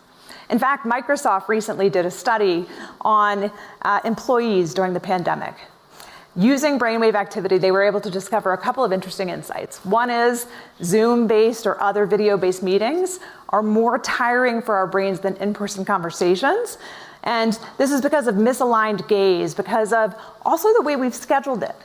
In 0.50 0.60
fact, 0.60 0.86
Microsoft 0.86 1.48
recently 1.48 1.90
did 1.90 2.06
a 2.06 2.12
study 2.12 2.66
on 3.02 3.52
uh, 3.82 4.00
employees 4.06 4.74
during 4.74 4.94
the 4.94 5.00
pandemic. 5.00 5.56
Using 6.38 6.78
brainwave 6.78 7.16
activity, 7.16 7.58
they 7.58 7.72
were 7.72 7.84
able 7.84 8.02
to 8.02 8.10
discover 8.10 8.52
a 8.52 8.58
couple 8.58 8.84
of 8.84 8.92
interesting 8.92 9.30
insights. 9.30 9.84
One 9.86 10.10
is 10.10 10.48
Zoom 10.84 11.28
based 11.28 11.66
or 11.66 11.82
other 11.82 12.06
video 12.06 12.36
based 12.36 12.62
meetings 12.62 13.22
are 13.50 13.64
more 13.64 14.00
tiring 14.00 14.62
for 14.62 14.76
our 14.76 14.86
brains 14.86 15.22
than 15.22 15.38
in 15.38 15.54
person 15.54 15.86
conversations. 15.86 16.78
And 17.24 17.58
this 17.78 17.90
is 17.90 18.02
because 18.02 18.28
of 18.28 18.36
misaligned 18.36 19.08
gaze, 19.08 19.54
because 19.54 19.94
of 19.94 20.14
also 20.42 20.74
the 20.74 20.82
way 20.82 20.98
we've 20.98 21.16
scheduled 21.16 21.64
it. 21.64 21.76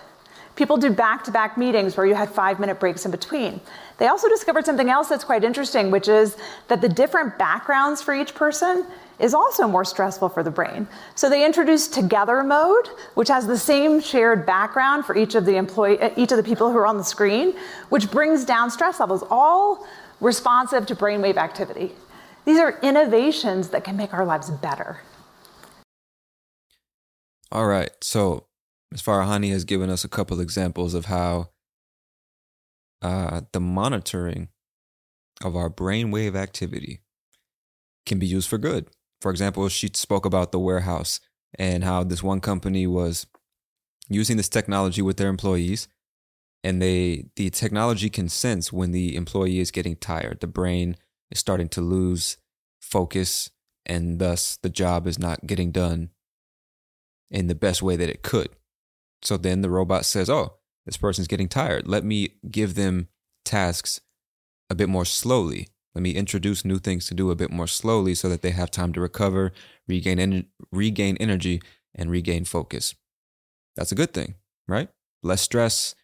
People 0.56 0.76
do 0.76 0.90
back 0.90 1.22
to 1.24 1.30
back 1.30 1.56
meetings 1.56 1.96
where 1.96 2.04
you 2.04 2.16
had 2.16 2.28
five 2.28 2.58
minute 2.58 2.80
breaks 2.80 3.04
in 3.04 3.12
between. 3.12 3.60
They 3.98 4.08
also 4.08 4.28
discovered 4.28 4.66
something 4.66 4.90
else 4.90 5.08
that's 5.08 5.24
quite 5.24 5.44
interesting, 5.44 5.92
which 5.92 6.08
is 6.08 6.36
that 6.66 6.80
the 6.80 6.88
different 6.88 7.38
backgrounds 7.38 8.02
for 8.02 8.14
each 8.14 8.34
person 8.34 8.84
is 9.20 9.34
also 9.34 9.68
more 9.68 9.84
stressful 9.84 10.28
for 10.30 10.42
the 10.42 10.50
brain. 10.50 10.88
So 11.14 11.28
they 11.28 11.44
introduced 11.44 11.92
together 11.92 12.42
mode, 12.42 12.88
which 13.14 13.28
has 13.28 13.46
the 13.46 13.58
same 13.58 14.00
shared 14.00 14.46
background 14.46 15.04
for 15.04 15.16
each 15.16 15.34
of 15.34 15.44
the 15.44 15.56
employee, 15.56 16.00
uh, 16.00 16.10
each 16.16 16.32
of 16.32 16.36
the 16.36 16.42
people 16.42 16.70
who 16.70 16.78
are 16.78 16.86
on 16.86 16.96
the 16.96 17.04
screen, 17.04 17.54
which 17.90 18.10
brings 18.10 18.44
down 18.44 18.70
stress 18.70 18.98
levels, 19.00 19.22
all 19.30 19.86
responsive 20.20 20.86
to 20.86 20.94
brainwave 20.94 21.36
activity. 21.36 21.92
These 22.44 22.58
are 22.58 22.78
innovations 22.82 23.68
that 23.68 23.84
can 23.84 23.96
make 23.96 24.14
our 24.14 24.24
lives 24.24 24.50
better. 24.50 25.00
All 27.52 27.66
right. 27.66 27.90
So 28.02 28.46
Ms. 28.90 29.02
Farahany 29.02 29.50
has 29.50 29.64
given 29.64 29.90
us 29.90 30.04
a 30.04 30.08
couple 30.08 30.40
examples 30.40 30.94
of 30.94 31.06
how 31.06 31.50
uh, 33.02 33.42
the 33.52 33.60
monitoring 33.60 34.48
of 35.42 35.56
our 35.56 35.70
brainwave 35.70 36.34
activity 36.34 37.00
can 38.06 38.18
be 38.18 38.26
used 38.26 38.48
for 38.48 38.58
good. 38.58 38.88
For 39.20 39.30
example, 39.30 39.68
she 39.68 39.90
spoke 39.94 40.24
about 40.24 40.52
the 40.52 40.58
warehouse 40.58 41.20
and 41.58 41.84
how 41.84 42.04
this 42.04 42.22
one 42.22 42.40
company 42.40 42.86
was 42.86 43.26
using 44.08 44.36
this 44.36 44.48
technology 44.48 45.02
with 45.02 45.16
their 45.16 45.28
employees 45.28 45.88
and 46.62 46.80
they 46.80 47.26
the 47.36 47.50
technology 47.50 48.10
can 48.10 48.28
sense 48.28 48.72
when 48.72 48.92
the 48.92 49.16
employee 49.16 49.60
is 49.60 49.70
getting 49.70 49.96
tired. 49.96 50.40
The 50.40 50.46
brain 50.46 50.96
is 51.30 51.38
starting 51.38 51.68
to 51.70 51.80
lose 51.80 52.36
focus 52.80 53.50
and 53.86 54.18
thus 54.18 54.58
the 54.62 54.68
job 54.68 55.06
is 55.06 55.18
not 55.18 55.46
getting 55.46 55.70
done 55.70 56.10
in 57.30 57.46
the 57.46 57.54
best 57.54 57.82
way 57.82 57.96
that 57.96 58.10
it 58.10 58.22
could. 58.22 58.48
So 59.22 59.36
then 59.36 59.62
the 59.62 59.70
robot 59.70 60.04
says 60.04 60.28
oh 60.28 60.56
this 60.86 60.96
person's 60.96 61.28
getting 61.28 61.48
tired. 61.48 61.86
Let 61.86 62.04
me 62.04 62.34
give 62.50 62.74
them 62.74 63.08
tasks 63.44 64.00
a 64.68 64.74
bit 64.74 64.88
more 64.88 65.04
slowly 65.04 65.68
let 65.94 66.02
me 66.02 66.12
introduce 66.12 66.64
new 66.64 66.78
things 66.78 67.06
to 67.06 67.14
do 67.14 67.30
a 67.30 67.36
bit 67.36 67.50
more 67.50 67.66
slowly 67.66 68.14
so 68.14 68.28
that 68.28 68.42
they 68.42 68.50
have 68.50 68.70
time 68.70 68.92
to 68.92 69.00
recover 69.00 69.52
regain 69.88 70.18
en- 70.18 70.46
regain 70.72 71.16
energy 71.18 71.60
and 71.94 72.10
regain 72.10 72.44
focus 72.44 72.94
that's 73.76 73.92
a 73.92 73.96
good 73.96 74.12
thing, 74.12 74.34
right? 74.68 74.88
Less 75.22 75.42
stress, 75.42 75.94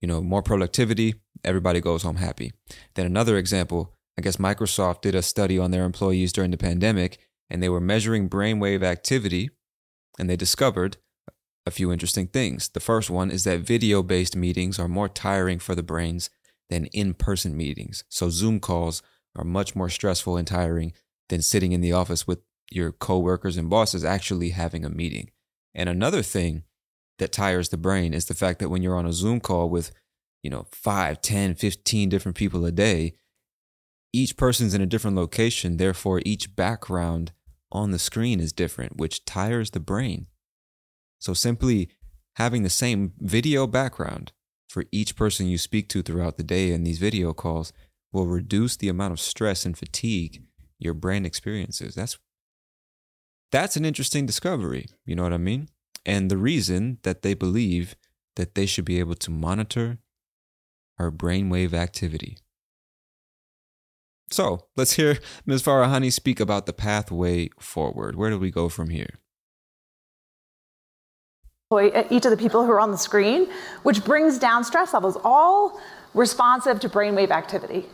you 0.00 0.08
know, 0.08 0.20
more 0.20 0.42
productivity, 0.42 1.16
everybody 1.44 1.80
goes 1.80 2.02
home 2.02 2.16
happy. 2.16 2.52
Then 2.94 3.06
another 3.06 3.36
example, 3.36 3.94
I 4.18 4.22
guess 4.22 4.36
Microsoft 4.36 5.02
did 5.02 5.14
a 5.14 5.22
study 5.22 5.58
on 5.58 5.70
their 5.70 5.84
employees 5.84 6.32
during 6.32 6.50
the 6.50 6.56
pandemic 6.56 7.18
and 7.50 7.62
they 7.62 7.68
were 7.68 7.80
measuring 7.80 8.28
brainwave 8.28 8.82
activity 8.82 9.50
and 10.18 10.30
they 10.30 10.36
discovered 10.36 10.96
a 11.66 11.70
few 11.70 11.92
interesting 11.92 12.28
things. 12.28 12.68
The 12.68 12.80
first 12.80 13.10
one 13.10 13.30
is 13.30 13.44
that 13.44 13.60
video 13.60 14.02
based 14.02 14.36
meetings 14.36 14.78
are 14.78 14.88
more 14.88 15.08
tiring 15.08 15.58
for 15.58 15.74
the 15.74 15.82
brains 15.82 16.30
than 16.70 16.86
in 16.86 17.14
person 17.14 17.56
meetings. 17.56 18.04
So 18.08 18.30
Zoom 18.30 18.60
calls 18.60 19.02
are 19.36 19.44
much 19.44 19.76
more 19.76 19.88
stressful 19.88 20.36
and 20.36 20.46
tiring 20.46 20.92
than 21.28 21.42
sitting 21.42 21.72
in 21.72 21.80
the 21.80 21.92
office 21.92 22.26
with 22.26 22.40
your 22.70 22.92
coworkers 22.92 23.56
and 23.56 23.70
bosses 23.70 24.04
actually 24.04 24.50
having 24.50 24.84
a 24.84 24.90
meeting. 24.90 25.30
And 25.74 25.88
another 25.88 26.22
thing 26.22 26.64
that 27.18 27.32
tires 27.32 27.68
the 27.68 27.76
brain 27.76 28.14
is 28.14 28.26
the 28.26 28.34
fact 28.34 28.58
that 28.58 28.68
when 28.68 28.82
you're 28.82 28.96
on 28.96 29.06
a 29.06 29.12
Zoom 29.12 29.40
call 29.40 29.68
with, 29.68 29.92
you 30.42 30.50
know, 30.50 30.66
5, 30.72 31.20
10, 31.20 31.54
15 31.54 32.08
different 32.08 32.36
people 32.36 32.64
a 32.64 32.72
day, 32.72 33.14
each 34.12 34.36
person's 34.36 34.74
in 34.74 34.80
a 34.80 34.86
different 34.86 35.16
location. 35.16 35.76
Therefore, 35.76 36.22
each 36.24 36.56
background 36.56 37.32
on 37.70 37.90
the 37.90 37.98
screen 37.98 38.40
is 38.40 38.52
different, 38.52 38.96
which 38.96 39.24
tires 39.24 39.70
the 39.70 39.80
brain. 39.80 40.26
So 41.18 41.34
simply 41.34 41.90
having 42.36 42.62
the 42.62 42.70
same 42.70 43.12
video 43.18 43.66
background 43.66 44.32
for 44.68 44.84
each 44.92 45.16
person 45.16 45.46
you 45.46 45.58
speak 45.58 45.88
to 45.90 46.02
throughout 46.02 46.36
the 46.36 46.42
day 46.42 46.72
in 46.72 46.84
these 46.84 46.98
video 46.98 47.32
calls 47.32 47.72
will 48.12 48.26
reduce 48.26 48.76
the 48.76 48.88
amount 48.88 49.12
of 49.12 49.20
stress 49.20 49.64
and 49.66 49.76
fatigue 49.76 50.42
your 50.78 50.94
brain 50.94 51.24
experiences. 51.24 51.94
That's 51.94 52.18
that's 53.52 53.76
an 53.76 53.84
interesting 53.84 54.26
discovery. 54.26 54.86
You 55.04 55.14
know 55.14 55.22
what 55.22 55.32
I 55.32 55.38
mean? 55.38 55.68
and 56.06 56.30
the 56.30 56.38
reason 56.38 56.98
that 57.02 57.22
they 57.22 57.34
believe 57.34 57.96
that 58.36 58.54
they 58.54 58.64
should 58.64 58.84
be 58.84 59.00
able 59.00 59.16
to 59.16 59.30
monitor 59.30 59.98
our 60.98 61.10
brainwave 61.10 61.74
activity. 61.74 62.38
So 64.30 64.66
let's 64.76 64.92
hear 64.92 65.18
Ms. 65.44 65.62
Farahany 65.62 66.12
speak 66.12 66.40
about 66.40 66.66
the 66.66 66.72
pathway 66.72 67.50
forward. 67.58 68.16
Where 68.16 68.30
do 68.30 68.38
we 68.38 68.50
go 68.50 68.68
from 68.68 68.90
here? 68.90 69.18
Each 72.10 72.24
of 72.24 72.30
the 72.30 72.36
people 72.36 72.64
who 72.64 72.70
are 72.70 72.80
on 72.80 72.92
the 72.92 72.98
screen, 72.98 73.48
which 73.82 74.04
brings 74.04 74.38
down 74.38 74.62
stress 74.62 74.94
levels, 74.94 75.18
all 75.24 75.80
responsive 76.14 76.78
to 76.80 76.88
brainwave 76.88 77.30
activity. 77.30 77.86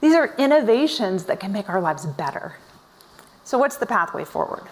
These 0.00 0.14
are 0.14 0.34
innovations 0.38 1.24
that 1.24 1.40
can 1.40 1.52
make 1.52 1.68
our 1.68 1.80
lives 1.80 2.06
better. 2.06 2.54
So, 3.44 3.58
what's 3.58 3.76
the 3.76 3.86
pathway 3.86 4.24
forward? 4.24 4.64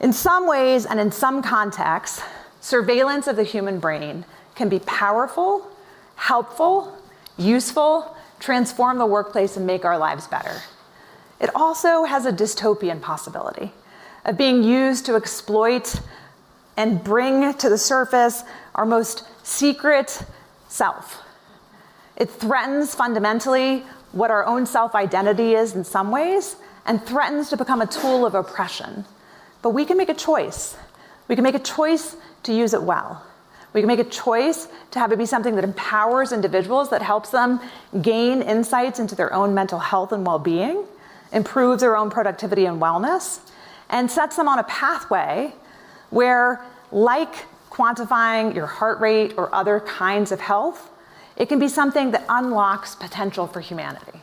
In 0.00 0.12
some 0.12 0.46
ways 0.46 0.86
and 0.86 0.98
in 0.98 1.12
some 1.12 1.42
contexts, 1.42 2.22
surveillance 2.60 3.26
of 3.26 3.36
the 3.36 3.44
human 3.44 3.78
brain 3.78 4.24
can 4.54 4.68
be 4.68 4.78
powerful, 4.80 5.70
helpful, 6.16 6.96
useful, 7.36 8.16
transform 8.38 8.98
the 8.98 9.06
workplace, 9.06 9.56
and 9.56 9.66
make 9.66 9.84
our 9.84 9.98
lives 9.98 10.26
better. 10.26 10.62
It 11.38 11.54
also 11.54 12.04
has 12.04 12.26
a 12.26 12.32
dystopian 12.32 13.00
possibility 13.00 13.72
of 14.24 14.36
being 14.36 14.62
used 14.62 15.06
to 15.06 15.16
exploit 15.16 16.00
and 16.76 17.02
bring 17.02 17.54
to 17.54 17.68
the 17.68 17.78
surface 17.78 18.42
our 18.74 18.86
most 18.86 19.24
secret 19.46 20.22
self. 20.68 21.22
It 22.20 22.30
threatens 22.30 22.94
fundamentally 22.94 23.84
what 24.12 24.30
our 24.30 24.46
own 24.46 24.66
self 24.66 24.94
identity 24.94 25.54
is 25.54 25.74
in 25.74 25.82
some 25.82 26.12
ways 26.12 26.54
and 26.86 27.04
threatens 27.04 27.50
to 27.50 27.56
become 27.56 27.80
a 27.82 27.86
tool 27.86 28.24
of 28.24 28.36
oppression 28.36 29.04
but 29.62 29.70
we 29.70 29.84
can 29.84 29.96
make 29.96 30.08
a 30.08 30.14
choice. 30.14 30.76
We 31.28 31.34
can 31.34 31.42
make 31.42 31.54
a 31.54 31.60
choice 31.60 32.16
to 32.44 32.52
use 32.52 32.74
it 32.74 32.82
well. 32.82 33.24
We 33.72 33.80
can 33.80 33.88
make 33.88 34.00
a 34.00 34.04
choice 34.04 34.68
to 34.90 34.98
have 34.98 35.12
it 35.12 35.18
be 35.18 35.26
something 35.26 35.54
that 35.54 35.64
empowers 35.64 36.32
individuals, 36.32 36.90
that 36.90 37.02
helps 37.02 37.30
them 37.30 37.60
gain 38.02 38.42
insights 38.42 38.98
into 38.98 39.14
their 39.14 39.32
own 39.32 39.54
mental 39.54 39.78
health 39.78 40.12
and 40.12 40.26
well 40.26 40.38
being, 40.38 40.84
improves 41.32 41.82
their 41.82 41.96
own 41.96 42.10
productivity 42.10 42.64
and 42.64 42.80
wellness, 42.80 43.40
and 43.88 44.10
sets 44.10 44.36
them 44.36 44.48
on 44.48 44.58
a 44.58 44.64
pathway 44.64 45.52
where, 46.10 46.60
like 46.90 47.46
quantifying 47.70 48.54
your 48.54 48.66
heart 48.66 48.98
rate 48.98 49.34
or 49.36 49.54
other 49.54 49.78
kinds 49.80 50.32
of 50.32 50.40
health, 50.40 50.90
it 51.40 51.48
can 51.48 51.58
be 51.58 51.68
something 51.68 52.10
that 52.10 52.22
unlocks 52.28 52.94
potential 52.94 53.46
for 53.46 53.60
humanity. 53.60 54.20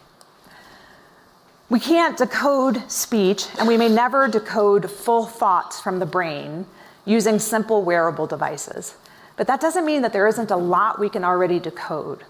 We 1.68 1.80
can't 1.80 2.16
decode 2.16 2.90
speech, 2.92 3.48
and 3.58 3.68
we 3.68 3.76
may 3.76 3.90
never 3.90 4.28
decode 4.28 4.90
full 4.92 5.26
thoughts 5.26 5.82
from 5.82 5.98
the 5.98 6.06
brain 6.06 6.68
using 7.06 7.40
simple 7.40 7.84
wearable 7.84 8.28
devices. 8.28 8.96
But 9.36 9.48
that 9.48 9.60
doesn't 9.60 9.84
mean 9.84 10.04
that 10.04 10.14
there 10.14 10.28
isn't 10.28 10.52
a 10.52 10.56
lot 10.56 11.00
we 11.00 11.10
can 11.10 11.24
already 11.24 11.60
decode. 11.60 12.24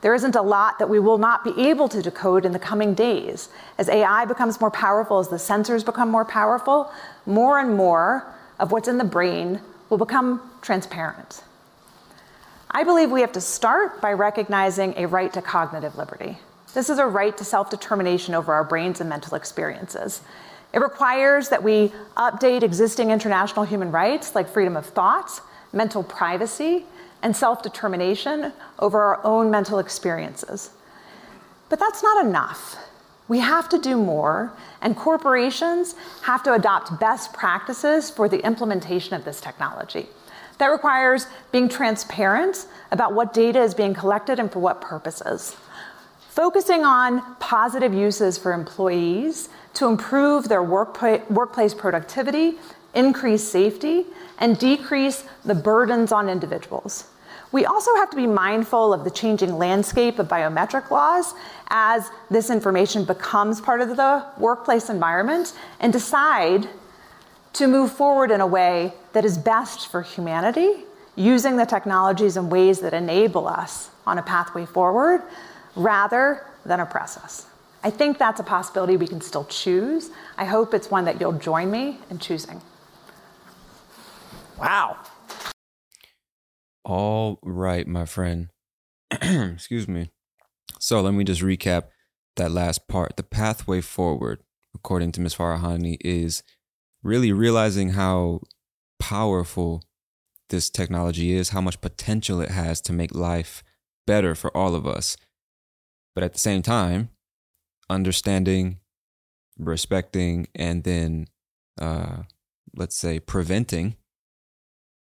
There 0.00 0.14
isn't 0.14 0.34
a 0.34 0.42
lot 0.42 0.78
that 0.78 0.88
we 0.88 0.98
will 0.98 1.18
not 1.18 1.44
be 1.44 1.68
able 1.68 1.90
to 1.90 2.00
decode 2.00 2.46
in 2.46 2.52
the 2.52 2.58
coming 2.58 2.94
days. 2.94 3.50
As 3.76 3.90
AI 3.90 4.24
becomes 4.24 4.58
more 4.58 4.70
powerful, 4.70 5.18
as 5.18 5.28
the 5.28 5.36
sensors 5.36 5.84
become 5.84 6.08
more 6.08 6.24
powerful, 6.24 6.90
more 7.26 7.58
and 7.58 7.76
more 7.76 8.26
of 8.58 8.72
what's 8.72 8.88
in 8.88 8.96
the 8.96 9.04
brain 9.04 9.60
will 9.90 9.98
become 9.98 10.40
transparent. 10.62 11.42
I 12.72 12.84
believe 12.84 13.10
we 13.10 13.20
have 13.22 13.32
to 13.32 13.40
start 13.40 14.00
by 14.00 14.12
recognizing 14.12 14.94
a 14.96 15.06
right 15.06 15.32
to 15.32 15.42
cognitive 15.42 15.96
liberty. 15.96 16.38
This 16.72 16.88
is 16.88 16.98
a 16.98 17.06
right 17.06 17.36
to 17.36 17.44
self 17.44 17.68
determination 17.68 18.34
over 18.34 18.52
our 18.52 18.62
brains 18.62 19.00
and 19.00 19.08
mental 19.08 19.34
experiences. 19.34 20.20
It 20.72 20.78
requires 20.80 21.48
that 21.48 21.64
we 21.64 21.92
update 22.16 22.62
existing 22.62 23.10
international 23.10 23.64
human 23.64 23.90
rights 23.90 24.36
like 24.36 24.48
freedom 24.48 24.76
of 24.76 24.86
thought, 24.86 25.40
mental 25.72 26.04
privacy, 26.04 26.84
and 27.22 27.34
self 27.34 27.60
determination 27.62 28.52
over 28.78 29.00
our 29.00 29.26
own 29.26 29.50
mental 29.50 29.80
experiences. 29.80 30.70
But 31.68 31.80
that's 31.80 32.04
not 32.04 32.24
enough. 32.24 32.76
We 33.26 33.40
have 33.40 33.68
to 33.70 33.78
do 33.78 33.96
more, 33.96 34.52
and 34.80 34.96
corporations 34.96 35.94
have 36.22 36.42
to 36.44 36.52
adopt 36.54 36.98
best 37.00 37.32
practices 37.32 38.10
for 38.10 38.28
the 38.28 38.44
implementation 38.44 39.14
of 39.14 39.24
this 39.24 39.40
technology. 39.40 40.08
That 40.60 40.68
requires 40.68 41.26
being 41.50 41.68
transparent 41.68 42.66
about 42.92 43.12
what 43.14 43.32
data 43.32 43.60
is 43.60 43.74
being 43.74 43.94
collected 43.94 44.38
and 44.38 44.50
for 44.50 44.60
what 44.60 44.80
purposes 44.80 45.56
focusing 46.30 46.84
on 46.84 47.20
positive 47.36 47.92
uses 47.92 48.38
for 48.38 48.52
employees 48.52 49.50
to 49.74 49.86
improve 49.86 50.48
their 50.48 50.62
workplace 50.62 51.74
productivity, 51.74 52.54
increase 52.94 53.42
safety, 53.42 54.06
and 54.38 54.56
decrease 54.58 55.24
the 55.44 55.54
burdens 55.54 56.12
on 56.12 56.30
individuals. 56.30 57.08
We 57.52 57.66
also 57.66 57.94
have 57.96 58.10
to 58.10 58.16
be 58.16 58.26
mindful 58.26 58.94
of 58.94 59.04
the 59.04 59.10
changing 59.10 59.58
landscape 59.58 60.18
of 60.18 60.28
biometric 60.28 60.90
laws 60.90 61.34
as 61.68 62.08
this 62.30 62.48
information 62.48 63.04
becomes 63.04 63.60
part 63.60 63.80
of 63.80 63.96
the 63.96 64.24
workplace 64.38 64.88
environment 64.88 65.52
and 65.80 65.92
decide 65.92 66.68
to 67.54 67.66
move 67.66 67.92
forward 67.92 68.30
in 68.30 68.40
a 68.40 68.46
way 68.46 68.92
that 69.12 69.24
is 69.24 69.36
best 69.36 69.90
for 69.90 70.02
humanity, 70.02 70.84
using 71.16 71.56
the 71.56 71.66
technologies 71.66 72.36
in 72.36 72.48
ways 72.48 72.80
that 72.80 72.94
enable 72.94 73.46
us 73.48 73.90
on 74.06 74.18
a 74.18 74.22
pathway 74.22 74.64
forward 74.64 75.22
rather 75.74 76.46
than 76.64 76.80
oppress 76.80 77.16
us. 77.16 77.46
I 77.82 77.90
think 77.90 78.18
that's 78.18 78.40
a 78.40 78.44
possibility 78.44 78.96
we 78.96 79.06
can 79.06 79.20
still 79.20 79.44
choose. 79.44 80.10
I 80.36 80.44
hope 80.44 80.74
it's 80.74 80.90
one 80.90 81.04
that 81.06 81.20
you'll 81.20 81.32
join 81.32 81.70
me 81.70 81.98
in 82.10 82.18
choosing. 82.18 82.60
Wow. 84.58 84.98
All 86.84 87.38
right, 87.42 87.86
my 87.86 88.04
friend. 88.04 88.48
Excuse 89.10 89.88
me. 89.88 90.10
So 90.78 91.00
let 91.00 91.14
me 91.14 91.24
just 91.24 91.42
recap 91.42 91.84
that 92.36 92.50
last 92.50 92.86
part. 92.86 93.16
The 93.16 93.22
pathway 93.22 93.80
forward, 93.80 94.42
according 94.74 95.12
to 95.12 95.20
Ms. 95.20 95.34
Farahany, 95.34 95.96
is 96.00 96.42
really 97.02 97.32
realizing 97.32 97.90
how 97.90 98.40
powerful 98.98 99.82
this 100.50 100.68
technology 100.68 101.32
is, 101.32 101.50
how 101.50 101.60
much 101.60 101.80
potential 101.80 102.40
it 102.40 102.50
has 102.50 102.80
to 102.82 102.92
make 102.92 103.14
life 103.14 103.62
better 104.06 104.34
for 104.34 104.54
all 104.56 104.74
of 104.74 104.86
us. 104.86 105.16
But 106.14 106.24
at 106.24 106.32
the 106.32 106.38
same 106.38 106.62
time, 106.62 107.10
understanding, 107.88 108.78
respecting, 109.58 110.48
and 110.54 110.84
then, 110.84 111.28
uh, 111.80 112.24
let's 112.74 112.96
say, 112.96 113.20
preventing 113.20 113.96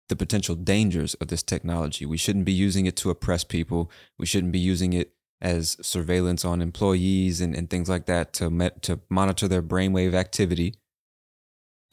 the 0.09 0.17
potential 0.17 0.57
dangers 0.57 1.15
of 1.15 1.29
this 1.29 1.43
technology. 1.43 2.05
We 2.05 2.17
shouldn't 2.17 2.45
be 2.45 2.53
using 2.53 2.87
it 2.87 2.97
to 2.97 3.11
oppress 3.11 3.45
people. 3.45 3.91
We 4.19 4.27
shouldn't 4.27 4.53
be 4.53 4.59
using 4.59 4.93
it 4.93 5.13
as 5.41 5.77
surveillance 5.81 6.45
on 6.45 6.61
employees 6.61 7.41
and, 7.41 7.55
and 7.55 7.71
things 7.71 7.89
like 7.89 8.07
that 8.07 8.33
to 8.35 8.51
met, 8.51 8.83
to 8.83 9.01
monitor 9.09 9.47
their 9.49 9.63
brainwave 9.63 10.13
activity 10.13 10.75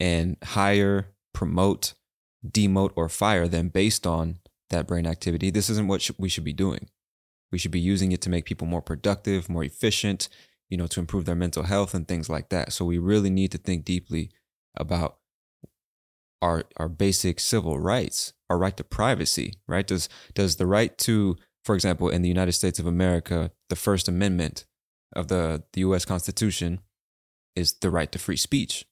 and 0.00 0.36
hire, 0.42 1.08
promote, 1.32 1.94
demote, 2.46 2.92
or 2.96 3.08
fire 3.08 3.48
them 3.48 3.68
based 3.68 4.06
on 4.06 4.38
that 4.70 4.86
brain 4.86 5.06
activity. 5.06 5.50
This 5.50 5.70
isn't 5.70 5.88
what 5.88 6.08
we 6.18 6.28
should 6.28 6.44
be 6.44 6.52
doing. 6.52 6.88
We 7.50 7.58
should 7.58 7.70
be 7.70 7.80
using 7.80 8.12
it 8.12 8.20
to 8.22 8.30
make 8.30 8.44
people 8.44 8.66
more 8.66 8.82
productive, 8.82 9.48
more 9.48 9.64
efficient, 9.64 10.28
you 10.68 10.76
know, 10.76 10.86
to 10.88 11.00
improve 11.00 11.24
their 11.24 11.34
mental 11.34 11.62
health 11.62 11.94
and 11.94 12.06
things 12.06 12.28
like 12.28 12.50
that. 12.50 12.72
So 12.72 12.84
we 12.84 12.98
really 12.98 13.30
need 13.30 13.52
to 13.52 13.58
think 13.58 13.84
deeply 13.84 14.30
about 14.76 15.16
our 16.40 16.64
our 16.76 16.88
basic 16.88 17.40
civil 17.40 17.78
rights, 17.80 18.34
our 18.48 18.58
right 18.58 18.76
to 18.76 18.84
privacy, 18.84 19.54
right? 19.66 19.86
Does 19.86 20.08
does 20.34 20.56
the 20.56 20.66
right 20.66 20.96
to, 20.98 21.36
for 21.64 21.74
example, 21.74 22.10
in 22.10 22.22
the 22.22 22.28
United 22.28 22.52
States 22.52 22.78
of 22.78 22.86
America, 22.86 23.50
the 23.70 23.76
First 23.76 24.08
Amendment 24.08 24.66
of 25.14 25.28
the, 25.28 25.64
the 25.72 25.80
US 25.82 26.04
Constitution 26.04 26.80
is 27.54 27.74
the 27.74 27.90
right 27.90 28.10
to 28.12 28.18
free 28.18 28.36
speech. 28.36 28.86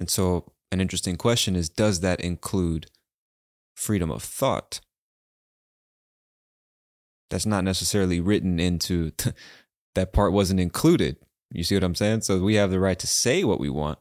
And 0.00 0.10
so 0.10 0.52
an 0.70 0.80
interesting 0.80 1.16
question 1.16 1.56
is 1.56 1.68
does 1.68 2.00
that 2.00 2.20
include 2.20 2.86
freedom 3.74 4.10
of 4.10 4.22
thought? 4.22 4.80
That's 7.30 7.46
not 7.46 7.64
necessarily 7.64 8.20
written 8.20 8.58
into 8.58 9.12
that 9.94 10.12
part 10.12 10.32
wasn't 10.32 10.60
included. 10.60 11.16
You 11.50 11.64
see 11.64 11.74
what 11.74 11.84
I'm 11.84 11.94
saying? 11.94 12.22
So 12.22 12.40
we 12.40 12.56
have 12.56 12.70
the 12.70 12.80
right 12.80 12.98
to 12.98 13.06
say 13.06 13.44
what 13.44 13.60
we 13.60 13.70
want, 13.70 13.98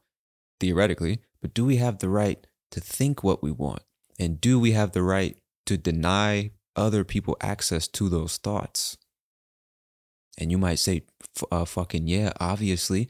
theoretically, 0.60 1.20
but 1.42 1.54
do 1.54 1.66
we 1.66 1.78
have 1.78 2.00
the 2.00 2.10
right 2.10 2.46
to 2.72 2.80
think 2.80 3.24
what 3.24 3.42
we 3.42 3.52
want? 3.52 3.84
And 4.20 4.42
do 4.42 4.60
we 4.60 4.72
have 4.72 4.92
the 4.92 5.04
right 5.04 5.38
to 5.66 5.78
deny 5.78 6.52
other 6.76 7.04
people 7.04 7.38
access 7.42 7.88
to 7.90 8.10
those 8.10 8.38
thoughts? 8.38 8.98
And 10.38 10.52
you 10.52 10.58
might 10.58 10.80
say, 10.80 11.04
uh, 11.52 11.66
fucking 11.66 12.08
yeah, 12.08 12.32
obviously. 12.40 13.10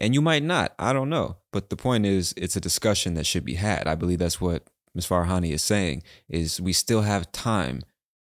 And 0.00 0.14
you 0.14 0.22
might 0.22 0.42
not. 0.42 0.74
I 0.78 0.92
don't 0.92 1.10
know. 1.10 1.36
But 1.52 1.70
the 1.70 1.76
point 1.76 2.06
is, 2.06 2.32
it's 2.36 2.56
a 2.56 2.60
discussion 2.60 3.14
that 3.14 3.26
should 3.26 3.44
be 3.44 3.54
had. 3.54 3.86
I 3.86 3.94
believe 3.94 4.18
that's 4.18 4.40
what 4.40 4.64
Ms. 4.94 5.06
Farahany 5.06 5.52
is 5.52 5.62
saying, 5.62 6.02
is 6.28 6.60
we 6.60 6.72
still 6.72 7.02
have 7.02 7.30
time 7.32 7.82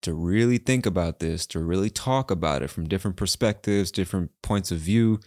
to 0.02 0.14
really 0.14 0.58
think 0.58 0.86
about 0.86 1.20
this, 1.20 1.46
to 1.48 1.60
really 1.60 1.90
talk 1.90 2.32
about 2.32 2.64
it 2.64 2.70
from 2.70 2.88
different 2.88 3.18
perspectives, 3.18 3.92
different 3.92 4.32
points 4.42 4.72
of 4.72 4.80
view, 4.80 5.20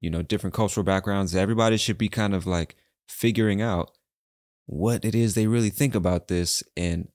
you 0.00 0.10
know, 0.10 0.22
different 0.22 0.54
cultural 0.54 0.84
backgrounds. 0.84 1.34
Everybody 1.34 1.76
should 1.76 1.98
be 1.98 2.08
kind 2.08 2.34
of 2.34 2.46
like 2.46 2.76
figuring 3.08 3.62
out 3.62 3.92
what 4.66 5.04
it 5.04 5.14
is 5.14 5.34
they 5.34 5.46
really 5.46 5.70
think 5.70 5.94
about 5.94 6.28
this 6.28 6.62
and 6.76 7.08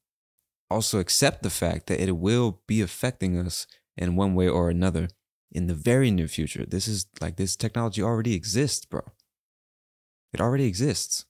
also 0.70 1.00
accept 1.00 1.44
the 1.44 1.50
fact 1.50 1.88
that 1.88 2.00
it 2.00 2.14
will 2.14 2.62
be 2.66 2.82
affecting 2.82 3.38
us 3.38 3.68
in 3.98 4.16
one 4.16 4.34
way 4.34 4.48
or 4.48 4.70
another 4.70 5.10
in 5.52 5.68
the 5.68 5.74
very 5.74 6.12
near 6.12 6.28
future. 6.28 6.66
This 6.66 6.88
is 6.88 7.06
like 7.20 7.36
this 7.36 7.56
technology 7.56 8.02
already 8.02 8.34
exists, 8.34 8.86
bro. 8.86 9.02
It 10.34 10.39
already 10.39 10.66
exists. 10.66 11.26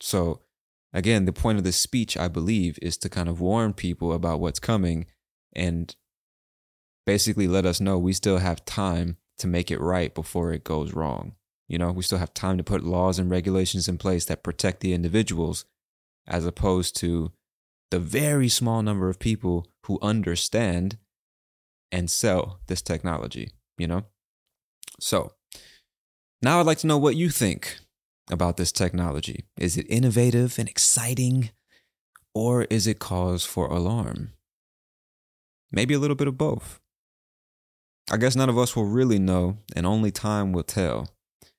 So, 0.00 0.40
again, 0.92 1.26
the 1.26 1.32
point 1.32 1.58
of 1.58 1.64
this 1.64 1.76
speech, 1.76 2.16
I 2.16 2.28
believe, 2.28 2.78
is 2.80 2.96
to 2.98 3.08
kind 3.08 3.28
of 3.28 3.40
warn 3.40 3.74
people 3.74 4.12
about 4.12 4.40
what's 4.40 4.60
coming 4.60 5.06
and 5.54 5.94
basically 7.04 7.46
let 7.46 7.66
us 7.66 7.80
know 7.80 7.98
we 7.98 8.12
still 8.12 8.38
have 8.38 8.64
time 8.64 9.16
to 9.38 9.46
make 9.46 9.70
it 9.70 9.80
right 9.80 10.14
before 10.14 10.52
it 10.52 10.64
goes 10.64 10.94
wrong. 10.94 11.34
You 11.68 11.78
know, 11.78 11.92
we 11.92 12.02
still 12.02 12.18
have 12.18 12.32
time 12.32 12.56
to 12.58 12.64
put 12.64 12.82
laws 12.82 13.18
and 13.18 13.30
regulations 13.30 13.88
in 13.88 13.98
place 13.98 14.24
that 14.26 14.42
protect 14.42 14.80
the 14.80 14.94
individuals 14.94 15.66
as 16.26 16.46
opposed 16.46 16.96
to 16.96 17.32
the 17.90 17.98
very 17.98 18.48
small 18.48 18.82
number 18.82 19.08
of 19.08 19.18
people 19.18 19.66
who 19.84 19.98
understand 20.02 20.98
and 21.90 22.10
sell 22.10 22.60
this 22.66 22.82
technology, 22.82 23.50
you 23.78 23.86
know? 23.86 24.04
So, 25.00 25.32
now 26.42 26.60
I'd 26.60 26.66
like 26.66 26.78
to 26.78 26.86
know 26.86 26.98
what 26.98 27.16
you 27.16 27.30
think 27.30 27.78
about 28.30 28.56
this 28.56 28.72
technology. 28.72 29.44
Is 29.58 29.76
it 29.76 29.86
innovative 29.88 30.58
and 30.58 30.68
exciting, 30.68 31.50
or 32.34 32.64
is 32.64 32.86
it 32.86 32.98
cause 32.98 33.44
for 33.44 33.66
alarm? 33.66 34.32
Maybe 35.70 35.94
a 35.94 35.98
little 35.98 36.16
bit 36.16 36.28
of 36.28 36.38
both. 36.38 36.80
I 38.10 38.16
guess 38.16 38.36
none 38.36 38.48
of 38.48 38.58
us 38.58 38.74
will 38.74 38.86
really 38.86 39.18
know, 39.18 39.58
and 39.76 39.86
only 39.86 40.10
time 40.10 40.52
will 40.52 40.62
tell. 40.62 41.10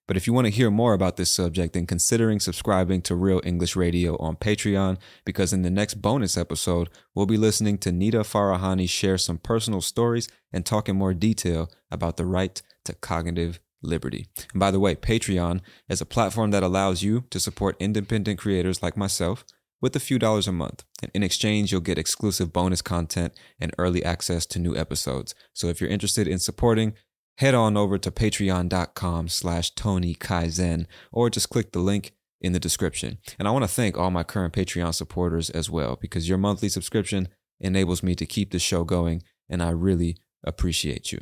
But 0.09 0.17
if 0.17 0.25
you 0.25 0.33
want 0.33 0.47
to 0.47 0.51
hear 0.51 0.71
more 0.71 0.93
about 0.95 1.17
this 1.17 1.31
subject, 1.31 1.73
then 1.73 1.85
considering 1.85 2.39
subscribing 2.39 3.03
to 3.03 3.13
Real 3.13 3.41
English 3.43 3.75
Radio 3.75 4.17
on 4.17 4.37
Patreon, 4.37 4.97
because 5.23 5.53
in 5.53 5.61
the 5.61 5.69
next 5.69 6.01
bonus 6.01 6.35
episode, 6.35 6.89
we'll 7.13 7.27
be 7.27 7.37
listening 7.37 7.77
to 7.77 7.91
Nita 7.91 8.21
Farahany 8.21 8.89
share 8.89 9.19
some 9.19 9.37
personal 9.37 9.81
stories 9.81 10.27
and 10.51 10.65
talk 10.65 10.89
in 10.89 10.95
more 10.95 11.13
detail 11.13 11.69
about 11.91 12.17
the 12.17 12.25
right 12.25 12.59
to 12.85 12.95
cognitive 12.95 13.59
liberty. 13.83 14.25
And 14.51 14.59
by 14.59 14.71
the 14.71 14.79
way, 14.79 14.95
Patreon 14.95 15.61
is 15.87 16.01
a 16.01 16.07
platform 16.07 16.49
that 16.49 16.63
allows 16.63 17.03
you 17.03 17.25
to 17.29 17.39
support 17.39 17.75
independent 17.79 18.39
creators 18.39 18.81
like 18.81 18.97
myself 18.97 19.45
with 19.79 19.95
a 19.95 19.99
few 19.99 20.17
dollars 20.17 20.47
a 20.47 20.51
month. 20.51 20.85
And 21.03 21.11
in 21.13 21.21
exchange, 21.21 21.71
you'll 21.71 21.81
get 21.81 21.99
exclusive 21.99 22.51
bonus 22.51 22.81
content 22.81 23.33
and 23.59 23.75
early 23.77 24.03
access 24.03 24.47
to 24.47 24.59
new 24.59 24.75
episodes. 24.75 25.35
So 25.53 25.67
if 25.67 25.79
you're 25.79 25.89
interested 25.89 26.27
in 26.27 26.39
supporting, 26.39 26.95
head 27.39 27.55
on 27.55 27.75
over 27.75 27.97
to 27.97 28.11
patreon.com 28.11 29.27
slash 29.29 29.71
Tony 29.71 30.13
Kaizen 30.13 30.85
or 31.11 31.29
just 31.29 31.49
click 31.49 31.71
the 31.71 31.79
link 31.79 32.11
in 32.41 32.51
the 32.53 32.59
description. 32.59 33.17
And 33.37 33.47
I 33.47 33.51
want 33.51 33.63
to 33.63 33.69
thank 33.69 33.97
all 33.97 34.11
my 34.11 34.23
current 34.23 34.53
Patreon 34.53 34.93
supporters 34.93 35.49
as 35.49 35.69
well, 35.69 35.97
because 35.99 36.29
your 36.29 36.37
monthly 36.37 36.69
subscription 36.69 37.29
enables 37.59 38.03
me 38.03 38.15
to 38.15 38.25
keep 38.25 38.51
the 38.51 38.59
show 38.59 38.83
going, 38.83 39.23
and 39.49 39.61
I 39.63 39.69
really 39.71 40.17
appreciate 40.43 41.11
you. 41.11 41.19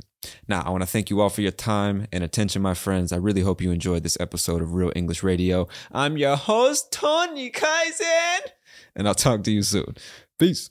Now, 0.48 0.62
I 0.62 0.70
want 0.70 0.84
to 0.84 0.88
thank 0.88 1.10
you 1.10 1.22
all 1.22 1.30
for 1.30 1.42
your 1.42 1.52
time 1.52 2.08
and 2.12 2.24
attention, 2.24 2.62
my 2.62 2.74
friends. 2.74 3.12
I 3.12 3.18
really 3.18 3.42
hope 3.42 3.62
you 3.62 3.72
enjoyed 3.72 4.04
this 4.04 4.20
episode 4.20 4.62
of 4.62 4.74
Real 4.74 4.92
English 4.96 5.24
Radio. 5.24 5.68
I'm 5.92 6.18
your 6.18 6.36
host, 6.36 6.92
Tony 6.92 7.50
Kaizen, 7.50 8.40
and 8.96 9.08
I'll 9.08 9.16
talk 9.16 9.44
to 9.44 9.52
you 9.52 9.64
soon. 9.64 9.96
Peace. 10.38 10.70